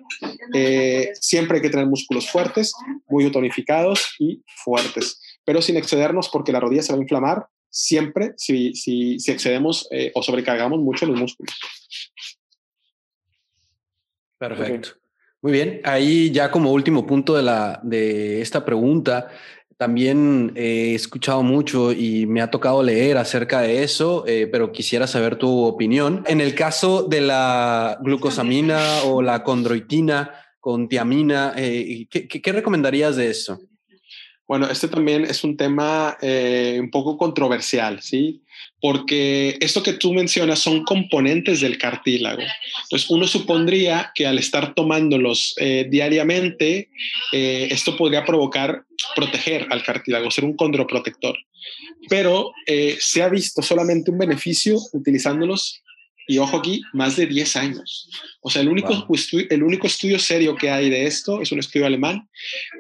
Eh, 0.54 1.10
siempre 1.16 1.58
hay 1.58 1.64
que 1.64 1.72
tener 1.72 1.88
músculos 1.88 2.30
fuertes, 2.30 2.72
muy 3.08 3.32
tonificados 3.32 4.16
y 4.20 4.44
fuertes, 4.64 5.20
pero 5.44 5.60
sin 5.60 5.78
excedernos 5.78 6.30
porque 6.30 6.52
la 6.52 6.60
rodilla 6.60 6.84
se 6.84 6.94
va 6.94 7.00
a 7.00 7.02
inflamar 7.02 7.48
siempre 7.74 8.34
si, 8.38 8.76
si, 8.76 9.20
si 9.20 9.32
excedemos 9.32 9.88
eh, 9.90 10.12
o 10.14 10.22
sobrecargamos 10.22 10.80
mucho 10.80 11.08
los 11.08 11.20
músculos. 11.20 11.56
Perfecto. 14.38 14.90
Muy 15.42 15.52
bien. 15.52 15.82
Ahí 15.84 16.32
ya 16.32 16.52
como 16.52 16.72
último 16.72 17.06
punto 17.06 17.36
de, 17.36 17.42
la, 17.42 17.80
de 17.84 18.42
esta 18.42 18.64
pregunta, 18.64 19.30
también 19.76 20.54
he 20.56 20.94
escuchado 20.94 21.42
mucho 21.42 21.92
y 21.92 22.28
me 22.28 22.42
ha 22.42 22.52
tocado 22.52 22.84
leer 22.84 23.18
acerca 23.18 23.62
de 23.62 23.84
eso, 23.84 24.24
eh, 24.28 24.48
pero 24.52 24.72
quisiera 24.72 25.08
saber 25.08 25.38
tu 25.38 25.66
opinión. 25.66 26.24
En 26.28 26.42
el 26.42 26.54
caso 26.54 27.04
de 27.04 27.22
la 27.22 27.98
glucosamina 28.02 29.04
o 29.06 29.22
la 29.22 29.44
condroitina 29.44 30.32
con 30.60 30.88
tiamina, 30.88 31.54
eh, 31.58 32.08
¿qué, 32.10 32.28
¿qué, 32.28 32.52
recomendarías 32.52 33.16
de 33.16 33.30
eso? 33.30 33.60
Bueno, 34.48 34.70
este 34.70 34.90
también 34.90 35.24
es 35.24 35.44
un 35.44 35.56
tema 35.56 36.18
eh, 36.22 36.78
un 36.80 36.92
poco 36.92 37.18
controversial, 37.18 38.02
¿sí? 38.02 38.42
Porque 38.82 39.58
esto 39.62 39.82
que 39.82 39.94
tú 39.94 40.14
mencionas 40.14 40.60
son 40.60 40.84
componentes 40.84 41.62
del 41.62 41.78
cartílago. 41.78 42.42
Entonces, 42.84 43.10
uno 43.10 43.26
supondría 43.26 44.12
que 44.14 44.28
al 44.28 44.38
estar 44.38 44.74
tomándolos 44.74 45.56
eh, 45.58 45.88
diariamente, 45.90 46.90
eh, 47.32 47.70
esto 47.72 47.96
podría 47.96 48.26
provocar, 48.26 48.84
proteger 49.16 49.68
al 49.70 49.82
cartílago, 49.84 50.30
ser 50.30 50.44
un 50.44 50.58
condroprotector. 50.58 51.38
Pero 52.10 52.52
se 53.00 53.24
ha 53.24 53.30
visto 53.30 53.62
solamente 53.62 54.12
un 54.12 54.18
beneficio 54.18 54.78
utilizándolos 54.92 55.83
y 56.28 56.38
ojo 56.38 56.58
aquí, 56.58 56.82
más 56.94 57.16
de 57.16 57.26
10 57.26 57.56
años. 57.56 58.10
O 58.42 58.50
sea, 58.50 58.62
el 58.62 58.70
único, 58.70 59.08
el 59.50 59.64
único 59.64 59.88
estudio 59.88 60.20
serio 60.20 60.56
que 60.56 60.70
hay 60.70 60.90
de 60.90 61.06
esto 61.06 61.42
es 61.42 61.52
un 61.52 61.60
estudio 61.60 61.86
alemán 61.86 62.28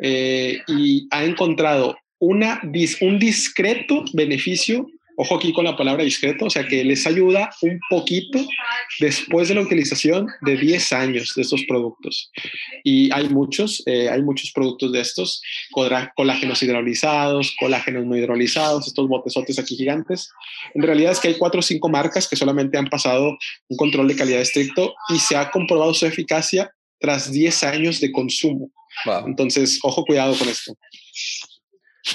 eh, 0.01 0.61
y 0.67 1.07
ha 1.11 1.23
encontrado 1.23 1.97
una, 2.19 2.61
un 3.01 3.19
discreto 3.19 4.05
beneficio 4.13 4.87
Ojo 5.15 5.35
aquí 5.35 5.53
con 5.53 5.65
la 5.65 5.77
palabra 5.77 6.03
discreto, 6.03 6.45
o 6.45 6.49
sea 6.49 6.67
que 6.67 6.83
les 6.83 7.05
ayuda 7.05 7.51
un 7.61 7.79
poquito 7.89 8.39
después 8.99 9.47
de 9.47 9.55
la 9.55 9.61
utilización 9.61 10.27
de 10.41 10.57
10 10.57 10.93
años 10.93 11.33
de 11.35 11.43
estos 11.43 11.63
productos. 11.67 12.31
Y 12.83 13.11
hay 13.13 13.29
muchos, 13.29 13.83
eh, 13.85 14.09
hay 14.09 14.23
muchos 14.23 14.51
productos 14.51 14.91
de 14.91 15.01
estos, 15.01 15.41
colágenos 16.15 16.63
hidrolizados, 16.63 17.55
colágenos 17.59 18.05
no 18.05 18.17
hidrolizados, 18.17 18.87
estos 18.87 19.07
botesotes 19.07 19.59
aquí 19.59 19.75
gigantes. 19.75 20.29
En 20.73 20.81
realidad 20.81 21.11
es 21.11 21.19
que 21.19 21.27
hay 21.27 21.35
cuatro 21.35 21.59
o 21.59 21.63
cinco 21.63 21.89
marcas 21.89 22.27
que 22.27 22.35
solamente 22.35 22.77
han 22.77 22.87
pasado 22.87 23.37
un 23.67 23.77
control 23.77 24.07
de 24.07 24.15
calidad 24.15 24.41
estricto 24.41 24.95
y 25.09 25.19
se 25.19 25.35
ha 25.35 25.51
comprobado 25.51 25.93
su 25.93 26.05
eficacia 26.07 26.71
tras 26.99 27.31
10 27.31 27.63
años 27.63 27.99
de 27.99 28.11
consumo. 28.11 28.71
Entonces, 29.25 29.79
ojo, 29.83 30.05
cuidado 30.05 30.35
con 30.37 30.47
esto. 30.49 30.73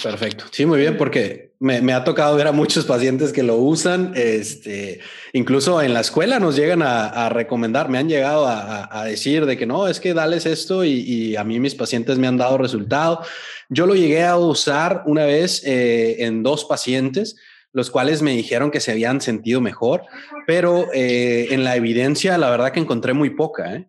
Perfecto. 0.02 0.44
Sí, 0.50 0.66
muy 0.66 0.80
bien, 0.80 0.98
porque 0.98 1.54
me, 1.60 1.92
ha 1.92 2.04
tocado 2.04 2.36
ver 2.36 2.46
a 2.46 2.52
muchos 2.52 2.84
pacientes 2.84 3.32
que 3.32 3.42
lo 3.42 3.56
usan. 3.56 4.12
Este, 4.14 5.00
incluso 5.32 5.80
en 5.80 5.94
la 5.94 6.00
escuela 6.00 6.38
nos 6.38 6.56
llegan 6.56 6.82
a, 6.82 7.28
recomendar, 7.30 7.88
me 7.88 7.98
han 7.98 8.08
llegado 8.08 8.46
a, 8.46 9.04
decir 9.06 9.46
de 9.46 9.56
que 9.56 9.66
no, 9.66 9.88
es 9.88 9.98
que 9.98 10.12
dales 10.12 10.44
esto 10.44 10.84
y, 10.84 11.36
a 11.36 11.44
mí 11.44 11.58
mis 11.58 11.74
pacientes 11.74 12.18
me 12.18 12.26
han 12.26 12.36
dado 12.36 12.58
resultado. 12.58 13.22
Yo 13.70 13.86
lo 13.86 13.94
llegué 13.94 14.24
a 14.24 14.36
usar 14.36 15.02
una 15.06 15.24
vez 15.24 15.62
eh, 15.64 16.24
en 16.24 16.42
dos 16.42 16.64
pacientes 16.64 17.36
los 17.72 17.90
cuales 17.90 18.22
me 18.22 18.32
dijeron 18.32 18.70
que 18.70 18.80
se 18.80 18.92
habían 18.92 19.20
sentido 19.20 19.60
mejor, 19.60 20.02
pero 20.46 20.86
eh, 20.94 21.48
en 21.50 21.64
la 21.64 21.76
evidencia 21.76 22.38
la 22.38 22.50
verdad 22.50 22.72
que 22.72 22.80
encontré 22.80 23.12
muy 23.12 23.30
poca. 23.30 23.74
¿eh? 23.74 23.88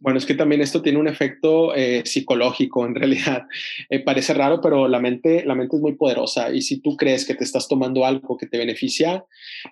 Bueno, 0.00 0.18
es 0.18 0.24
que 0.24 0.34
también 0.34 0.62
esto 0.62 0.80
tiene 0.80 0.98
un 0.98 1.08
efecto 1.08 1.74
eh, 1.74 2.02
psicológico 2.06 2.86
en 2.86 2.94
realidad. 2.94 3.46
Eh, 3.90 4.00
parece 4.00 4.32
raro, 4.32 4.60
pero 4.62 4.88
la 4.88 4.98
mente, 4.98 5.44
la 5.44 5.54
mente 5.54 5.76
es 5.76 5.82
muy 5.82 5.94
poderosa 5.94 6.52
y 6.52 6.62
si 6.62 6.80
tú 6.80 6.96
crees 6.96 7.26
que 7.26 7.34
te 7.34 7.44
estás 7.44 7.68
tomando 7.68 8.06
algo 8.06 8.38
que 8.38 8.46
te 8.46 8.56
beneficia, 8.56 9.24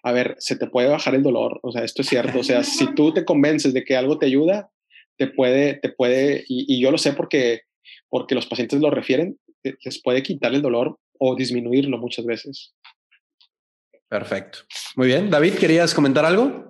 a 0.02 0.12
ver, 0.12 0.36
se 0.38 0.56
te 0.56 0.66
puede 0.66 0.88
bajar 0.88 1.14
el 1.14 1.22
dolor. 1.22 1.60
O 1.62 1.72
sea, 1.72 1.82
esto 1.82 2.02
es 2.02 2.08
cierto. 2.08 2.40
O 2.40 2.44
sea, 2.44 2.62
si 2.62 2.94
tú 2.94 3.12
te 3.12 3.24
convences 3.24 3.72
de 3.72 3.84
que 3.84 3.96
algo 3.96 4.18
te 4.18 4.26
ayuda, 4.26 4.70
te 5.16 5.28
puede, 5.28 5.74
te 5.74 5.88
puede, 5.88 6.44
y, 6.46 6.80
yo 6.80 6.90
lo 6.90 6.98
sé 6.98 7.14
porque, 7.14 7.62
porque 8.08 8.34
los 8.34 8.46
pacientes 8.46 8.80
lo 8.80 8.90
refieren, 8.90 9.38
les 9.62 10.02
puede 10.02 10.22
quitar 10.22 10.54
el 10.54 10.62
dolor 10.62 10.98
o 11.18 11.36
disminuirlo 11.36 11.96
muchas 11.98 12.26
veces. 12.26 12.74
Perfecto. 14.08 14.60
Muy 14.96 15.08
bien. 15.08 15.30
David, 15.30 15.54
¿querías 15.54 15.94
comentar 15.94 16.24
algo? 16.24 16.67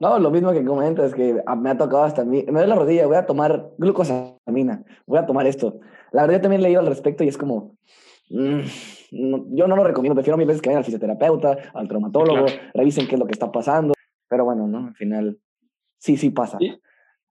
No, 0.00 0.18
lo 0.18 0.30
mismo 0.30 0.52
que 0.52 0.64
comentas, 0.64 1.14
que 1.14 1.42
me 1.56 1.70
ha 1.70 1.76
tocado 1.76 2.04
hasta 2.04 2.22
a 2.22 2.24
mí. 2.24 2.44
Me 2.46 2.52
duele 2.52 2.68
la 2.68 2.74
rodilla, 2.76 3.06
voy 3.06 3.16
a 3.16 3.26
tomar 3.26 3.70
glucosamina, 3.78 4.84
voy 5.06 5.18
a 5.18 5.26
tomar 5.26 5.46
esto. 5.46 5.80
La 6.12 6.22
verdad, 6.22 6.36
yo 6.36 6.42
también 6.42 6.60
he 6.60 6.64
leído 6.64 6.80
al 6.80 6.86
respecto 6.86 7.24
y 7.24 7.28
es 7.28 7.38
como. 7.38 7.76
Mm, 8.30 8.60
yo 9.10 9.66
no 9.66 9.76
lo 9.76 9.84
recomiendo, 9.84 10.14
prefiero 10.14 10.36
mil 10.36 10.46
veces 10.46 10.60
que 10.60 10.68
vayan 10.68 10.78
al 10.78 10.84
fisioterapeuta, 10.84 11.56
al 11.74 11.88
traumatólogo, 11.88 12.46
revisen 12.74 13.08
qué 13.08 13.14
es 13.14 13.18
lo 13.18 13.26
que 13.26 13.32
está 13.32 13.50
pasando. 13.50 13.94
Pero 14.28 14.44
bueno, 14.44 14.66
¿no? 14.66 14.88
Al 14.88 14.94
final, 14.94 15.38
sí, 15.98 16.16
sí 16.16 16.30
pasa. 16.30 16.58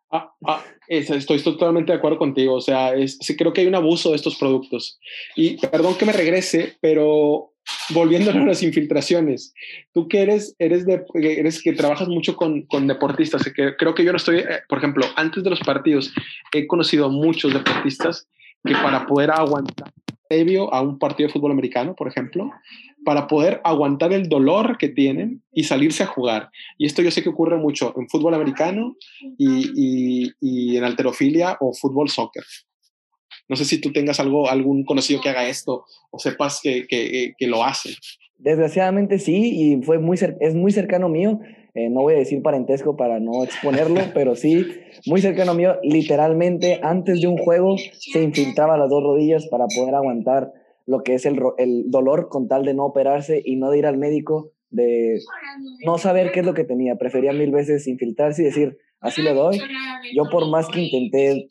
Ah, 0.10 0.34
ah, 0.46 0.64
estoy 0.88 1.42
totalmente 1.44 1.92
de 1.92 1.98
acuerdo 1.98 2.18
contigo. 2.18 2.56
O 2.56 2.62
sea, 2.62 2.96
es, 2.96 3.18
sí, 3.22 3.36
creo 3.36 3.54
que 3.54 3.62
hay 3.62 3.68
un 3.68 3.76
abuso 3.76 4.10
de 4.10 4.16
estos 4.16 4.38
productos. 4.38 5.00
Y 5.36 5.58
perdón 5.68 5.96
que 5.96 6.06
me 6.06 6.14
regrese, 6.14 6.78
pero 6.82 7.54
volviendo 7.90 8.32
a 8.32 8.34
las 8.34 8.64
infiltraciones, 8.64 9.54
tú 9.94 10.08
que 10.08 10.22
eres, 10.22 10.56
eres, 10.60 10.86
de, 10.86 11.04
eres 11.16 11.62
que 11.62 11.74
trabajas 11.74 12.08
mucho 12.08 12.36
con, 12.36 12.64
con 12.64 12.88
deportistas, 12.88 13.44
que 13.56 13.76
creo 13.76 13.96
que 13.96 14.04
yo 14.04 14.12
no 14.12 14.18
estoy, 14.18 14.40
eh, 14.40 14.62
por 14.68 14.78
ejemplo, 14.78 15.06
antes 15.16 15.44
de 15.44 15.50
los 15.50 15.60
partidos, 15.60 16.14
he 16.54 16.68
conocido 16.68 17.10
muchos 17.10 17.54
deportistas 17.54 18.28
que 18.64 18.74
para 18.74 19.06
poder 19.06 19.32
aguantar 19.32 19.92
previo 20.28 20.74
a 20.74 20.82
un 20.82 21.00
partido 21.00 21.28
de 21.28 21.34
fútbol 21.34 21.52
americano, 21.52 21.96
por 21.96 22.08
ejemplo, 22.08 22.52
para 23.06 23.28
poder 23.28 23.62
aguantar 23.64 24.12
el 24.14 24.28
dolor 24.28 24.78
que 24.78 24.90
tienen 24.90 25.42
y 25.54 25.64
salirse 25.64 26.04
a 26.04 26.08
jugar. 26.08 26.50
Y 26.78 26.86
esto 26.86 27.02
yo 27.02 27.12
sé 27.12 27.24
que 27.24 27.30
ocurre 27.30 27.58
mucho 27.58 27.94
en 27.98 28.10
fútbol 28.10 28.34
americano 28.34 28.96
y, 29.38 30.34
y, 30.42 30.78
en 30.78 30.84
alterofilia 30.84 31.58
o 31.60 31.74
fútbol 31.74 32.10
soccer. 32.10 32.44
No 33.50 33.56
sé 33.56 33.66
si 33.66 33.80
tú 33.80 33.92
tengas 33.92 34.20
algo, 34.20 34.50
algún 34.50 34.84
conocido 34.84 35.22
que 35.22 35.30
haga 35.30 35.48
esto 35.48 35.86
o 36.12 36.20
sepas 36.20 36.60
que, 36.62 36.88
que, 36.88 37.34
que 37.38 37.48
lo 37.48 37.64
hace. 37.64 37.96
Desgraciadamente 38.38 39.18
sí, 39.18 39.52
y 39.56 39.84
fue 39.84 40.00
muy 40.00 40.18
es 40.40 40.56
muy 40.56 40.72
cercano 40.72 41.10
mío. 41.10 41.40
Eh, 41.74 41.90
no 41.90 42.02
voy 42.02 42.16
a 42.16 42.18
decir 42.18 42.42
parentesco 42.42 42.96
para 42.96 43.20
no 43.20 43.44
exponerlo, 43.44 44.02
pero 44.14 44.36
sí, 44.36 44.66
muy 45.06 45.22
cercano 45.22 45.54
mío. 45.54 45.78
Literalmente, 45.84 46.80
antes 46.84 47.22
de 47.22 47.28
un 47.28 47.38
juego, 47.38 47.76
se 47.78 48.24
infiltraba 48.24 48.78
las 48.78 48.90
dos 48.90 49.04
rodillas 49.04 49.48
para 49.48 49.66
poder 49.68 49.96
aguantar 49.96 50.52
lo 50.86 51.04
que 51.04 51.16
es 51.16 51.26
el, 51.26 51.40
el 51.58 51.92
dolor 51.92 52.30
con 52.30 52.48
tal 52.48 52.64
de 52.64 52.74
no 52.74 52.86
operarse 52.86 53.42
y 53.44 53.58
no 53.58 53.70
de 53.70 53.80
ir 53.80 53.86
al 53.86 53.98
médico, 53.98 54.54
de 54.70 55.20
no 55.86 55.98
saber 55.98 56.32
qué 56.32 56.40
es 56.40 56.46
lo 56.46 56.54
que 56.54 56.64
tenía. 56.64 56.96
Prefería 56.96 57.34
mil 57.34 57.52
veces 57.52 57.88
infiltrarse 57.88 58.42
y 58.42 58.46
decir, 58.46 58.78
así 59.00 59.22
le 59.22 59.34
doy. 59.34 59.60
Yo 60.16 60.24
por 60.32 60.50
más 60.50 60.68
que 60.70 60.82
intenté 60.82 61.48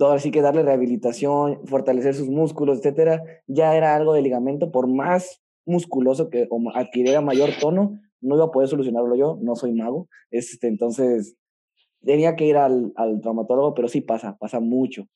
así 0.00 0.30
que 0.30 0.42
darle 0.42 0.62
rehabilitación, 0.62 1.66
fortalecer 1.66 2.14
sus 2.14 2.28
músculos, 2.28 2.78
etcétera, 2.78 3.22
ya 3.46 3.76
era 3.76 3.94
algo 3.94 4.14
de 4.14 4.22
ligamento, 4.22 4.70
por 4.70 4.88
más 4.88 5.40
musculoso 5.66 6.28
que 6.30 6.48
adquiriera 6.74 7.20
mayor 7.20 7.50
tono, 7.60 8.00
no 8.20 8.36
iba 8.36 8.46
a 8.46 8.50
poder 8.50 8.68
solucionarlo 8.68 9.14
yo, 9.16 9.38
no 9.40 9.54
soy 9.56 9.72
mago, 9.72 10.08
este, 10.30 10.68
entonces 10.68 11.36
tenía 12.02 12.36
que 12.36 12.46
ir 12.46 12.56
al, 12.56 12.92
al 12.96 13.20
traumatólogo, 13.20 13.74
pero 13.74 13.88
sí 13.88 14.00
pasa, 14.00 14.36
pasa 14.38 14.60
mucho. 14.60 15.06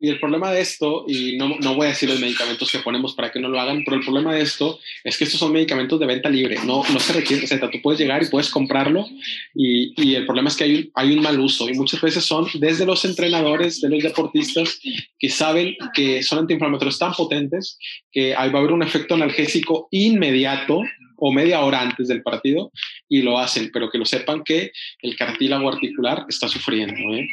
Y 0.00 0.10
el 0.10 0.20
problema 0.20 0.52
de 0.52 0.60
esto, 0.60 1.04
y 1.08 1.36
no, 1.36 1.56
no, 1.60 1.74
voy 1.74 1.86
a 1.86 1.90
decir 1.90 2.08
los 2.08 2.20
medicamentos 2.20 2.70
que 2.70 2.78
ponemos 2.78 3.14
para 3.14 3.32
que 3.32 3.40
no 3.40 3.48
lo 3.48 3.60
hagan, 3.60 3.82
pero 3.84 3.96
el 3.96 4.04
problema 4.04 4.32
de 4.32 4.42
esto 4.42 4.78
es 5.02 5.18
que 5.18 5.24
estos 5.24 5.40
son 5.40 5.52
medicamentos 5.52 5.98
de 5.98 6.06
venta 6.06 6.30
libre, 6.30 6.56
no, 6.64 6.84
no 6.92 7.00
se 7.00 7.12
requiere 7.14 7.42
receta, 7.42 7.68
tú 7.68 7.78
puedes 7.82 8.00
llegar 8.00 8.22
y 8.22 8.26
puedes 8.26 8.48
comprarlo 8.48 9.06
y, 9.54 9.92
y, 10.00 10.14
el 10.14 10.24
problema 10.24 10.50
es 10.50 10.56
que 10.56 10.64
hay 10.64 10.74
un, 10.76 10.90
hay 10.94 11.12
un 11.16 11.22
mal 11.22 11.40
uso 11.40 11.68
y 11.68 11.74
muchas 11.74 12.00
veces 12.00 12.24
son 12.24 12.46
desde 12.54 12.86
los 12.86 13.04
entrenadores, 13.04 13.80
de 13.80 13.90
los 13.90 14.02
deportistas 14.02 14.80
que 15.18 15.28
saben 15.28 15.76
que 15.94 16.22
son 16.22 16.40
antiinflamatorios 16.40 16.98
tan 16.98 17.12
potentes 17.12 17.76
que 18.12 18.36
ahí 18.36 18.50
va 18.50 18.58
a 18.58 18.62
haber 18.62 18.72
un 18.72 18.84
efecto 18.84 19.14
analgésico 19.14 19.88
inmediato 19.90 20.82
o 21.18 21.32
media 21.32 21.60
hora 21.60 21.80
antes 21.80 22.08
del 22.08 22.22
partido 22.22 22.70
y 23.08 23.22
lo 23.22 23.38
hacen, 23.38 23.70
pero 23.72 23.90
que 23.90 23.98
lo 23.98 24.04
sepan 24.04 24.44
que 24.44 24.70
el 25.02 25.16
cartílago 25.16 25.68
articular 25.68 26.24
está 26.28 26.48
sufriendo. 26.48 27.14
¿eh? 27.14 27.28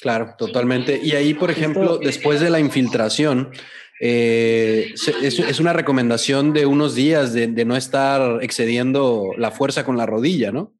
Claro, 0.00 0.34
totalmente. 0.36 1.00
Y 1.02 1.12
ahí, 1.12 1.34
por 1.34 1.50
ejemplo, 1.50 1.98
después 1.98 2.40
de 2.40 2.50
la 2.50 2.60
infiltración, 2.60 3.52
eh, 4.00 4.92
es, 5.22 5.60
una 5.60 5.72
recomendación 5.72 6.52
de 6.52 6.66
unos 6.66 6.94
días 6.94 7.32
de, 7.32 7.64
no 7.64 7.76
estar 7.76 8.42
excediendo 8.42 9.30
la 9.38 9.50
fuerza 9.50 9.84
con 9.84 9.96
la 9.96 10.06
rodilla, 10.06 10.52
¿no? 10.52 10.72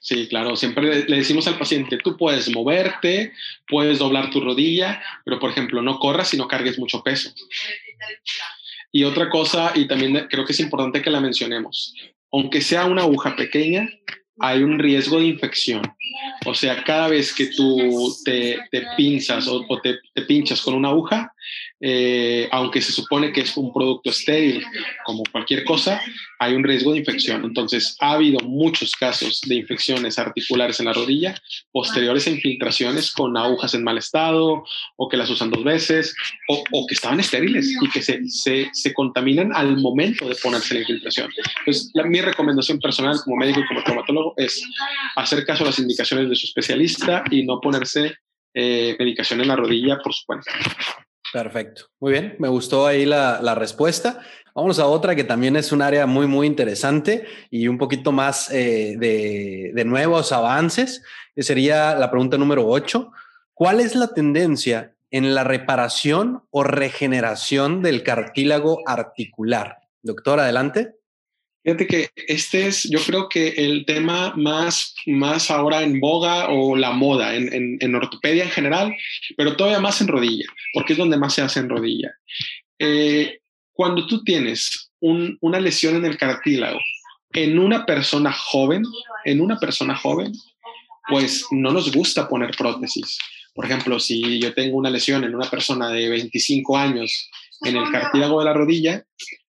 Sí, 0.00 0.28
claro. 0.28 0.56
Siempre 0.56 1.04
le, 1.04 1.16
decimos 1.16 1.46
al 1.46 1.58
paciente, 1.58 1.98
tú 1.98 2.16
puedes 2.16 2.48
moverte, 2.50 3.32
puedes 3.66 3.98
doblar 3.98 4.30
tu 4.30 4.40
rodilla, 4.40 5.02
pero 5.24 5.38
por 5.38 5.50
ejemplo, 5.50 5.82
no 5.82 5.98
corras 5.98 6.32
y 6.32 6.36
no 6.36 6.48
cargues 6.48 6.78
mucho 6.78 7.02
peso. 7.02 7.32
Y 8.92 9.04
otra 9.04 9.28
cosa, 9.28 9.72
y 9.74 9.86
también 9.86 10.26
creo 10.30 10.44
que 10.44 10.52
es 10.52 10.60
importante 10.60 11.02
que 11.02 11.10
la 11.10 11.20
mencionemos, 11.20 11.94
aunque 12.32 12.60
sea 12.60 12.86
una 12.86 13.02
aguja 13.02 13.36
pequeña, 13.36 13.88
hay 14.40 14.62
un 14.62 14.78
riesgo 14.78 15.18
de 15.18 15.26
infección. 15.26 15.82
O 16.46 16.54
sea, 16.54 16.82
cada 16.82 17.08
vez 17.08 17.34
que 17.34 17.46
tú 17.46 18.14
te, 18.24 18.58
pinzas 18.96 19.46
o, 19.48 19.64
te, 19.80 19.98
pinchas 20.22 20.60
con 20.62 20.74
una 20.74 20.88
aguja, 20.88 21.32
eh, 21.82 22.46
aunque 22.52 22.82
se 22.82 22.92
supone 22.92 23.32
que 23.32 23.40
es 23.40 23.56
un 23.56 23.72
producto 23.72 24.10
estéril, 24.10 24.62
como 25.04 25.22
cualquier 25.32 25.64
cosa, 25.64 26.00
hay 26.38 26.54
un 26.54 26.62
riesgo 26.62 26.92
de 26.92 26.98
infección. 26.98 27.42
Entonces, 27.44 27.96
ha 28.00 28.12
habido 28.12 28.38
muchos 28.40 28.92
casos 28.94 29.40
de 29.46 29.54
infecciones 29.54 30.18
articulares 30.18 30.78
en 30.80 30.86
la 30.86 30.92
rodilla 30.92 31.34
posteriores 31.72 32.26
a 32.26 32.30
infiltraciones 32.30 33.12
con 33.12 33.36
agujas 33.36 33.74
en 33.74 33.82
mal 33.82 33.96
estado 33.96 34.62
o 34.96 35.08
que 35.08 35.16
las 35.16 35.30
usan 35.30 35.50
dos 35.50 35.64
veces 35.64 36.14
o, 36.48 36.86
que 36.86 36.94
estaban 36.94 37.20
estériles 37.20 37.74
y 37.80 37.88
que 37.88 38.02
se, 38.02 38.20
se, 38.28 38.68
se, 38.72 38.92
contaminan 38.92 39.52
al 39.54 39.78
momento 39.78 40.28
de 40.28 40.34
ponerse 40.34 40.74
la 40.74 40.80
infiltración. 40.80 41.30
Entonces, 41.60 41.90
mi 42.04 42.20
recomendación 42.20 42.78
personal 42.78 43.18
como 43.24 43.36
médico 43.36 43.60
y 43.60 43.66
como 43.66 43.82
traumatólogo 43.82 44.34
es 44.36 44.62
hacer 45.16 45.46
caso 45.46 45.64
a 45.64 45.68
las 45.68 45.78
indicaciones 45.78 46.28
de 46.28 46.36
su 46.36 46.46
especialista 46.46 47.24
y 47.30 47.44
no 47.44 47.60
ponerse 47.60 48.14
eh, 48.52 48.96
medicación 48.98 49.40
en 49.40 49.48
la 49.48 49.56
rodilla 49.56 49.98
por 50.02 50.12
su 50.12 50.26
cuenta. 50.26 50.50
Perfecto. 51.32 51.86
Muy 52.00 52.12
bien. 52.12 52.36
Me 52.38 52.48
gustó 52.48 52.86
ahí 52.86 53.04
la, 53.04 53.40
la, 53.40 53.54
respuesta. 53.54 54.20
Vamos 54.54 54.78
a 54.78 54.86
otra 54.86 55.14
que 55.14 55.24
también 55.24 55.56
es 55.56 55.70
un 55.72 55.80
área 55.80 56.06
muy, 56.06 56.26
muy 56.26 56.46
interesante 56.46 57.26
y 57.50 57.68
un 57.68 57.78
poquito 57.78 58.10
más 58.10 58.50
eh, 58.50 58.96
de, 58.98 59.70
de, 59.72 59.84
nuevos 59.84 60.32
avances, 60.32 61.02
sería 61.36 61.94
la 61.94 62.10
pregunta 62.10 62.36
número 62.36 62.66
8. 62.66 63.12
¿Cuál 63.54 63.80
es 63.80 63.94
la 63.94 64.08
tendencia 64.08 64.94
en 65.10 65.34
la 65.34 65.44
reparación 65.44 66.42
o 66.50 66.64
regeneración 66.64 67.82
del 67.82 68.02
cartílago 68.02 68.80
articular? 68.86 69.78
Doctor, 70.02 70.40
adelante. 70.40 70.99
Fíjate 71.62 71.86
que 71.86 72.08
este 72.16 72.66
es, 72.66 72.84
yo 72.84 73.00
creo 73.00 73.28
que 73.28 73.48
el 73.48 73.84
tema 73.84 74.32
más, 74.34 74.94
más 75.06 75.50
ahora 75.50 75.82
en 75.82 76.00
boga 76.00 76.48
o 76.48 76.74
la 76.74 76.92
moda 76.92 77.34
en, 77.34 77.94
ortopedia 77.94 78.44
en 78.44 78.50
general, 78.50 78.96
pero 79.36 79.56
todavía 79.56 79.78
más 79.78 80.00
en 80.00 80.08
rodilla, 80.08 80.46
porque 80.72 80.94
es 80.94 80.98
donde 80.98 81.18
más 81.18 81.34
se 81.34 81.42
hace 81.42 81.60
en 81.60 81.68
rodilla. 81.68 82.12
Eh, 82.78 83.40
cuando 83.72 84.06
tú 84.06 84.24
tienes 84.24 84.90
una 85.00 85.60
lesión 85.60 85.96
en 85.96 86.06
el 86.06 86.16
cartílago 86.16 86.78
en 87.32 87.58
una 87.58 87.86
persona 87.86 88.32
joven, 88.32 88.82
en 89.24 89.40
una 89.40 89.58
persona 89.58 89.96
joven, 89.96 90.32
pues 91.08 91.46
no 91.50 91.72
nos 91.72 91.92
gusta 91.92 92.28
poner 92.28 92.56
prótesis. 92.56 93.18
Por 93.54 93.64
ejemplo, 93.64 93.98
si 94.00 94.40
yo 94.40 94.54
tengo 94.54 94.76
una 94.76 94.90
lesión 94.90 95.24
en 95.24 95.34
una 95.34 95.48
persona 95.48 95.90
de 95.90 96.08
25 96.08 96.76
años 96.76 97.30
en 97.62 97.76
el 97.76 97.90
cartílago 97.90 98.38
de 98.40 98.44
la 98.44 98.54
rodilla, 98.54 99.04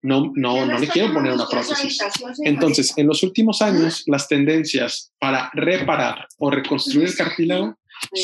no, 0.03 0.31
no, 0.35 0.65
no 0.65 0.77
le 0.77 0.87
quiero 0.87 1.13
poner 1.13 1.31
una 1.31 1.47
prótesis. 1.47 1.97
Entonces, 2.43 2.93
en 2.97 3.07
los 3.07 3.23
últimos 3.23 3.61
años, 3.61 4.03
las 4.05 4.27
tendencias 4.27 5.11
para 5.17 5.49
reparar 5.53 6.27
o 6.37 6.51
reconstruir 6.51 7.07
el 7.07 7.15
cartílago 7.15 7.77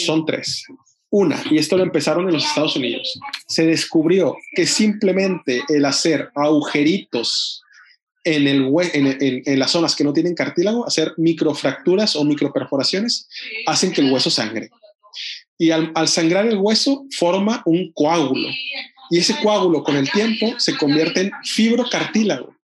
son 0.06 0.26
tres. 0.26 0.66
Una, 1.10 1.42
y 1.50 1.58
esto 1.58 1.78
lo 1.78 1.84
empezaron 1.84 2.28
en 2.28 2.34
los 2.34 2.46
Estados 2.46 2.76
Unidos, 2.76 3.20
se 3.48 3.66
descubrió 3.66 4.36
que 4.54 4.68
simplemente 4.68 5.64
el 5.70 5.86
hacer 5.86 6.30
agujeritos 6.36 7.64
en, 8.26 8.46
el, 8.46 8.70
en, 8.94 9.42
en, 9.46 9.60
las 9.60 9.72
zonas 9.72 9.96
que 9.96 10.04
no 10.04 10.14
tienen 10.14 10.36
cartílago, 10.36 10.86
hacer 10.86 11.14
microfracturas 11.18 12.16
o 12.16 12.26
microperforaciones, 12.26 13.28
hacen 13.66 13.92
que 13.92 14.02
el 14.02 14.12
hueso 14.12 14.30
sangre. 14.30 14.70
Y 15.58 15.72
al, 15.72 15.92
al 15.96 16.08
sangrar 16.08 16.46
el 16.46 16.58
hueso 16.58 17.06
forma 17.18 17.64
un 17.66 17.92
coágulo 17.94 18.50
y 19.10 19.20
ese 19.20 19.36
coágulo 19.42 19.84
con 19.84 19.96
el 19.96 20.10
tiempo 20.10 20.54
se 20.58 20.78
convierte 20.78 21.22
en 21.22 21.32
fibrocartílago. 21.44 22.56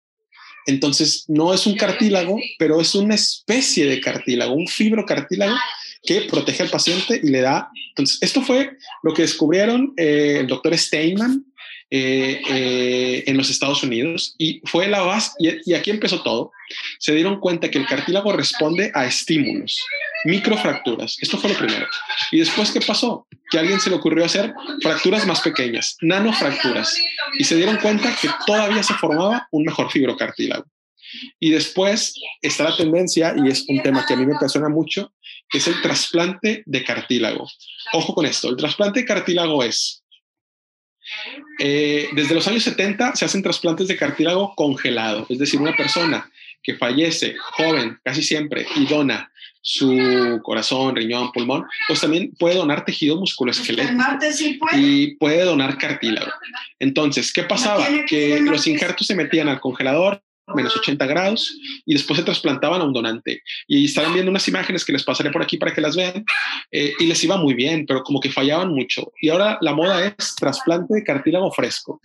Entonces, 0.68 1.26
no 1.28 1.54
es 1.54 1.68
un 1.68 1.76
cartílago, 1.76 2.40
pero 2.58 2.82
es 2.82 2.96
una 2.96 3.16
especie 3.16 3.86
de 3.86 4.02
cartílago, 4.02 4.54
un 4.54 4.68
fibrocartílago 4.68 5.56
que 6.04 6.22
protege 6.22 6.64
al 6.64 6.70
paciente 6.70 7.20
y 7.22 7.28
le 7.28 7.42
da. 7.42 7.70
Entonces, 7.90 8.18
esto 8.22 8.42
fue 8.42 8.78
lo 9.04 9.14
que 9.14 9.24
descubrieron 9.24 9.94
eh, 9.98 10.38
el 10.42 10.48
doctor 10.48 10.78
Steinman 10.78 11.46
eh, 11.92 12.42
eh, 12.50 13.24
en 13.28 13.38
los 13.38 13.52
Estados 13.52 13.84
Unidos 13.84 14.34
y 14.40 14.60
fue 14.66 14.88
la 14.88 15.02
base, 15.02 15.32
y, 15.38 15.74
aquí 15.74 15.92
empezó 15.92 16.24
todo. 16.24 16.52
Se 16.98 17.14
dieron 17.14 17.40
cuenta 17.40 17.70
que 17.70 17.78
el 17.78 17.86
cartílago 17.86 18.34
responde 18.34 18.92
a 18.96 19.06
estímulos, 19.06 19.80
microfracturas. 20.24 21.18
Esto 21.22 21.38
fue 21.38 21.52
lo 21.52 21.58
primero. 21.58 21.86
Y 22.32 22.40
después, 22.40 22.72
¿qué 22.72 22.82
pasó? 22.82 23.28
Que 23.52 23.58
a 23.58 23.62
alguien 23.62 23.80
se 23.80 23.92
le 23.92 23.98
ocurrió 23.98 24.26
hacer 24.26 24.54
fracturas 24.82 25.28
más 25.28 25.42
pequeñas, 25.42 25.96
nanofracturas, 26.02 26.98
y 27.38 27.44
se 27.44 27.56
dieron 27.56 27.78
cuenta 27.78 28.16
que 28.20 28.30
todavía 28.48 28.82
se 28.82 28.96
formaba 28.96 29.48
un 29.52 29.64
mejor 29.64 29.92
fibrocartílago. 29.92 30.66
Y 31.40 31.52
después 31.52 32.16
está 32.42 32.64
la 32.64 32.76
tendencia, 32.76 33.36
y 33.38 33.48
es 33.48 33.66
un 33.68 33.84
tema 33.84 34.06
que 34.08 34.16
a 34.16 34.18
mí 34.18 34.26
me 34.26 34.36
apasiona 34.36 34.70
mucho, 34.70 35.14
que 35.50 35.60
es 35.60 35.68
el 35.68 35.80
trasplante 35.84 36.64
de 36.66 36.84
cartílago. 36.84 37.48
Ojo 37.94 38.16
con 38.16 38.26
esto, 38.26 38.50
el 38.50 38.56
trasplante 38.56 39.02
de 39.02 39.06
cartílago 39.06 39.64
es 39.64 40.02
eh, 41.60 42.10
desde 42.14 42.36
los 42.36 42.48
años 42.48 42.64
70 42.64 43.16
se 43.16 43.26
hacen 43.26 43.44
trasplantes 43.44 43.88
de 43.88 43.98
cartílago 43.98 44.54
congelado, 44.56 45.26
es 45.30 45.40
decir, 45.40 45.60
una 45.62 45.76
persona 45.76 46.30
que 46.62 46.76
fallece 46.76 47.36
joven 47.38 48.00
casi 48.04 48.24
siempre 48.24 48.66
y 48.76 48.86
dona 48.86 49.32
su 49.62 50.40
corazón, 50.44 50.96
riñón, 50.96 51.32
pulmón, 51.32 51.66
pues 51.88 52.00
también 52.00 52.32
puede 52.38 52.56
donar 52.56 52.86
tejido 52.86 53.18
musculoesquelético 53.18 54.00
y 54.74 55.16
puede 55.16 55.44
donar 55.44 55.80
cartílago. 55.80 56.32
Entonces, 56.80 57.34
¿qué 57.34 57.44
pasaba? 57.44 57.88
Que 58.08 58.42
los 58.42 58.68
injertos 58.68 59.08
se 59.08 59.16
metían 59.16 59.48
al 59.48 59.60
congelador 59.60 60.22
menos 60.54 60.76
80 60.78 61.06
grados, 61.06 61.58
y 61.86 61.94
después 61.94 62.20
se 62.20 62.26
trasplantaban 62.26 62.82
a 62.82 62.84
un 62.84 62.94
donante. 62.94 63.42
Y 63.68 63.86
estaban 63.86 64.14
viendo 64.14 64.30
unas 64.30 64.48
imágenes 64.48 64.86
que 64.86 64.94
les 64.94 65.04
pasaré 65.04 65.32
por 65.32 65.42
aquí 65.42 65.58
para 65.58 65.74
que 65.74 65.82
las 65.82 65.96
vean, 65.96 66.24
eh, 66.72 66.94
y 67.00 67.06
les 67.08 67.24
iba 67.24 67.38
muy 67.38 67.54
bien, 67.54 67.86
pero 67.86 68.04
como 68.04 68.20
que 68.20 68.32
fallaban 68.32 68.70
mucho. 68.70 69.12
Y 69.22 69.30
ahora 69.30 69.58
la 69.62 69.74
moda 69.74 70.06
es 70.06 70.36
trasplante 70.36 70.94
de 70.94 71.04
cartílago 71.04 71.52
fresco. 71.52 72.00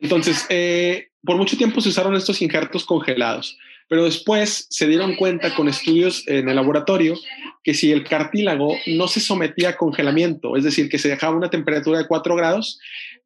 Entonces, 0.00 0.46
eh, 0.48 1.08
por 1.24 1.36
mucho 1.36 1.56
tiempo 1.56 1.80
se 1.80 1.88
usaron 1.88 2.14
estos 2.14 2.42
injertos 2.42 2.84
congelados, 2.84 3.56
pero 3.88 4.04
después 4.04 4.66
se 4.70 4.86
dieron 4.86 5.16
cuenta 5.16 5.54
con 5.54 5.68
estudios 5.68 6.26
en 6.26 6.48
el 6.48 6.56
laboratorio 6.56 7.14
que 7.62 7.74
si 7.74 7.92
el 7.92 8.04
cartílago 8.04 8.76
no 8.86 9.08
se 9.08 9.20
sometía 9.20 9.70
a 9.70 9.76
congelamiento, 9.76 10.56
es 10.56 10.64
decir, 10.64 10.88
que 10.88 10.98
se 10.98 11.08
dejaba 11.08 11.36
una 11.36 11.50
temperatura 11.50 11.98
de 11.98 12.06
4 12.06 12.36
grados, 12.36 12.78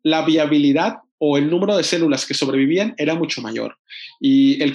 la 0.03 0.25
viabilidad 0.25 0.99
o 1.19 1.37
el 1.37 1.51
número 1.51 1.77
de 1.77 1.85
células 1.85 2.25
que 2.25 2.35
sobrevivían 2.35 2.95
era 2.97 3.15
mucho 3.15 3.43
mayor. 3.43 3.77
Y, 4.21 4.63
el, 4.63 4.73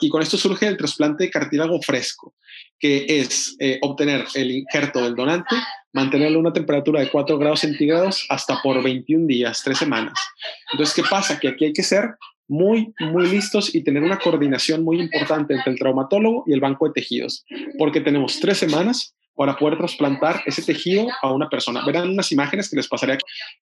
y, 0.00 0.08
con 0.08 0.22
esto 0.22 0.36
surge 0.36 0.66
el 0.66 0.76
trasplante 0.76 1.24
de 1.24 1.30
cartílago 1.30 1.80
fresco, 1.82 2.34
que 2.78 3.06
es 3.08 3.56
eh, 3.58 3.78
obtener 3.82 4.24
el 4.34 4.50
injerto 4.50 5.02
del 5.02 5.14
donante, 5.14 5.56
mantenerlo 5.92 6.38
a 6.38 6.40
una 6.40 6.52
temperatura 6.52 7.00
de 7.00 7.10
4 7.10 7.38
grados 7.38 7.60
centígrados 7.60 8.26
hasta 8.28 8.60
por 8.62 8.82
21 8.82 9.26
días, 9.26 9.62
3 9.64 9.76
semanas. 9.76 10.14
Entonces, 10.72 10.94
¿qué 10.94 11.02
pasa? 11.08 11.38
Que 11.38 11.48
aquí 11.48 11.64
hay 11.66 11.72
que 11.72 11.82
ser 11.82 12.14
muy, 12.48 12.94
muy 13.00 13.28
listos 13.28 13.74
y 13.74 13.82
tener 13.82 14.02
una 14.02 14.18
coordinación 14.18 14.84
muy 14.84 15.00
importante 15.00 15.54
entre 15.54 15.72
el 15.72 15.78
traumatólogo 15.78 16.44
y 16.46 16.52
el 16.52 16.60
banco 16.60 16.86
de 16.86 16.92
tejidos, 16.92 17.44
porque 17.78 18.00
tenemos 18.00 18.38
tres 18.40 18.58
semanas 18.58 19.14
para 19.34 19.56
poder 19.56 19.76
trasplantar 19.76 20.42
ese 20.46 20.62
tejido 20.62 21.08
a 21.22 21.32
una 21.32 21.48
persona. 21.48 21.84
Verán 21.84 22.08
unas 22.08 22.32
imágenes 22.32 22.70
que 22.70 22.76
les 22.76 22.88
pasaré. 22.88 23.18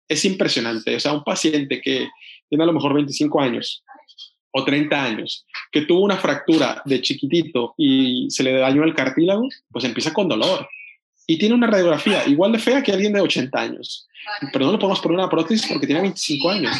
Es 0.08 0.26
impresionante. 0.26 0.96
O 0.96 1.00
sea, 1.00 1.14
un 1.14 1.24
paciente 1.24 1.82
que 1.82 2.08
tiene 2.50 2.64
a 2.64 2.68
lo 2.68 2.74
mejor 2.74 2.94
25 2.94 3.42
años 3.42 3.84
o 4.52 4.64
30 4.64 5.04
años, 5.04 5.46
que 5.72 5.82
tuvo 5.82 6.02
una 6.02 6.18
fractura 6.18 6.82
de 6.86 7.02
chiquitito 7.02 7.74
y 7.76 8.28
se 8.30 8.44
le 8.44 8.54
dañó 8.54 8.84
el 8.84 8.94
cartílago, 8.94 9.48
pues 9.72 9.84
empieza 9.84 10.14
con 10.14 10.30
dolor. 10.30 10.68
Y 11.26 11.38
tiene 11.38 11.56
una 11.56 11.68
radiografía 11.68 12.28
igual 12.28 12.52
de 12.52 12.60
fea 12.60 12.84
que 12.84 12.92
alguien 12.92 13.14
de 13.14 13.22
80 13.22 13.60
años. 13.60 14.08
Pero 14.52 14.66
no 14.66 14.74
le 14.74 14.78
podemos 14.78 15.00
poner 15.00 15.18
una 15.18 15.30
prótesis 15.30 15.66
porque 15.68 15.88
tiene 15.88 16.02
25 16.02 16.50
años. 16.52 16.78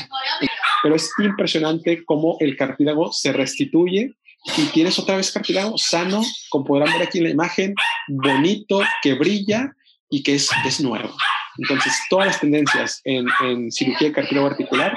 Pero 0.84 0.96
es 0.96 1.10
impresionante 1.18 2.04
cómo 2.06 2.38
el 2.40 2.56
cartílago 2.56 3.12
se 3.12 3.34
restituye 3.34 4.14
y 4.58 4.66
tienes 4.68 5.00
otra 5.00 5.16
vez 5.18 5.32
cartílago 5.32 5.78
sano, 5.78 6.22
como 6.50 6.66
podrán 6.66 6.94
ver 6.94 7.08
aquí 7.08 7.20
en 7.20 7.24
la 7.24 7.30
imagen, 7.32 7.74
bonito, 8.08 8.82
que 9.02 9.14
brilla 9.14 9.74
y 10.14 10.22
que 10.22 10.36
es, 10.36 10.50
es 10.66 10.80
nuevo. 10.80 11.10
Entonces, 11.58 11.94
todas 12.10 12.28
las 12.28 12.40
tendencias 12.40 13.02
en, 13.04 13.26
en 13.44 13.72
cirugía 13.72 14.14
cartílago 14.14 14.48
articular 14.48 14.94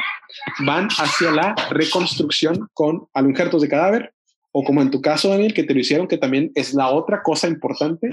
van 0.61 0.89
hacia 0.99 1.31
la 1.31 1.55
reconstrucción 1.71 2.69
con 2.75 3.09
injertos 3.15 3.63
de 3.63 3.69
cadáver 3.69 4.13
o 4.53 4.63
como 4.63 4.83
en 4.83 4.91
tu 4.91 5.01
caso, 5.01 5.31
Daniel, 5.31 5.55
que 5.55 5.65
te 5.65 5.75
lo 5.75 5.81
hicieron, 5.81 6.09
que 6.09 6.19
también 6.19 6.53
es 6.55 6.75
la 6.75 6.89
otra 6.89 7.23
cosa 7.23 7.49
importante, 7.49 8.11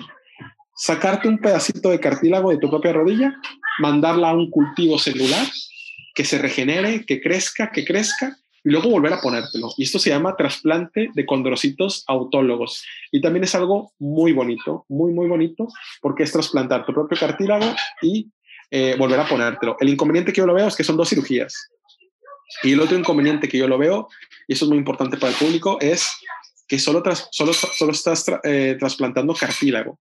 sacarte 0.76 1.28
un 1.28 1.40
pedacito 1.40 1.90
de 1.90 2.00
cartílago 2.00 2.52
de 2.52 2.58
tu 2.58 2.70
propia 2.70 2.94
rodilla, 2.94 3.34
mandarla 3.80 4.30
a 4.30 4.34
un 4.34 4.50
cultivo 4.50 4.98
celular 4.98 5.46
que 6.16 6.26
se 6.26 6.38
regenere, 6.38 7.06
que 7.06 7.22
crezca, 7.22 7.72
que 7.72 7.86
crezca 7.86 8.38
y 8.64 8.70
luego 8.70 8.90
volver 8.90 9.14
a 9.14 9.22
ponértelo. 9.22 9.70
Y 9.78 9.84
esto 9.84 10.00
se 10.00 10.10
llama 10.10 10.36
trasplante 10.36 11.10
de 11.14 11.26
condrocitos 11.26 12.04
autólogos. 12.08 12.86
Y 13.12 13.22
también 13.22 13.44
es 13.44 13.54
algo 13.56 13.94
muy 14.00 14.32
bonito, 14.32 14.86
muy, 14.88 15.12
muy 15.12 15.28
bonito, 15.28 15.68
porque 16.02 16.24
es 16.24 16.32
trasplantar 16.32 16.86
tu 16.86 16.94
propio 16.94 17.18
cartílago 17.18 17.76
y 18.02 18.32
eh, 18.72 18.96
volver 18.98 19.20
a 19.20 19.28
ponértelo. 19.28 19.76
El 19.80 19.90
inconveniente 19.90 20.32
que 20.32 20.40
yo 20.40 20.48
lo 20.48 20.54
veo 20.54 20.68
es 20.68 20.76
que 20.76 20.84
son 20.84 20.98
dos 20.98 21.10
cirugías. 21.10 21.70
Y 22.64 22.74
el 22.74 22.80
otro 22.80 22.98
inconveniente 22.98 23.50
que 23.50 23.58
yo 23.58 23.68
lo 23.68 23.78
veo, 23.78 24.08
y 24.48 24.54
eso 24.54 24.66
es 24.66 24.70
muy 24.70 24.78
importante 24.78 25.18
para 25.18 25.32
el 25.32 25.38
público, 25.38 25.78
es 25.82 26.12
que 26.68 26.80
solo, 26.80 27.04
solo, 27.32 27.54
solo 27.54 27.92
estás 27.92 28.26
eh, 28.44 28.78
trasplantando 28.80 29.34
cartílago. 29.34 30.00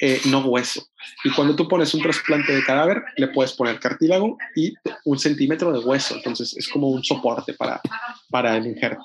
Eh, 0.00 0.20
no 0.26 0.40
hueso. 0.40 0.86
Y 1.24 1.30
cuando 1.32 1.56
tú 1.56 1.66
pones 1.66 1.92
un 1.92 2.02
trasplante 2.02 2.54
de 2.54 2.62
cadáver, 2.62 3.02
le 3.16 3.28
puedes 3.28 3.52
poner 3.52 3.80
cartílago 3.80 4.38
y 4.54 4.72
un 5.04 5.18
centímetro 5.18 5.72
de 5.72 5.80
hueso. 5.80 6.14
Entonces 6.14 6.56
es 6.56 6.68
como 6.68 6.88
un 6.88 7.02
soporte 7.02 7.52
para, 7.54 7.80
para 8.30 8.56
el 8.56 8.66
injerto. 8.66 9.04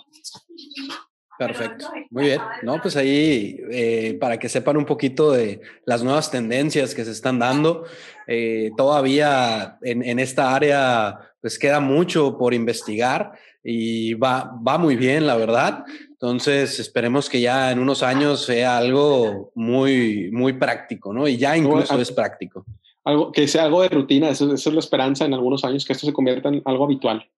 Perfecto, 1.37 1.91
muy 2.11 2.25
bien. 2.25 2.39
No, 2.61 2.79
pues 2.79 2.95
ahí 2.95 3.59
eh, 3.71 4.17
para 4.19 4.37
que 4.37 4.49
sepan 4.49 4.77
un 4.77 4.85
poquito 4.85 5.31
de 5.31 5.61
las 5.85 6.03
nuevas 6.03 6.29
tendencias 6.29 6.93
que 6.93 7.03
se 7.03 7.11
están 7.11 7.39
dando, 7.39 7.85
eh, 8.27 8.69
todavía 8.77 9.79
en, 9.81 10.03
en, 10.03 10.19
esta 10.19 10.53
área 10.55 11.33
pues 11.41 11.57
queda 11.57 11.79
mucho 11.79 12.37
por 12.37 12.53
investigar 12.53 13.33
y 13.63 14.13
va, 14.13 14.55
va 14.65 14.77
muy 14.77 14.95
bien, 14.95 15.25
la 15.25 15.35
verdad. 15.35 15.85
Entonces, 16.23 16.79
esperemos 16.79 17.29
que 17.29 17.41
ya 17.41 17.69
en 17.69 17.79
unos 17.79 18.01
años 18.01 18.45
sea 18.45 18.77
algo 18.77 19.51
muy, 19.55 20.31
muy 20.31 20.53
práctico, 20.53 21.11
¿no? 21.11 21.27
Y 21.27 21.35
ya 21.35 21.57
incluso 21.57 21.99
es 21.99 22.13
práctico. 22.13 22.65
Algo 23.03 23.33
que 23.33 23.45
sea 23.45 23.65
algo 23.65 23.81
de 23.81 23.89
rutina, 23.89 24.29
eso, 24.29 24.53
es 24.53 24.65
la 24.67 24.79
esperanza 24.79 25.25
en 25.25 25.33
algunos 25.33 25.65
años, 25.65 25.83
que 25.83 25.91
esto 25.91 26.07
se 26.07 26.13
convierta 26.13 26.47
en 26.47 26.61
algo 26.63 26.85
habitual. 26.85 27.29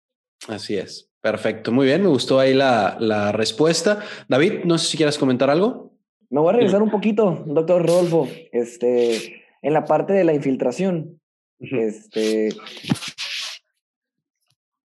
Así 0.47 0.77
es. 0.77 1.09
Perfecto. 1.19 1.71
Muy 1.71 1.87
bien, 1.87 2.03
me 2.03 2.09
gustó 2.09 2.39
ahí 2.39 2.53
la, 2.53 2.95
la 2.99 3.31
respuesta. 3.31 4.03
David, 4.27 4.65
no 4.65 4.77
sé 4.77 4.89
si 4.89 4.97
quieras 4.97 5.17
comentar 5.17 5.49
algo. 5.49 5.91
Me 6.29 6.39
voy 6.39 6.49
a 6.49 6.57
regresar 6.57 6.83
un 6.83 6.91
poquito, 6.91 7.43
doctor 7.47 7.87
Rodolfo, 7.87 8.27
este, 8.51 9.47
en 9.63 9.73
la 9.73 9.85
parte 9.85 10.13
de 10.13 10.25
la 10.25 10.35
infiltración. 10.35 11.19
Este, 11.57 12.49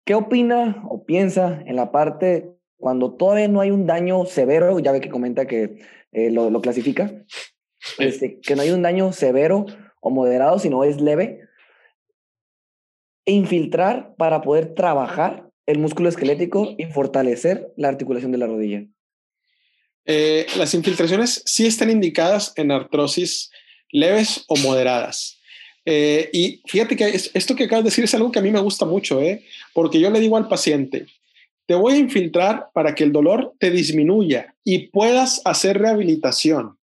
¿Qué 0.06 0.16
opina 0.16 0.86
o 0.88 1.04
piensa 1.04 1.62
en 1.66 1.76
la 1.76 1.92
parte 1.92 2.59
cuando 2.80 3.14
todavía 3.14 3.48
no 3.48 3.62
hay 3.62 3.72
un 3.72 3.86
daño 3.86 4.26
severo, 4.26 4.80
ya 4.80 4.92
ve 4.92 5.02
que 5.02 5.10
comenta 5.10 5.46
que 5.46 5.80
eh, 6.12 6.32
lo, 6.32 6.50
lo, 6.50 6.62
clasifica, 6.62 7.12
este, 8.00 8.40
que 8.40 8.56
no 8.56 8.62
hay 8.62 8.72
un 8.72 8.82
daño 8.82 9.12
severo 9.12 9.66
o 10.02 10.10
moderado, 10.10 10.58
sino 10.60 10.84
es 10.84 11.00
leve, 11.02 11.42
e 13.26 13.34
infiltrar 13.34 14.16
para 14.16 14.42
poder 14.42 14.74
trabajar 14.74 15.50
el 15.66 15.78
músculo 15.78 16.10
esquelético 16.10 16.74
y 16.78 16.86
fortalecer 16.86 17.72
la 17.78 17.90
articulación 17.90 18.32
de 18.32 18.38
la 18.40 18.48
rodilla. 18.48 18.86
Eh, 20.06 20.48
las 20.58 20.74
infiltraciones 20.74 21.44
sí 21.46 21.68
están 21.68 21.92
indicadas 21.92 22.54
en 22.56 22.72
artrosis 22.72 23.52
leves 23.92 24.46
o 24.48 24.56
moderadas. 24.58 25.40
Eh, 25.86 26.30
y 26.34 26.62
fíjate 26.66 26.96
que 26.96 27.08
esto 27.34 27.56
que 27.56 27.66
acabas 27.66 27.84
de 27.84 27.90
decir 27.90 28.04
es 28.04 28.14
algo 28.14 28.32
que 28.32 28.40
a 28.40 28.42
mí 28.42 28.52
me 28.52 28.60
gusta 28.60 28.86
mucho, 28.86 29.22
¿eh? 29.22 29.44
porque 29.74 30.00
yo 30.00 30.10
le 30.10 30.20
digo 30.20 30.38
al 30.38 30.48
paciente, 30.48 31.06
te 31.70 31.76
voy 31.76 31.94
a 31.94 31.98
infiltrar 31.98 32.70
para 32.74 32.96
que 32.96 33.04
el 33.04 33.12
dolor 33.12 33.54
te 33.60 33.70
disminuya 33.70 34.56
y 34.64 34.88
puedas 34.88 35.40
hacer 35.46 35.78
rehabilitación. 35.78 36.80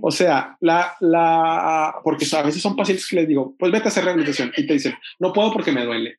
O 0.00 0.10
sea, 0.10 0.56
la, 0.60 0.96
la, 1.00 1.96
porque 2.02 2.24
a 2.34 2.40
veces 2.40 2.62
son 2.62 2.74
pacientes 2.74 3.06
que 3.06 3.16
les 3.16 3.28
digo, 3.28 3.54
pues 3.58 3.70
vete 3.70 3.84
a 3.84 3.88
hacer 3.88 4.04
rehabilitación 4.04 4.54
y 4.56 4.66
te 4.66 4.72
dicen, 4.72 4.94
no 5.18 5.34
puedo 5.34 5.52
porque 5.52 5.70
me 5.70 5.84
duele. 5.84 6.16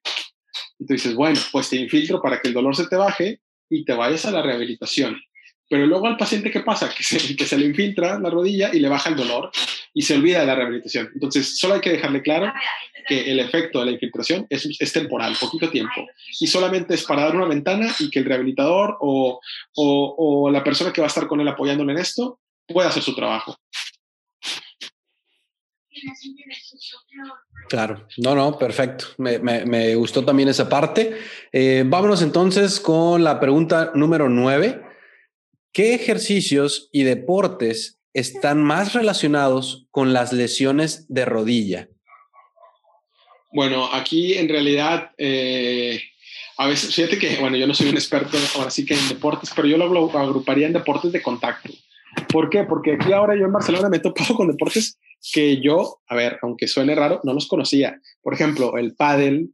Y 0.77 0.85
tú 0.85 0.93
dices, 0.93 1.15
bueno, 1.15 1.39
pues 1.51 1.69
te 1.69 1.77
infiltro 1.77 2.21
para 2.21 2.39
que 2.39 2.49
el 2.49 2.53
dolor 2.53 2.75
se 2.75 2.85
te 2.85 2.97
baje 2.97 3.41
y 3.67 3.83
te 3.83 3.93
vayas 3.93 4.27
a 4.27 4.31
la 4.31 4.43
rehabilitación. 4.43 5.19
Pero 5.69 5.85
luego 5.85 6.07
al 6.07 6.17
paciente, 6.17 6.49
¿qué 6.49 6.61
pasa? 6.61 6.89
Que 6.95 7.03
se, 7.03 7.57
le 7.57 7.65
infiltra 7.65 8.17
la 8.19 8.29
rodilla 8.29 8.73
y 8.73 8.79
le 8.79 8.87
baja 8.87 9.09
el 9.09 9.15
dolor 9.15 9.51
y 9.93 10.01
se 10.01 10.15
olvida 10.15 10.39
de 10.39 10.45
la 10.45 10.55
rehabilitación. 10.55 11.09
Entonces, 11.13 11.59
solo 11.59 11.73
hay 11.75 11.81
que 11.81 11.91
dejarle 11.91 12.21
claro 12.21 12.53
que 13.05 13.31
el 13.31 13.39
efecto 13.39 13.79
de 13.79 13.85
la 13.85 13.91
infiltración 13.91 14.47
es, 14.49 14.93
temporal, 14.93 15.35
poquito 15.39 15.69
tiempo, 15.69 16.05
y 16.39 16.47
solamente 16.47 16.93
es 16.93 17.03
para 17.03 17.23
dar 17.23 17.35
una 17.35 17.45
ventana 17.45 17.93
y 17.99 18.09
que 18.09 18.19
el 18.19 18.25
rehabilitador 18.25 18.97
o, 18.99 19.39
o, 19.75 20.49
la 20.49 20.63
persona 20.63 20.91
que 20.91 21.01
va 21.01 21.07
a 21.07 21.09
estar 21.09 21.27
con 21.27 21.39
él 21.39 21.47
apoyándole 21.47 21.93
en 21.93 21.99
esto 21.99 22.39
pueda 22.65 22.89
hacer 22.89 23.03
su 23.03 23.15
trabajo. 23.15 23.57
Claro, 27.69 28.07
no, 28.17 28.35
no, 28.35 28.57
perfecto. 28.57 29.05
Me, 29.17 29.39
me, 29.39 29.65
me 29.65 29.95
gustó 29.95 30.23
también 30.23 30.49
esa 30.49 30.69
parte. 30.69 31.17
Eh, 31.51 31.83
vámonos 31.85 32.21
entonces 32.21 32.79
con 32.79 33.23
la 33.23 33.39
pregunta 33.39 33.91
número 33.95 34.29
nueve. 34.29 34.86
¿Qué 35.77 35.93
ejercicios 35.93 36.89
y 36.91 37.03
deportes 37.03 37.99
están 38.11 38.63
más 38.63 38.93
relacionados 38.93 39.85
con 39.91 40.11
las 40.11 40.33
lesiones 40.33 41.05
de 41.07 41.23
rodilla? 41.23 41.87
Bueno, 43.53 43.87
aquí 43.93 44.33
en 44.33 44.49
realidad, 44.49 45.11
eh, 45.19 46.01
a 46.57 46.67
veces, 46.67 46.95
fíjate 46.95 47.19
que, 47.19 47.35
bueno, 47.35 47.57
yo 47.57 47.67
no 47.67 47.75
soy 47.75 47.89
un 47.89 47.93
experto 47.93 48.39
ahora 48.55 48.71
sí 48.71 48.87
que 48.87 48.95
en 48.95 49.07
deportes, 49.07 49.51
pero 49.55 49.67
yo 49.67 49.77
lo 49.77 50.17
agruparía 50.17 50.65
en 50.65 50.73
deportes 50.73 51.11
de 51.11 51.21
contacto. 51.21 51.71
¿Por 52.27 52.49
qué? 52.49 52.63
Porque 52.63 52.93
aquí 52.93 53.13
ahora 53.13 53.35
yo 53.35 53.45
en 53.45 53.53
Barcelona 53.53 53.87
me 53.87 53.97
he 53.97 53.99
topado 53.99 54.33
con 54.33 54.47
deportes 54.47 54.97
que 55.31 55.61
yo, 55.61 55.99
a 56.07 56.15
ver, 56.15 56.39
aunque 56.41 56.67
suene 56.67 56.95
raro, 56.95 57.21
no 57.23 57.35
los 57.35 57.45
conocía. 57.45 58.01
Por 58.23 58.33
ejemplo, 58.33 58.77
el 58.79 58.95
pádel, 58.95 59.51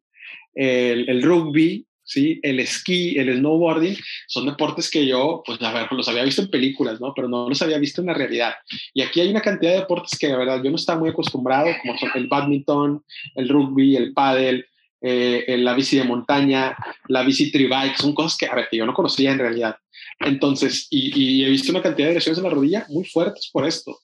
el, 0.53 1.09
el 1.09 1.21
rugby, 1.21 1.85
¿sí? 2.03 2.39
El 2.43 2.59
esquí, 2.59 3.17
el 3.17 3.35
snowboarding, 3.37 3.97
son 4.27 4.45
deportes 4.45 4.89
que 4.89 5.05
yo, 5.05 5.41
pues 5.45 5.61
a 5.61 5.71
ver, 5.71 5.87
los 5.91 6.07
había 6.07 6.23
visto 6.23 6.41
en 6.41 6.49
películas, 6.49 6.99
¿no? 6.99 7.13
Pero 7.15 7.27
no 7.27 7.49
los 7.49 7.61
había 7.61 7.77
visto 7.77 8.01
en 8.01 8.07
la 8.07 8.13
realidad. 8.13 8.53
Y 8.93 9.01
aquí 9.01 9.21
hay 9.21 9.29
una 9.29 9.41
cantidad 9.41 9.71
de 9.71 9.79
deportes 9.79 10.17
que, 10.17 10.27
la 10.27 10.37
verdad, 10.37 10.61
yo 10.63 10.69
no 10.69 10.75
estaba 10.75 10.99
muy 10.99 11.09
acostumbrado, 11.09 11.67
como 11.81 11.97
son 11.97 12.09
el 12.15 12.27
badminton, 12.27 13.03
el 13.35 13.49
rugby, 13.49 13.95
el 13.95 14.13
pádel, 14.13 14.65
eh, 15.05 15.57
la 15.57 15.73
bici 15.73 15.97
de 15.97 16.05
montaña, 16.05 16.77
la 17.09 17.23
bici 17.23 17.51
tribike, 17.51 17.97
son 17.97 18.13
cosas 18.13 18.37
que, 18.37 18.45
a 18.45 18.55
ver, 18.55 18.67
que 18.71 18.77
yo 18.77 18.85
no 18.85 18.93
conocía 18.93 19.31
en 19.31 19.39
realidad. 19.39 19.75
Entonces, 20.19 20.87
y, 20.89 21.43
he 21.43 21.49
visto 21.49 21.71
una 21.71 21.81
cantidad 21.81 22.07
de 22.07 22.13
lesiones 22.13 22.37
en 22.37 22.45
la 22.45 22.49
rodilla 22.49 22.85
muy 22.87 23.03
fuertes 23.03 23.49
por 23.51 23.65
esto. 23.67 23.99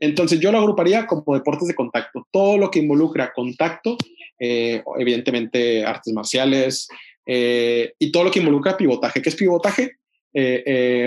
Entonces, 0.00 0.40
yo 0.40 0.50
lo 0.50 0.58
agruparía 0.58 1.06
como 1.06 1.34
deportes 1.34 1.68
de 1.68 1.74
contacto. 1.74 2.26
Todo 2.32 2.58
lo 2.58 2.70
que 2.70 2.80
involucra 2.80 3.32
contacto, 3.32 3.96
eh, 4.40 4.82
evidentemente 4.98 5.84
artes 5.84 6.12
marciales, 6.12 6.88
eh, 7.26 7.92
y 7.98 8.12
todo 8.12 8.24
lo 8.24 8.30
que 8.30 8.40
involucra 8.40 8.76
pivotaje. 8.76 9.22
¿Qué 9.22 9.28
es 9.28 9.36
pivotaje? 9.36 9.96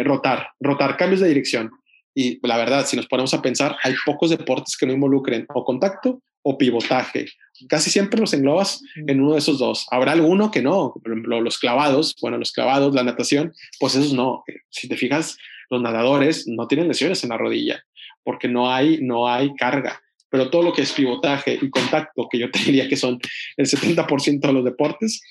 rotar, 0.03 0.49
rotar, 0.59 0.97
cambios 0.97 1.21
de 1.21 1.29
dirección. 1.29 1.71
Y 2.13 2.45
la 2.45 2.57
verdad, 2.57 2.85
si 2.85 2.97
nos 2.97 3.07
ponemos 3.07 3.33
a 3.33 3.41
pensar, 3.41 3.77
hay 3.83 3.93
pocos 4.05 4.29
deportes 4.29 4.75
que 4.75 4.85
no 4.85 4.91
involucren 4.91 5.45
o 5.53 5.63
contacto 5.63 6.21
o 6.43 6.57
pivotaje. 6.57 7.25
Casi 7.69 7.89
siempre 7.89 8.19
los 8.19 8.33
englobas 8.33 8.81
en 9.07 9.21
uno 9.21 9.33
de 9.33 9.39
esos 9.39 9.59
dos. 9.59 9.87
Habrá 9.91 10.11
alguno 10.11 10.51
que 10.51 10.61
no, 10.61 10.93
por 10.93 11.11
ejemplo, 11.11 11.39
los 11.39 11.57
clavados, 11.57 12.15
bueno, 12.21 12.37
los 12.37 12.51
clavados, 12.51 12.93
la 12.93 13.03
natación, 13.03 13.53
pues 13.79 13.95
esos 13.95 14.13
no. 14.13 14.43
Si 14.69 14.89
te 14.89 14.97
fijas, 14.97 15.37
los 15.69 15.81
nadadores 15.81 16.45
no 16.47 16.67
tienen 16.67 16.89
lesiones 16.89 17.23
en 17.23 17.29
la 17.29 17.37
rodilla 17.37 17.81
porque 18.23 18.47
no 18.47 18.71
hay, 18.71 18.99
no 19.01 19.27
hay 19.27 19.53
carga. 19.55 20.01
Pero 20.33 20.49
todo 20.49 20.63
lo 20.63 20.73
que 20.73 20.81
es 20.81 20.91
pivotaje 20.91 21.59
y 21.61 21.69
contacto, 21.69 22.27
que 22.27 22.39
yo 22.39 22.49
te 22.49 22.57
diría 22.65 22.89
que 22.89 22.95
son 22.95 23.19
el 23.55 23.67
70% 23.67 24.39
de 24.39 24.51
los 24.53 24.65
deportes, 24.65 25.21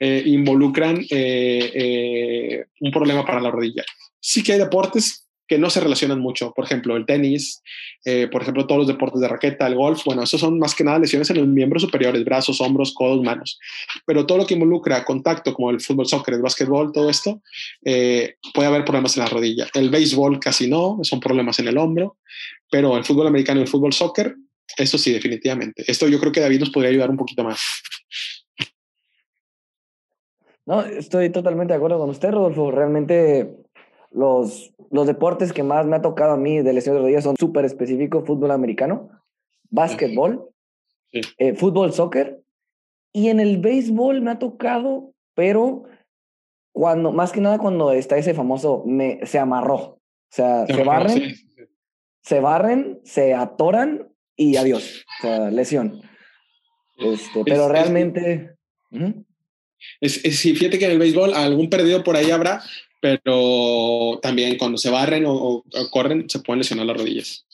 eh, 0.00 0.22
involucran 0.24 0.96
eh, 1.10 1.70
eh, 1.74 2.64
un 2.80 2.90
problema 2.90 3.26
para 3.26 3.42
la 3.42 3.50
rodilla. 3.50 3.84
Sí 4.18 4.42
que 4.42 4.54
hay 4.54 4.58
deportes 4.58 5.26
que 5.46 5.58
no 5.58 5.70
se 5.70 5.80
relacionan 5.80 6.20
mucho. 6.20 6.52
Por 6.52 6.64
ejemplo, 6.64 6.96
el 6.96 7.06
tenis, 7.06 7.62
eh, 8.04 8.28
por 8.30 8.42
ejemplo, 8.42 8.66
todos 8.66 8.80
los 8.80 8.88
deportes 8.88 9.20
de 9.20 9.28
raqueta, 9.28 9.66
el 9.66 9.74
golf, 9.74 10.04
bueno, 10.04 10.22
esos 10.22 10.40
son 10.40 10.58
más 10.58 10.74
que 10.74 10.84
nada 10.84 10.98
lesiones 10.98 11.30
en 11.30 11.38
los 11.38 11.46
miembros 11.46 11.82
superiores, 11.82 12.24
brazos, 12.24 12.60
hombros, 12.60 12.92
codos, 12.94 13.22
manos. 13.22 13.58
Pero 14.06 14.26
todo 14.26 14.38
lo 14.38 14.46
que 14.46 14.54
involucra 14.54 15.04
contacto, 15.04 15.54
como 15.54 15.70
el 15.70 15.80
fútbol, 15.80 16.06
soccer, 16.06 16.34
el 16.34 16.42
básquetbol, 16.42 16.92
todo 16.92 17.08
esto, 17.08 17.42
eh, 17.84 18.36
puede 18.54 18.68
haber 18.68 18.84
problemas 18.84 19.16
en 19.16 19.24
la 19.24 19.28
rodilla. 19.28 19.68
El 19.74 19.90
béisbol 19.90 20.40
casi 20.40 20.68
no, 20.68 20.98
son 21.02 21.20
problemas 21.20 21.58
en 21.58 21.68
el 21.68 21.78
hombro, 21.78 22.18
pero 22.70 22.96
el 22.96 23.04
fútbol 23.04 23.28
americano 23.28 23.60
y 23.60 23.64
el 23.64 23.68
fútbol 23.68 23.92
soccer, 23.92 24.34
eso 24.76 24.98
sí, 24.98 25.12
definitivamente. 25.12 25.84
Esto 25.86 26.08
yo 26.08 26.18
creo 26.20 26.32
que 26.32 26.40
David 26.40 26.60
nos 26.60 26.70
podría 26.70 26.90
ayudar 26.90 27.10
un 27.10 27.16
poquito 27.16 27.44
más. 27.44 27.60
No, 30.66 30.82
estoy 30.82 31.30
totalmente 31.30 31.72
de 31.72 31.76
acuerdo 31.76 31.98
con 31.98 32.10
usted, 32.10 32.32
Rodolfo. 32.32 32.72
Realmente 32.72 33.56
los, 34.10 34.72
los 34.90 35.06
deportes 35.06 35.52
que 35.52 35.62
más 35.62 35.86
me 35.86 35.96
ha 35.96 36.02
tocado 36.02 36.32
a 36.32 36.36
mí 36.36 36.60
de 36.60 36.72
lesión 36.72 36.96
de 36.96 37.02
rodillas 37.02 37.24
son 37.24 37.36
súper 37.36 37.64
específicos, 37.64 38.26
fútbol 38.26 38.50
americano, 38.50 39.10
básquetbol, 39.70 40.50
eh, 41.12 41.54
fútbol, 41.54 41.92
soccer, 41.92 42.42
y 43.12 43.28
en 43.28 43.40
el 43.40 43.58
béisbol 43.58 44.20
me 44.22 44.32
ha 44.32 44.38
tocado, 44.38 45.12
pero 45.34 45.84
cuando, 46.72 47.12
más 47.12 47.32
que 47.32 47.40
nada 47.40 47.58
cuando 47.58 47.92
está 47.92 48.18
ese 48.18 48.34
famoso, 48.34 48.82
me, 48.84 49.24
se 49.24 49.38
amarró, 49.38 49.74
o 49.74 50.00
sea, 50.30 50.66
se, 50.66 50.82
barren, 50.82 51.34
se 52.22 52.40
barren, 52.40 53.00
se 53.04 53.34
atoran 53.34 54.08
y 54.36 54.56
adiós, 54.56 55.04
o 55.18 55.22
sea, 55.22 55.50
lesión. 55.50 56.02
Este, 56.98 57.42
pero 57.44 57.68
realmente... 57.68 58.56
Es, 60.00 60.24
es, 60.24 60.40
fíjate 60.40 60.78
que 60.78 60.86
en 60.86 60.92
el 60.92 60.98
béisbol 60.98 61.34
algún 61.34 61.68
perdido 61.68 62.02
por 62.02 62.16
ahí 62.16 62.30
habrá, 62.30 62.62
pero 63.00 64.18
también 64.22 64.56
cuando 64.58 64.78
se 64.78 64.90
barren 64.90 65.24
o, 65.26 65.64
corren 65.90 66.28
se 66.28 66.40
pueden 66.40 66.60
lesionar 66.60 66.86
las 66.86 66.96
rodillas. 66.96 67.46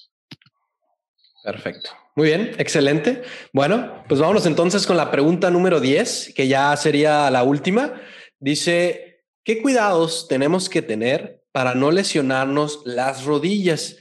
Perfecto. 1.42 1.90
Muy 2.14 2.28
bien, 2.28 2.52
excelente. 2.58 3.22
Bueno, 3.52 4.04
pues 4.08 4.20
vámonos 4.20 4.46
entonces 4.46 4.86
con 4.86 4.96
la 4.96 5.10
pregunta 5.10 5.50
número 5.50 5.80
10, 5.80 6.32
que 6.34 6.46
ya 6.46 6.76
sería 6.76 7.30
la 7.30 7.42
última. 7.42 8.00
Dice, 8.38 9.24
¿qué 9.44 9.60
cuidados 9.60 10.28
tenemos 10.28 10.68
que 10.68 10.82
tener 10.82 11.42
para 11.52 11.74
no 11.74 11.90
lesionarnos 11.90 12.82
las 12.84 13.24
rodillas? 13.24 13.96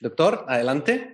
Doctor, 0.00 0.44
adelante. 0.48 1.13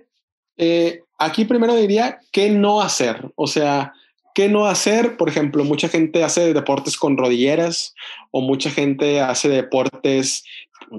Eh, 0.61 1.01
aquí 1.17 1.43
primero 1.43 1.75
diría, 1.75 2.19
¿qué 2.31 2.49
no 2.49 2.81
hacer? 2.81 3.31
O 3.35 3.47
sea, 3.47 3.93
¿Qué 4.33 4.47
no 4.47 4.67
hacer? 4.67 5.17
Por 5.17 5.27
ejemplo, 5.27 5.63
mucha 5.65 5.89
gente 5.89 6.23
hace 6.23 6.53
deportes 6.53 6.95
con 6.95 7.17
rodilleras 7.17 7.93
o 8.31 8.41
mucha 8.41 8.69
gente 8.69 9.19
hace 9.19 9.49
deportes, 9.49 10.45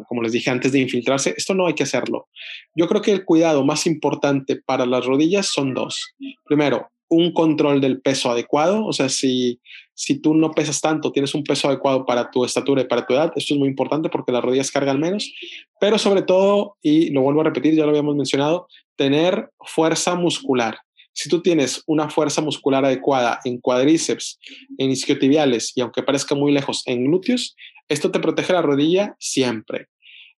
como 0.06 0.22
les 0.22 0.32
dije 0.32 0.50
antes, 0.50 0.72
de 0.72 0.80
infiltrarse. 0.80 1.34
Esto 1.36 1.54
no 1.54 1.66
hay 1.66 1.74
que 1.74 1.84
hacerlo. 1.84 2.28
Yo 2.74 2.88
creo 2.88 3.00
que 3.00 3.12
el 3.12 3.24
cuidado 3.24 3.64
más 3.64 3.86
importante 3.86 4.56
para 4.56 4.84
las 4.84 5.06
rodillas 5.06 5.46
son 5.46 5.72
dos. 5.72 6.14
Primero, 6.44 6.90
un 7.08 7.32
control 7.32 7.80
del 7.80 8.02
peso 8.02 8.30
adecuado. 8.30 8.84
O 8.84 8.92
sea, 8.92 9.08
si, 9.08 9.60
si 9.95 10.20
tú 10.20 10.34
no 10.34 10.51
pesas 10.53 10.80
tanto, 10.80 11.12
tienes 11.12 11.34
un 11.34 11.45
peso 11.45 11.68
adecuado 11.68 12.07
para 12.07 12.30
tu 12.30 12.45
estatura 12.45 12.82
y 12.82 12.86
para 12.86 13.07
tu 13.07 13.14
edad, 13.14 13.32
esto 13.36 13.55
es 13.55 13.59
muy 13.61 13.68
importante 13.68 14.09
porque 14.09 14.32
las 14.32 14.43
rodillas 14.43 14.70
cargan 14.70 15.01
menos. 15.01 15.32
Pero 15.80 15.99
sobre 15.99 16.22
todo, 16.22 16.76
y 16.82 17.11
lo 17.11 17.22
vuelvo 17.22 17.43
a 17.43 17.45
repetir, 17.45 17.74
ya 17.74 17.84
lo 17.84 17.90
habíamos 17.90 18.16
mencionado, 18.16 18.68
tener 18.97 19.51
fuerza 19.61 20.14
muscular. 20.14 20.78
Si 21.14 21.28
tú 21.28 21.43
tienes 21.43 21.82
una 21.86 22.09
fuerza 22.09 22.40
muscular 22.40 22.84
adecuada 22.84 23.40
en 23.45 23.59
cuadríceps, 23.59 24.38
en 24.78 24.90
isquiotibiales 24.90 25.72
y 25.76 25.82
aunque 25.82 26.03
parezca 26.03 26.34
muy 26.34 26.53
lejos 26.53 26.82
en 26.86 27.05
glúteos, 27.05 27.55
esto 27.88 28.11
te 28.11 28.20
protege 28.20 28.55
la 28.55 28.62
rodilla 28.62 29.14
siempre. 29.18 29.88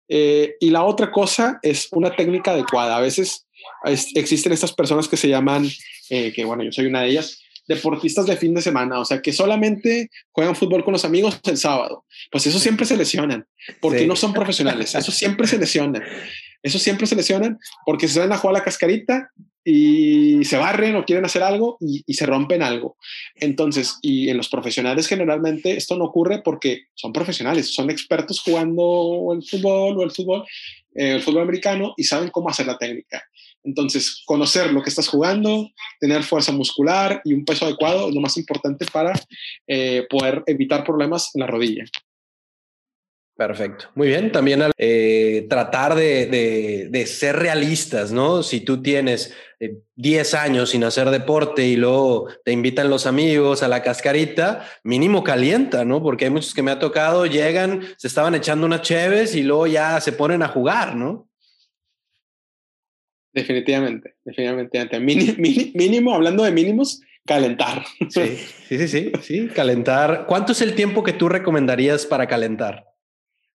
Eh, 0.08 0.56
y 0.60 0.70
la 0.70 0.84
otra 0.84 1.10
cosa 1.10 1.58
es 1.62 1.88
una 1.92 2.14
técnica 2.14 2.50
adecuada. 2.50 2.96
A 2.96 3.00
veces 3.00 3.46
existen 4.14 4.52
estas 4.52 4.72
personas 4.72 5.08
que 5.08 5.16
se 5.16 5.28
llaman, 5.28 5.68
eh, 6.10 6.32
que 6.32 6.44
bueno, 6.44 6.64
yo 6.64 6.72
soy 6.72 6.86
una 6.86 7.02
de 7.02 7.10
ellas, 7.10 7.40
deportistas 7.66 8.26
de 8.26 8.36
fin 8.36 8.54
de 8.54 8.62
semana, 8.62 9.00
o 9.00 9.04
sea, 9.04 9.22
que 9.22 9.32
solamente 9.32 10.10
juegan 10.30 10.56
fútbol 10.56 10.84
con 10.84 10.92
los 10.92 11.04
amigos 11.04 11.40
el 11.44 11.56
sábado. 11.56 12.04
Pues 12.30 12.46
eso 12.46 12.58
siempre 12.58 12.86
se 12.86 12.96
lesionan, 12.96 13.46
porque 13.80 14.06
no 14.06 14.16
son 14.16 14.32
profesionales, 14.32 14.94
eso 14.94 15.12
siempre 15.12 15.46
se 15.46 15.58
lesionan. 15.58 16.02
Eso 16.64 16.78
siempre 16.78 17.06
se 17.06 17.14
lesionan 17.14 17.58
porque 17.84 18.08
se 18.08 18.18
van 18.18 18.32
a 18.32 18.38
jugar 18.38 18.54
la 18.54 18.64
cascarita 18.64 19.30
y 19.64 20.44
se 20.44 20.56
barren 20.56 20.96
o 20.96 21.04
quieren 21.04 21.26
hacer 21.26 21.42
algo 21.42 21.76
y, 21.78 22.02
se 22.14 22.24
rompen 22.24 22.62
algo. 22.62 22.96
Entonces, 23.34 23.98
y 24.00 24.30
en 24.30 24.38
los 24.38 24.48
profesionales 24.48 25.06
generalmente 25.06 25.76
esto 25.76 25.96
no 25.96 26.04
ocurre 26.04 26.40
porque 26.42 26.84
son 26.94 27.12
profesionales, 27.12 27.74
son 27.74 27.90
expertos 27.90 28.40
jugando 28.40 29.30
el 29.34 29.42
fútbol 29.42 29.98
o 29.98 30.02
el 30.04 30.10
fútbol, 30.10 30.44
eh, 30.94 31.16
el 31.16 31.22
fútbol 31.22 31.42
americano 31.42 31.92
y 31.98 32.04
saben 32.04 32.30
cómo 32.30 32.48
hacer 32.48 32.66
la 32.66 32.78
técnica. 32.78 33.22
Entonces, 33.64 34.22
conocer 34.26 34.72
lo 34.72 34.82
que 34.82 34.90
estás 34.90 35.08
jugando, 35.08 35.70
tener 35.98 36.22
fuerza 36.22 36.52
muscular 36.52 37.20
y 37.24 37.32
un 37.32 37.44
peso 37.44 37.64
adecuado 37.64 38.08
es 38.08 38.14
lo 38.14 38.20
más 38.20 38.36
importante 38.36 38.86
para 38.92 39.12
eh, 39.66 40.06
poder 40.08 40.42
evitar 40.46 40.84
problemas 40.84 41.30
en 41.34 41.40
la 41.40 41.46
rodilla. 41.46 41.84
Perfecto. 43.36 43.86
Muy 43.96 44.08
bien. 44.08 44.30
También 44.30 44.62
eh, 44.78 45.46
tratar 45.50 45.96
de, 45.96 47.04
ser 47.06 47.36
realistas, 47.36 48.12
¿no? 48.12 48.44
Si 48.44 48.60
tú 48.60 48.80
tienes 48.80 49.34
10 49.96 50.34
eh, 50.34 50.36
años 50.36 50.70
sin 50.70 50.84
hacer 50.84 51.10
deporte 51.10 51.66
y 51.66 51.74
luego 51.74 52.28
te 52.44 52.52
invitan 52.52 52.88
los 52.88 53.06
amigos 53.06 53.64
a 53.64 53.68
la 53.68 53.82
cascarita, 53.82 54.64
mínimo 54.84 55.24
calienta, 55.24 55.84
¿no? 55.84 56.00
Porque 56.00 56.26
hay 56.26 56.30
muchos 56.30 56.54
que 56.54 56.62
me 56.62 56.70
ha 56.70 56.78
tocado, 56.78 57.26
llegan, 57.26 57.82
se 57.96 58.06
estaban 58.06 58.36
echando 58.36 58.66
unas 58.66 58.82
cheves 58.82 59.34
y 59.34 59.42
luego 59.42 59.66
ya 59.66 60.00
se 60.00 60.12
ponen 60.12 60.42
a 60.42 60.48
jugar, 60.48 60.94
¿no? 60.94 61.28
Definitivamente, 63.34 64.14
definitivamente. 64.24 65.00
Mínimo, 65.74 66.14
hablando 66.14 66.44
de 66.44 66.52
mínimos, 66.52 67.02
calentar. 67.26 67.84
Sí, 68.08 68.38
sí, 68.68 68.78
sí, 68.78 68.88
sí, 68.88 69.12
sí, 69.20 69.48
calentar. 69.48 70.24
¿Cuánto 70.26 70.52
es 70.52 70.62
el 70.62 70.74
tiempo 70.74 71.02
que 71.02 71.12
tú 71.12 71.28
recomendarías 71.28 72.06
para 72.06 72.26
calentar? 72.28 72.94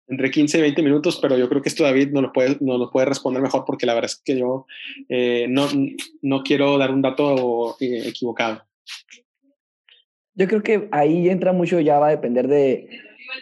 entre 0.09 0.31
15 0.31 0.57
y 0.57 0.61
20 0.61 0.81
minutos, 0.81 1.19
pero 1.21 1.37
yo 1.37 1.47
creo 1.47 1.61
que 1.61 1.69
esto 1.69 1.83
David 1.83 2.09
no 2.11 2.21
lo 2.21 2.33
puede, 2.33 2.57
no 2.61 2.77
lo 2.77 2.89
puede 2.89 3.05
responder 3.05 3.41
mejor 3.41 3.63
porque 3.65 3.85
la 3.85 3.93
verdad 3.93 4.09
es 4.11 4.21
que 4.25 4.37
yo 4.37 4.65
eh, 5.07 5.45
no, 5.47 5.67
no 6.23 6.41
quiero 6.41 6.77
dar 6.79 6.91
un 6.91 7.03
dato 7.03 7.77
eh, 7.79 8.07
equivocado. 8.07 8.63
Yo 10.33 10.47
creo 10.47 10.63
que 10.63 10.87
ahí 10.91 11.29
entra 11.29 11.53
mucho, 11.53 11.79
ya 11.79 11.99
va 11.99 12.07
a 12.07 12.11
depender 12.11 12.47
de 12.47 12.89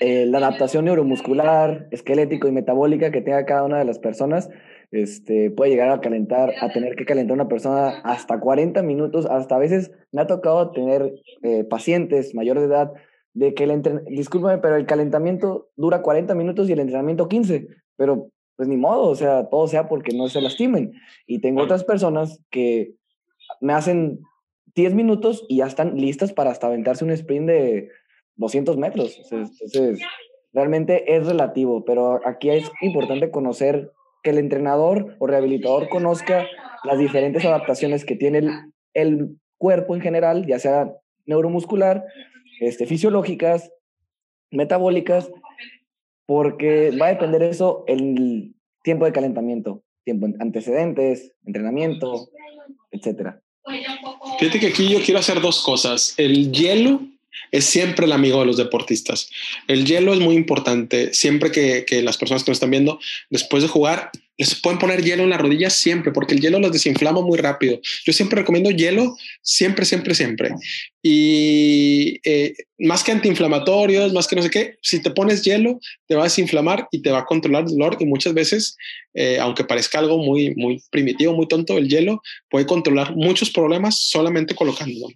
eh, 0.02 0.26
la 0.26 0.40
adaptación 0.40 0.86
neuromuscular, 0.86 1.88
esquelético 1.92 2.48
y 2.48 2.52
metabólica 2.52 3.12
que 3.12 3.22
tenga 3.22 3.46
cada 3.46 3.64
una 3.64 3.80
de 3.80 3.86
las 3.86 4.00
personas. 4.00 4.50
Este, 4.92 5.52
puede 5.52 5.72
llegar 5.72 5.90
a 5.90 6.00
calentar, 6.00 6.54
a 6.62 6.72
tener 6.72 6.96
que 6.96 7.06
calentar 7.06 7.34
una 7.36 7.50
persona 7.50 8.00
hasta 8.06 8.40
40 8.40 8.82
minutos, 8.84 9.26
hasta 9.26 9.56
a 9.56 9.60
veces 9.60 9.92
me 10.12 10.22
ha 10.22 10.28
tocado 10.28 10.72
tener 10.72 11.14
pacientes 11.70 12.34
mayores 12.34 12.64
de 12.64 12.70
edad 12.70 12.94
de 13.34 13.54
que 13.54 13.66
el 13.66 13.72
entrenamiento, 13.72 14.62
pero 14.62 14.78
el 14.78 14.86
calentamiento 14.86 15.70
dura 15.76 16.02
40 16.02 16.34
minutos 16.36 16.70
y 16.70 16.74
el 16.74 16.80
entrenamiento 16.80 17.28
15, 17.28 17.68
pero 17.96 18.32
pues 18.56 18.68
ni 18.68 18.78
modo, 18.78 19.04
o 19.04 19.16
sea, 19.16 19.50
todo 19.50 19.68
sea 19.68 19.88
porque 19.88 20.16
no 20.16 20.28
se 20.30 20.42
lastimen. 20.42 20.94
Y 21.28 21.42
tengo 21.42 21.62
otras 21.62 21.84
personas 21.84 22.42
que 22.50 22.96
me 23.62 23.74
hacen 23.74 24.22
10 24.74 24.96
minutos 24.96 25.46
y 25.48 25.58
ya 25.58 25.68
están 25.68 25.98
listas 25.98 26.34
para 26.34 26.50
hasta 26.50 26.66
aventarse 26.66 27.06
un 27.06 27.12
sprint 27.12 27.48
de 27.48 27.90
200 28.38 28.78
metros. 28.78 29.20
Entonces, 29.30 30.00
realmente 30.54 31.16
es 31.16 31.28
relativo, 31.28 31.86
pero 31.86 32.20
aquí 32.26 32.50
es 32.50 32.72
importante 32.82 33.30
conocer 33.30 33.92
que 34.28 34.32
el 34.32 34.39
entrenador 34.39 35.15
o 35.19 35.28
rehabilitador 35.28 35.88
conozca 35.88 36.45
las 36.84 36.99
diferentes 36.99 37.45
adaptaciones 37.45 38.03
que 38.03 38.17
tiene 38.17 38.39
el, 38.39 38.49
el 38.93 39.38
cuerpo 39.57 39.95
en 39.95 40.01
general, 40.01 40.45
ya 40.45 40.59
sea 40.59 40.91
neuromuscular, 41.25 42.03
este, 42.59 42.86
fisiológicas, 42.86 43.71
metabólicas, 44.51 45.32
porque 46.25 46.91
va 47.01 47.05
a 47.05 47.11
depender 47.11 47.41
eso 47.41 47.86
el 47.88 48.53
tiempo 48.84 49.05
de 49.05 49.13
calentamiento, 49.13 49.82
tiempo 50.03 50.28
antecedentes, 50.41 51.32
entrenamiento, 51.45 52.28
etcétera. 52.91 53.41
Fíjate 54.39 54.59
que 54.59 54.67
aquí 54.67 54.89
yo 54.89 54.99
quiero 54.99 55.21
hacer 55.21 55.39
dos 55.39 55.63
cosas. 55.63 56.15
El 56.17 56.51
hielo 56.51 56.99
es 57.52 57.66
siempre 57.66 58.06
el 58.06 58.12
amigo 58.12 58.40
de 58.40 58.46
los 58.46 58.58
deportistas. 58.58 59.30
El 59.68 59.86
hielo 59.86 60.14
es 60.14 60.20
muy 60.20 60.36
importante. 60.36 61.14
Siempre 61.14 61.52
que, 61.52 61.86
que, 61.86 62.02
las 62.02 62.18
personas 62.18 62.44
que 62.44 62.52
nos 62.52 62.58
están 62.58 62.72
viendo, 62.72 63.00
después 63.30 63.64
de 63.64 63.70
jugar, 63.70 64.12
les 64.38 64.54
pueden 64.56 64.78
poner 64.78 65.04
hielo 65.04 65.24
en 65.24 65.32
las 65.32 65.42
rodillas 65.42 65.74
siempre, 65.74 66.12
porque 66.12 66.36
el 66.36 66.42
hielo 66.42 66.60
los 66.60 66.72
desinflama 66.72 67.22
muy 67.22 67.40
rápido. 67.40 67.80
Yo 68.06 68.14
siempre 68.14 68.40
recomiendo 68.40 68.70
hielo, 68.70 69.16
siempre, 69.42 69.84
siempre, 69.84 70.14
siempre. 70.14 70.52
Y 71.02 72.20
eh, 72.24 72.54
más 72.78 73.04
que 73.04 73.12
antiinflamatorios, 73.12 74.14
más 74.14 74.28
que 74.28 74.36
no 74.36 74.44
sé 74.44 74.50
qué, 74.52 74.76
si 74.82 75.02
te 75.02 75.10
pones 75.10 75.42
hielo, 75.44 75.80
te 76.08 76.16
va 76.16 76.22
a 76.22 76.26
desinflamar 76.26 76.88
y 76.92 77.02
te 77.02 77.10
va 77.10 77.20
a 77.20 77.26
controlar 77.26 77.64
el 77.64 77.72
dolor. 77.72 77.98
Y 78.00 78.06
muchas 78.06 78.34
veces, 78.36 78.78
eh, 79.16 79.40
aunque 79.40 79.64
parezca 79.64 80.00
algo 80.00 80.20
muy, 80.20 80.54
muy 80.56 80.84
primitivo, 80.92 81.34
muy 81.34 81.48
tonto, 81.48 81.78
el 81.78 81.90
hielo 81.90 82.22
puede 82.50 82.68
controlar 82.68 83.16
muchos 83.16 83.50
problemas 83.50 84.04
solamente 84.04 84.54
colocándolo. 84.54 85.08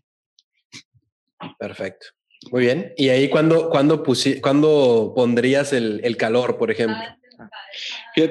Perfecto. 1.60 2.08
Muy 2.52 2.64
bien. 2.64 2.94
¿Y 2.98 3.10
ahí 3.10 3.30
cuándo, 3.30 3.70
cuando 3.70 4.04
cuando 4.42 5.14
pondrías 5.16 5.74
el, 5.74 6.02
el 6.04 6.18
calor, 6.18 6.58
por 6.58 6.72
ejemplo? 6.72 6.98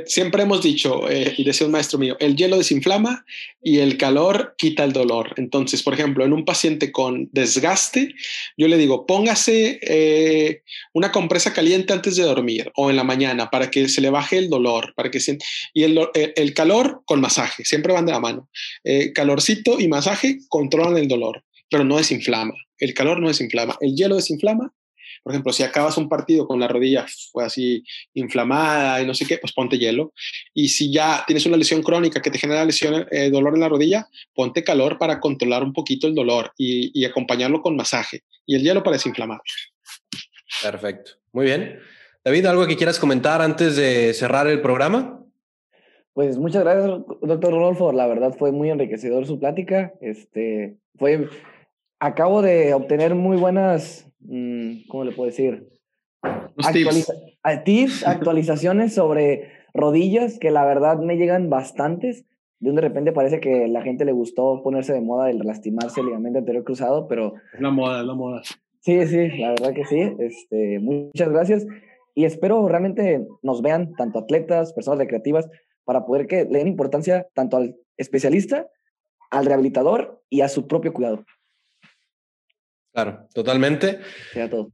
Siempre 0.06 0.42
hemos 0.42 0.62
dicho, 0.62 1.11
eh, 1.11 1.34
y 1.36 1.44
decía 1.44 1.66
un 1.66 1.72
maestro 1.72 1.98
mío, 1.98 2.16
el 2.20 2.36
hielo 2.36 2.58
desinflama 2.58 3.24
y 3.62 3.78
el 3.78 3.96
calor 3.96 4.54
quita 4.58 4.84
el 4.84 4.92
dolor. 4.92 5.34
Entonces, 5.36 5.82
por 5.82 5.94
ejemplo, 5.94 6.24
en 6.24 6.32
un 6.32 6.44
paciente 6.44 6.92
con 6.92 7.28
desgaste, 7.32 8.14
yo 8.56 8.68
le 8.68 8.76
digo, 8.76 9.06
póngase 9.06 9.78
eh, 9.82 10.62
una 10.92 11.11
compresa 11.11 11.52
caliente 11.52 11.92
antes 11.92 12.16
de 12.16 12.24
dormir 12.24 12.70
o 12.76 12.90
en 12.90 12.96
la 12.96 13.04
mañana 13.04 13.50
para 13.50 13.70
que 13.70 13.88
se 13.88 14.00
le 14.00 14.11
baje 14.11 14.38
el 14.38 14.50
dolor, 14.50 14.92
para 14.94 15.11
que. 15.11 15.20
Y 15.74 15.84
el, 15.84 15.98
el, 16.14 16.54
calor 16.54 17.02
con 17.04 17.20
masaje, 17.20 17.64
siempre 17.64 17.92
van 17.92 18.06
de 18.06 18.12
la 18.12 18.20
mano. 18.20 18.48
Eh, 18.84 19.12
calorcito 19.12 19.80
y 19.80 19.88
masaje 19.88 20.38
controlan 20.48 20.96
el 20.98 21.08
dolor, 21.08 21.42
pero 21.70 21.84
no 21.84 21.96
desinflama. 21.96 22.54
El 22.80 22.94
calor 22.94 23.20
no 23.20 23.28
desinflama. 23.28 23.76
El 23.80 23.94
hielo 23.94 24.16
desinflama 24.16 24.72
por 25.22 25.32
ejemplo, 25.32 25.52
si 25.52 25.62
acabas 25.62 25.98
un 25.98 26.08
partido 26.08 26.46
con 26.46 26.60
la 26.60 26.68
rodilla 26.68 27.06
fue 27.32 27.44
así 27.44 27.84
inflamada 28.14 29.02
y 29.02 29.06
no 29.06 29.14
sé 29.14 29.26
qué, 29.26 29.38
pues 29.38 29.52
ponte 29.52 29.78
hielo. 29.78 30.12
Y 30.54 30.68
si 30.68 30.92
ya 30.92 31.24
tienes 31.26 31.44
una 31.46 31.56
lesión 31.56 31.82
crónica 31.82 32.22
que 32.22 32.30
te 32.30 32.38
genera 32.38 32.64
lesión, 32.64 33.06
eh, 33.10 33.30
dolor 33.30 33.54
en 33.54 33.60
la 33.60 33.68
rodilla, 33.68 34.08
ponte 34.34 34.64
calor 34.64 34.98
para 34.98 35.20
controlar 35.20 35.62
un 35.62 35.72
poquito 35.72 36.06
el 36.06 36.14
dolor 36.14 36.52
y, 36.56 36.90
y 36.98 37.04
acompañarlo 37.04 37.60
con 37.60 37.76
masaje. 37.76 38.22
Y 38.46 38.54
el 38.54 38.62
hielo 38.62 38.82
para 38.82 38.96
desinflamar. 38.96 39.40
Perfecto. 40.62 41.12
Muy 41.32 41.44
bien. 41.46 41.78
David, 42.24 42.46
¿algo 42.46 42.66
que 42.66 42.76
quieras 42.76 42.98
comentar 42.98 43.42
antes 43.42 43.76
de 43.76 44.14
cerrar 44.14 44.46
el 44.46 44.60
programa? 44.60 45.22
Pues 46.12 46.38
muchas 46.38 46.64
gracias, 46.64 46.86
doctor 47.22 47.52
Rodolfo. 47.52 47.92
La 47.92 48.06
verdad 48.06 48.34
fue 48.36 48.52
muy 48.52 48.70
enriquecedor 48.70 49.26
su 49.26 49.38
plática. 49.38 49.94
Este, 50.00 50.76
fue, 50.96 51.28
acabo 52.01 52.42
de 52.42 52.74
obtener 52.74 53.14
muy 53.14 53.36
buenas 53.36 54.11
Mm, 54.20 54.86
¿cómo 54.88 55.05
le 55.05 55.12
puedo 55.12 55.30
decir? 55.30 55.68
tips. 56.72 57.12
tips, 57.64 58.07
actualizaciones 58.07 58.94
sobre 58.94 59.48
rodillas 59.72 60.38
que 60.38 60.51
la 60.51 60.64
verdad 60.64 60.98
me 60.98 61.16
llegan 61.16 61.48
bastantes. 61.48 62.26
De 62.59 62.72
de 62.72 62.80
repente 62.80 63.12
parece 63.12 63.40
que 63.40 63.68
la 63.68 63.82
gente 63.82 64.05
le 64.05 64.12
gustó 64.12 64.62
ponerse 64.62 64.92
de 64.92 65.01
moda 65.01 65.30
el 65.30 65.38
lastimarse 65.38 66.01
el 66.01 66.07
ligamento 66.07 66.40
anterior 66.40 66.62
cruzado, 66.62 67.09
pero... 67.09 67.34
Es 67.55 67.61
la 67.61 67.70
moda, 67.70 68.01
es 68.01 68.07
la 68.07 68.14
moda. 68.14 68.42
Sí, 68.80 69.07
sí, 69.07 69.28
la 69.38 69.51
verdad 69.51 69.72
que 69.72 69.86
sí. 69.86 70.14
Este, 70.18 70.78
muchas 70.78 71.30
gracias. 71.30 71.66
Y 72.14 72.24
espero 72.24 72.68
realmente 72.68 73.26
nos 73.42 73.62
vean 73.62 73.94
tanto 73.94 74.18
atletas, 74.18 74.74
personas 74.74 74.98
recreativas, 74.98 75.48
para 75.84 76.05
poder 76.05 76.26
que 76.26 76.44
le 76.44 76.59
den 76.59 76.68
importancia 76.68 77.26
tanto 77.32 77.57
al 77.57 77.76
especialista, 77.96 78.68
al 79.30 79.46
rehabilitador 79.46 80.22
y 80.28 80.42
a 80.42 80.48
su 80.48 80.66
propio 80.66 80.92
cuidado. 80.92 81.24
Claro, 82.93 83.28
totalmente. 83.32 84.01
todo. 84.51 84.70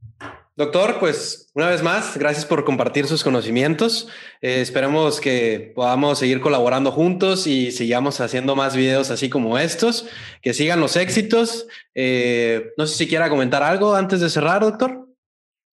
Doctor, 0.57 0.97
pues 0.99 1.51
una 1.53 1.69
vez 1.69 1.83
más, 1.83 2.17
gracias 2.17 2.43
por 2.43 2.65
compartir 2.65 3.05
sus 3.05 3.23
conocimientos. 3.23 4.07
Eh, 4.41 4.59
esperemos 4.59 5.21
que 5.21 5.71
podamos 5.75 6.17
seguir 6.17 6.41
colaborando 6.41 6.91
juntos 6.91 7.45
y 7.45 7.71
sigamos 7.71 8.19
haciendo 8.21 8.55
más 8.55 8.75
videos 8.75 9.11
así 9.11 9.29
como 9.29 9.59
estos. 9.59 10.07
Que 10.41 10.55
sigan 10.55 10.79
los 10.79 10.95
éxitos. 10.95 11.67
Eh, 11.93 12.71
no 12.75 12.87
sé 12.87 12.97
si 12.97 13.07
quiera 13.07 13.29
comentar 13.29 13.61
algo 13.61 13.93
antes 13.93 14.19
de 14.19 14.31
cerrar, 14.31 14.61
doctor. 14.61 15.07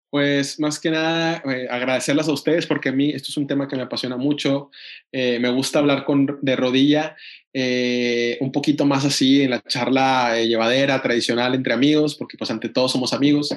Pues 0.10 0.60
más 0.60 0.82
que 0.82 0.92
nada, 0.92 1.42
eh, 1.46 1.66
agradecerles 1.72 2.28
a 2.28 2.34
ustedes 2.34 2.68
porque 2.68 2.90
a 2.90 2.92
mí 2.92 3.10
esto 3.12 3.30
es 3.30 3.38
un 3.38 3.48
tema 3.48 3.70
que 3.70 3.78
me 3.78 3.84
apasiona 3.84 4.18
mucho. 4.18 4.70
me 5.14 5.50
gusta 5.50 5.80
hablar 5.80 6.04
con, 6.04 6.40
de 6.42 6.56
rodilla 6.58 7.16
eh, 7.54 8.38
un 8.42 8.52
poquito 8.52 8.86
más 8.86 9.06
así 9.06 9.44
en 9.44 9.52
la 9.52 9.62
charla 9.62 10.40
eh, 10.40 10.48
llevadera, 10.48 11.02
tradicional 11.02 11.54
entre 11.54 11.74
amigos, 11.74 12.16
porque 12.16 12.38
pues 12.38 12.50
ante 12.50 12.70
todo 12.70 12.90
somos 12.90 13.14
amigos. 13.14 13.56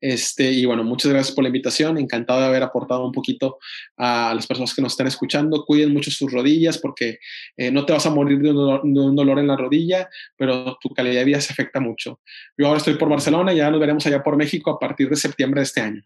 Este, 0.00 0.50
y 0.50 0.64
bueno, 0.64 0.84
muchas 0.84 1.12
gracias 1.12 1.34
por 1.34 1.42
la 1.42 1.48
invitación, 1.48 1.98
encantado 1.98 2.40
de 2.40 2.46
haber 2.46 2.62
aportado 2.62 3.04
un 3.04 3.12
poquito 3.12 3.58
a 3.96 4.32
las 4.34 4.46
personas 4.46 4.74
que 4.74 4.82
nos 4.82 4.92
están 4.92 5.06
escuchando. 5.06 5.64
Cuiden 5.64 5.92
mucho 5.92 6.10
sus 6.10 6.32
rodillas 6.32 6.78
porque 6.78 7.18
eh, 7.56 7.70
no 7.70 7.84
te 7.84 7.92
vas 7.92 8.06
a 8.06 8.10
morir 8.10 8.38
de 8.38 8.50
un, 8.50 8.56
dolor, 8.56 8.80
de 8.84 9.00
un, 9.00 9.16
dolor, 9.16 9.38
en 9.38 9.48
la 9.48 9.56
rodilla, 9.56 10.08
pero 10.36 10.76
tu 10.80 10.90
calidad 10.90 11.20
de 11.20 11.24
vida 11.24 11.40
se 11.40 11.52
afecta 11.52 11.80
mucho. 11.80 12.20
Yo 12.56 12.66
ahora 12.66 12.78
estoy 12.78 12.94
por 12.94 13.08
Barcelona 13.08 13.52
ya 13.52 13.70
nos 13.70 13.80
veremos 13.80 14.06
allá 14.06 14.22
por 14.22 14.36
México 14.36 14.70
a 14.70 14.78
partir 14.78 15.08
de 15.08 15.16
septiembre 15.16 15.60
de 15.60 15.64
este 15.64 15.80
año. 15.80 16.02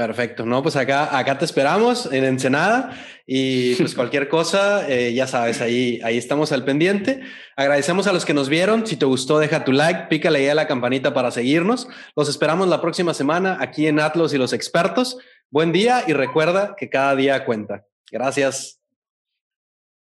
Perfecto, 0.00 0.46
no, 0.46 0.62
pues 0.62 0.76
acá, 0.76 1.18
acá 1.18 1.36
te 1.36 1.44
esperamos 1.44 2.10
en 2.10 2.24
Ensenada 2.24 2.96
y 3.26 3.74
pues 3.74 3.94
cualquier 3.94 4.30
cosa, 4.30 4.88
eh, 4.88 5.12
ya 5.12 5.26
sabes, 5.26 5.60
ahí, 5.60 6.00
ahí 6.02 6.16
estamos 6.16 6.52
al 6.52 6.64
pendiente. 6.64 7.20
Agradecemos 7.54 8.06
a 8.06 8.14
los 8.14 8.24
que 8.24 8.32
nos 8.32 8.48
vieron. 8.48 8.86
Si 8.86 8.96
te 8.96 9.04
gustó, 9.04 9.38
deja 9.38 9.62
tu 9.62 9.72
like, 9.72 10.06
pícale 10.08 10.38
ahí 10.38 10.48
a 10.48 10.54
la 10.54 10.66
campanita 10.66 11.12
para 11.12 11.30
seguirnos. 11.30 11.86
Los 12.16 12.30
esperamos 12.30 12.68
la 12.68 12.80
próxima 12.80 13.12
semana 13.12 13.58
aquí 13.60 13.88
en 13.88 14.00
Atlos 14.00 14.32
y 14.32 14.38
los 14.38 14.54
expertos. 14.54 15.18
Buen 15.50 15.70
día 15.70 16.02
y 16.06 16.14
recuerda 16.14 16.76
que 16.78 16.88
cada 16.88 17.14
día 17.14 17.44
cuenta. 17.44 17.84
Gracias. 18.10 18.79